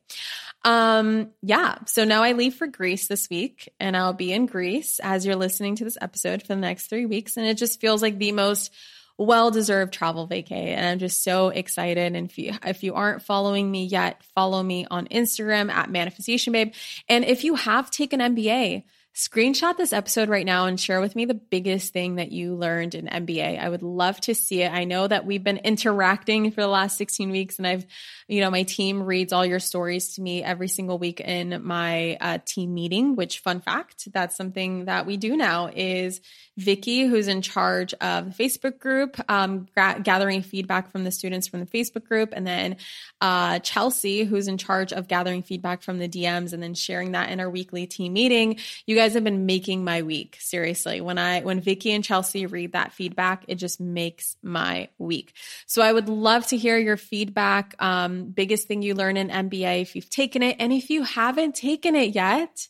Um, 0.63 1.29
yeah. 1.43 1.75
So 1.85 2.03
now 2.03 2.23
I 2.23 2.31
leave 2.31 2.55
for 2.55 2.65
Greece 2.65 3.07
this 3.07 3.29
week 3.29 3.71
and 3.79 3.95
I'll 3.95 4.13
be 4.13 4.33
in 4.33 4.47
Greece 4.47 4.99
as 5.03 5.23
you're 5.23 5.35
listening 5.35 5.75
to 5.75 5.83
this 5.83 5.97
episode 6.01 6.41
for 6.41 6.47
the 6.47 6.55
next 6.55 6.87
three 6.87 7.05
weeks. 7.05 7.37
And 7.37 7.45
it 7.45 7.57
just 7.57 7.79
feels 7.79 8.01
like 8.01 8.17
the 8.17 8.31
most 8.31 8.73
well 9.19 9.51
deserved 9.51 9.93
travel 9.93 10.27
vacay. 10.27 10.73
And 10.73 10.83
I'm 10.83 10.97
just 10.97 11.23
so 11.23 11.49
excited. 11.49 12.15
And 12.15 12.29
if 12.29 12.39
you, 12.39 12.53
if 12.65 12.81
you 12.81 12.95
aren't 12.95 13.21
following 13.21 13.69
me 13.69 13.85
yet, 13.85 14.23
follow 14.35 14.63
me 14.63 14.87
on 14.89 15.07
Instagram 15.07 15.71
at 15.71 15.91
manifestation 15.91 16.53
babe. 16.53 16.73
And 17.07 17.23
if 17.23 17.43
you 17.43 17.53
have 17.53 17.91
taken 17.91 18.19
MBA, 18.19 18.83
screenshot 19.13 19.75
this 19.75 19.91
episode 19.91 20.29
right 20.29 20.45
now 20.45 20.67
and 20.67 20.79
share 20.79 21.01
with 21.01 21.17
me 21.17 21.25
the 21.25 21.33
biggest 21.33 21.91
thing 21.91 22.15
that 22.15 22.31
you 22.31 22.55
learned 22.55 22.95
in 22.95 23.07
MBA. 23.07 23.59
I 23.59 23.67
would 23.67 23.83
love 23.83 24.19
to 24.21 24.33
see 24.33 24.61
it. 24.61 24.71
I 24.71 24.85
know 24.85 25.05
that 25.05 25.25
we've 25.25 25.43
been 25.43 25.57
interacting 25.57 26.51
for 26.51 26.61
the 26.61 26.67
last 26.67 26.97
16 26.97 27.29
weeks 27.29 27.57
and 27.57 27.67
I've, 27.67 27.85
you 28.29 28.39
know, 28.39 28.49
my 28.49 28.63
team 28.63 29.03
reads 29.03 29.33
all 29.33 29.45
your 29.45 29.59
stories 29.59 30.15
to 30.15 30.21
me 30.21 30.41
every 30.43 30.69
single 30.69 30.97
week 30.97 31.19
in 31.19 31.61
my 31.65 32.17
uh, 32.21 32.37
team 32.45 32.73
meeting, 32.73 33.17
which 33.17 33.39
fun 33.39 33.59
fact, 33.59 34.07
that's 34.13 34.37
something 34.37 34.85
that 34.85 35.05
we 35.05 35.17
do 35.17 35.35
now 35.35 35.69
is 35.75 36.21
Vicky, 36.57 37.05
who's 37.05 37.27
in 37.27 37.41
charge 37.41 37.93
of 37.95 38.37
the 38.37 38.43
Facebook 38.43 38.79
group, 38.79 39.19
um, 39.29 39.67
gra- 39.73 39.99
gathering 40.01 40.41
feedback 40.41 40.91
from 40.91 41.03
the 41.03 41.11
students 41.11 41.47
from 41.47 41.59
the 41.59 41.65
Facebook 41.65 42.05
group. 42.05 42.29
And 42.33 42.47
then 42.47 42.77
uh, 43.19 43.59
Chelsea, 43.59 44.23
who's 44.23 44.47
in 44.47 44.57
charge 44.57 44.93
of 44.93 45.07
gathering 45.07 45.43
feedback 45.43 45.81
from 45.81 45.97
the 45.97 46.07
DMs 46.07 46.53
and 46.53 46.63
then 46.63 46.75
sharing 46.75 47.11
that 47.11 47.29
in 47.29 47.39
our 47.39 47.49
weekly 47.49 47.87
team 47.87 48.13
meeting. 48.13 48.57
You 48.85 49.00
guys 49.01 49.15
have 49.15 49.23
been 49.23 49.47
making 49.47 49.83
my 49.83 50.03
week. 50.03 50.37
Seriously. 50.39 51.01
When 51.01 51.17
I, 51.17 51.41
when 51.41 51.59
Vicky 51.59 51.91
and 51.91 52.03
Chelsea 52.03 52.45
read 52.45 52.73
that 52.73 52.93
feedback, 52.93 53.43
it 53.47 53.55
just 53.55 53.79
makes 53.79 54.37
my 54.43 54.89
week. 54.99 55.33
So 55.65 55.81
I 55.81 55.91
would 55.91 56.07
love 56.07 56.45
to 56.47 56.57
hear 56.57 56.77
your 56.77 56.97
feedback. 56.97 57.73
Um, 57.79 58.25
biggest 58.25 58.67
thing 58.67 58.83
you 58.83 58.93
learn 58.93 59.17
in 59.17 59.29
MBA 59.29 59.81
if 59.81 59.95
you've 59.95 60.09
taken 60.11 60.43
it. 60.43 60.57
And 60.59 60.71
if 60.71 60.91
you 60.91 61.01
haven't 61.01 61.55
taken 61.55 61.95
it 61.95 62.13
yet, 62.13 62.67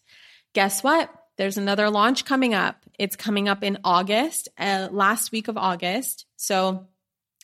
guess 0.53 0.81
what? 0.81 1.13
There's 1.35 1.57
another 1.57 1.89
launch 1.89 2.23
coming 2.23 2.53
up. 2.53 2.77
It's 2.97 3.17
coming 3.17 3.49
up 3.49 3.61
in 3.61 3.79
August, 3.83 4.47
uh, 4.57 4.87
last 4.89 5.33
week 5.33 5.49
of 5.49 5.57
August. 5.57 6.25
So 6.37 6.87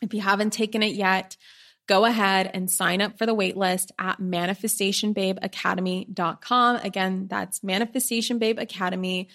if 0.01 0.13
you 0.13 0.21
haven't 0.21 0.53
taken 0.53 0.81
it 0.81 0.93
yet, 0.93 1.35
go 1.87 2.05
ahead 2.05 2.51
and 2.53 2.69
sign 2.69 3.01
up 3.01 3.17
for 3.17 3.25
the 3.25 3.35
waitlist 3.35 3.89
at 3.97 4.19
manifestationbabeacademy.com. 4.19 6.75
Again, 6.77 7.27
that's 7.27 7.61
manifestationbabeacademy.com 7.61 9.27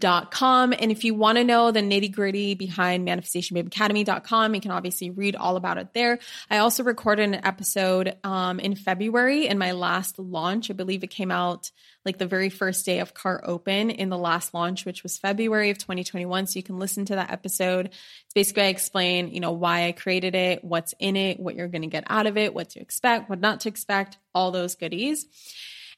com. 0.00 0.72
And 0.72 0.90
if 0.90 1.04
you 1.04 1.14
want 1.14 1.38
to 1.38 1.44
know 1.44 1.70
the 1.70 1.80
nitty 1.80 2.12
gritty 2.12 2.54
behind 2.54 3.06
manifestationbabeacademy.com, 3.06 4.54
you 4.54 4.60
can 4.60 4.70
obviously 4.70 5.10
read 5.10 5.36
all 5.36 5.56
about 5.56 5.78
it 5.78 5.92
there. 5.92 6.18
I 6.50 6.58
also 6.58 6.82
recorded 6.82 7.28
an 7.28 7.44
episode 7.44 8.16
um, 8.24 8.58
in 8.58 8.74
February 8.74 9.46
in 9.46 9.58
my 9.58 9.72
last 9.72 10.18
launch. 10.18 10.70
I 10.70 10.74
believe 10.74 11.04
it 11.04 11.10
came 11.10 11.30
out 11.30 11.70
like 12.04 12.18
the 12.18 12.26
very 12.26 12.48
first 12.48 12.84
day 12.84 12.98
of 12.98 13.14
Cart 13.14 13.44
Open 13.44 13.90
in 13.90 14.08
the 14.08 14.18
last 14.18 14.54
launch, 14.54 14.84
which 14.84 15.02
was 15.02 15.18
February 15.18 15.70
of 15.70 15.78
2021. 15.78 16.46
So 16.46 16.58
you 16.58 16.62
can 16.62 16.78
listen 16.78 17.04
to 17.06 17.16
that 17.16 17.30
episode. 17.30 17.86
It's 17.86 18.34
basically 18.34 18.64
I 18.64 18.68
explain, 18.68 19.28
you 19.28 19.40
know, 19.40 19.52
why 19.52 19.86
I 19.86 19.92
created 19.92 20.34
it, 20.34 20.64
what's 20.64 20.94
in 20.98 21.16
it, 21.16 21.38
what 21.38 21.54
you're 21.54 21.68
going 21.68 21.82
to 21.82 21.88
get 21.88 22.04
out 22.08 22.26
of 22.26 22.36
it, 22.36 22.54
what 22.54 22.70
to 22.70 22.80
expect, 22.80 23.28
what 23.28 23.40
not 23.40 23.60
to 23.60 23.68
expect, 23.68 24.18
all 24.34 24.50
those 24.50 24.74
goodies. 24.74 25.26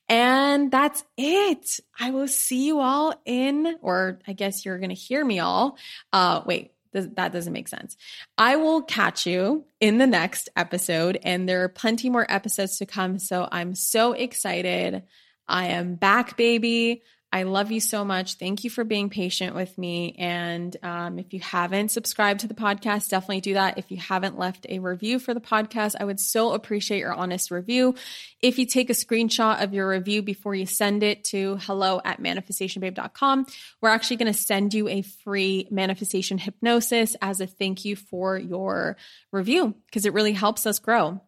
And 0.09 0.71
that's 0.71 1.03
it. 1.17 1.81
I 1.99 2.11
will 2.11 2.29
see 2.29 2.67
you 2.67 2.81
all 2.81 3.15
in, 3.25 3.77
or 3.81 4.19
I 4.27 4.35
guess 4.35 4.65
you're 4.65 4.79
going 4.79 4.91
to 4.91 4.95
hear 4.95 5.25
me 5.25 5.41
all. 5.41 5.79
Uh, 6.13 6.43
wait, 6.45 6.73
that 6.93 7.33
doesn't 7.33 7.53
make 7.53 7.69
sense. 7.69 7.97
I 8.39 8.57
will 8.57 8.83
catch 8.83 9.27
you 9.27 9.65
in 9.81 9.99
the 9.99 10.07
next 10.07 10.49
episode, 10.57 11.19
and 11.23 11.49
there 11.49 11.65
are 11.65 11.69
plenty 11.69 12.11
more 12.11 12.27
episodes 12.29 12.79
to 12.79 12.87
come. 12.87 13.19
So 13.19 13.49
I'm 13.51 13.75
so 13.75 14.13
excited. 14.13 15.03
I 15.49 15.67
am 15.67 15.97
back, 15.97 16.37
baby. 16.37 17.03
I 17.35 17.43
love 17.43 17.73
you 17.73 17.81
so 17.81 18.05
much. 18.05 18.35
Thank 18.35 18.63
you 18.63 18.71
for 18.71 18.85
being 18.85 19.11
patient 19.11 19.57
with 19.57 19.77
me. 19.77 20.15
And 20.21 20.77
um, 20.85 21.19
if 21.19 21.35
you 21.35 21.41
haven't 21.41 21.91
subscribed 21.91 22.41
to 22.41 22.47
the 22.47 22.55
podcast, 22.55 23.09
definitely 23.09 23.41
do 23.41 23.55
that. 23.55 23.77
If 23.77 23.91
you 23.91 23.97
haven't 23.97 24.39
left 24.39 24.67
a 24.69 24.79
review 24.79 25.19
for 25.19 25.35
the 25.35 25.41
podcast, 25.41 25.97
I 25.99 26.05
would 26.05 26.21
so 26.21 26.53
appreciate 26.53 27.01
your 27.01 27.13
honest 27.13 27.51
review. 27.51 27.97
If 28.41 28.61
you 28.61 28.67
take 28.67 28.89
a 28.89 28.93
screenshot 28.93 29.65
of 29.65 29.75
your 29.75 29.89
review 29.89 30.23
before 30.23 30.55
you 30.55 30.65
send 30.65 31.03
it 31.03 31.25
to 31.25 31.57
hello 31.63 32.01
at 32.05 32.23
manifestationbabe.com, 32.23 33.47
we're 33.83 33.89
actually 33.89 34.19
going 34.19 34.33
to 34.33 34.39
send 34.39 34.73
you 34.73 34.87
a 34.87 35.03
free 35.03 35.67
manifestation 35.73 36.39
hypnosis 36.39 37.17
as 37.21 37.41
a 37.41 37.49
thank 37.49 37.85
you 37.85 37.97
for 37.97 38.39
your 38.39 38.97
review 39.33 39.75
because 39.87 40.07
it 40.07 40.13
really 40.13 40.35
helps 40.35 40.67
us 40.67 40.79
grow. 40.79 41.21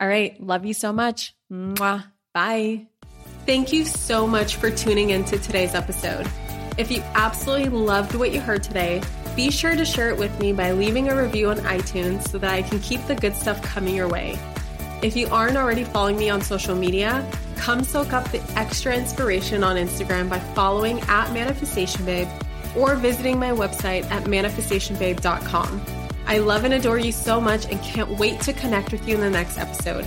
All 0.00 0.08
right. 0.08 0.40
Love 0.40 0.64
you 0.64 0.74
so 0.74 0.92
much. 0.92 1.34
Mwah. 1.50 2.04
Bye. 2.32 2.86
Thank 3.46 3.72
you 3.72 3.84
so 3.84 4.26
much 4.26 4.56
for 4.56 4.70
tuning 4.70 5.10
into 5.10 5.38
today's 5.38 5.74
episode. 5.74 6.28
If 6.78 6.90
you 6.90 7.02
absolutely 7.14 7.70
loved 7.70 8.14
what 8.14 8.32
you 8.32 8.40
heard 8.40 8.62
today, 8.62 9.02
be 9.34 9.50
sure 9.50 9.74
to 9.74 9.84
share 9.84 10.10
it 10.10 10.18
with 10.18 10.38
me 10.40 10.52
by 10.52 10.72
leaving 10.72 11.08
a 11.08 11.20
review 11.20 11.50
on 11.50 11.58
iTunes 11.58 12.28
so 12.28 12.38
that 12.38 12.52
I 12.52 12.62
can 12.62 12.78
keep 12.80 13.04
the 13.06 13.14
good 13.14 13.34
stuff 13.34 13.60
coming 13.62 13.94
your 13.94 14.08
way. 14.08 14.38
If 15.02 15.16
you 15.16 15.28
aren't 15.28 15.56
already 15.56 15.84
following 15.84 16.18
me 16.18 16.30
on 16.30 16.42
social 16.42 16.74
media, 16.74 17.28
come 17.56 17.82
soak 17.82 18.12
up 18.12 18.30
the 18.30 18.40
extra 18.56 18.94
inspiration 18.94 19.64
on 19.64 19.76
Instagram 19.76 20.28
by 20.28 20.38
following 20.38 21.00
at 21.02 21.32
Manifestation 21.32 22.04
Babe 22.04 22.28
or 22.76 22.96
visiting 22.96 23.38
my 23.38 23.50
website 23.50 24.04
at 24.10 24.24
manifestationbabe.com. 24.24 25.82
I 26.26 26.38
love 26.38 26.64
and 26.64 26.74
adore 26.74 26.98
you 26.98 27.12
so 27.12 27.40
much 27.40 27.66
and 27.66 27.80
can't 27.82 28.10
wait 28.18 28.40
to 28.42 28.52
connect 28.52 28.92
with 28.92 29.08
you 29.08 29.14
in 29.14 29.20
the 29.20 29.30
next 29.30 29.58
episode. 29.58 30.06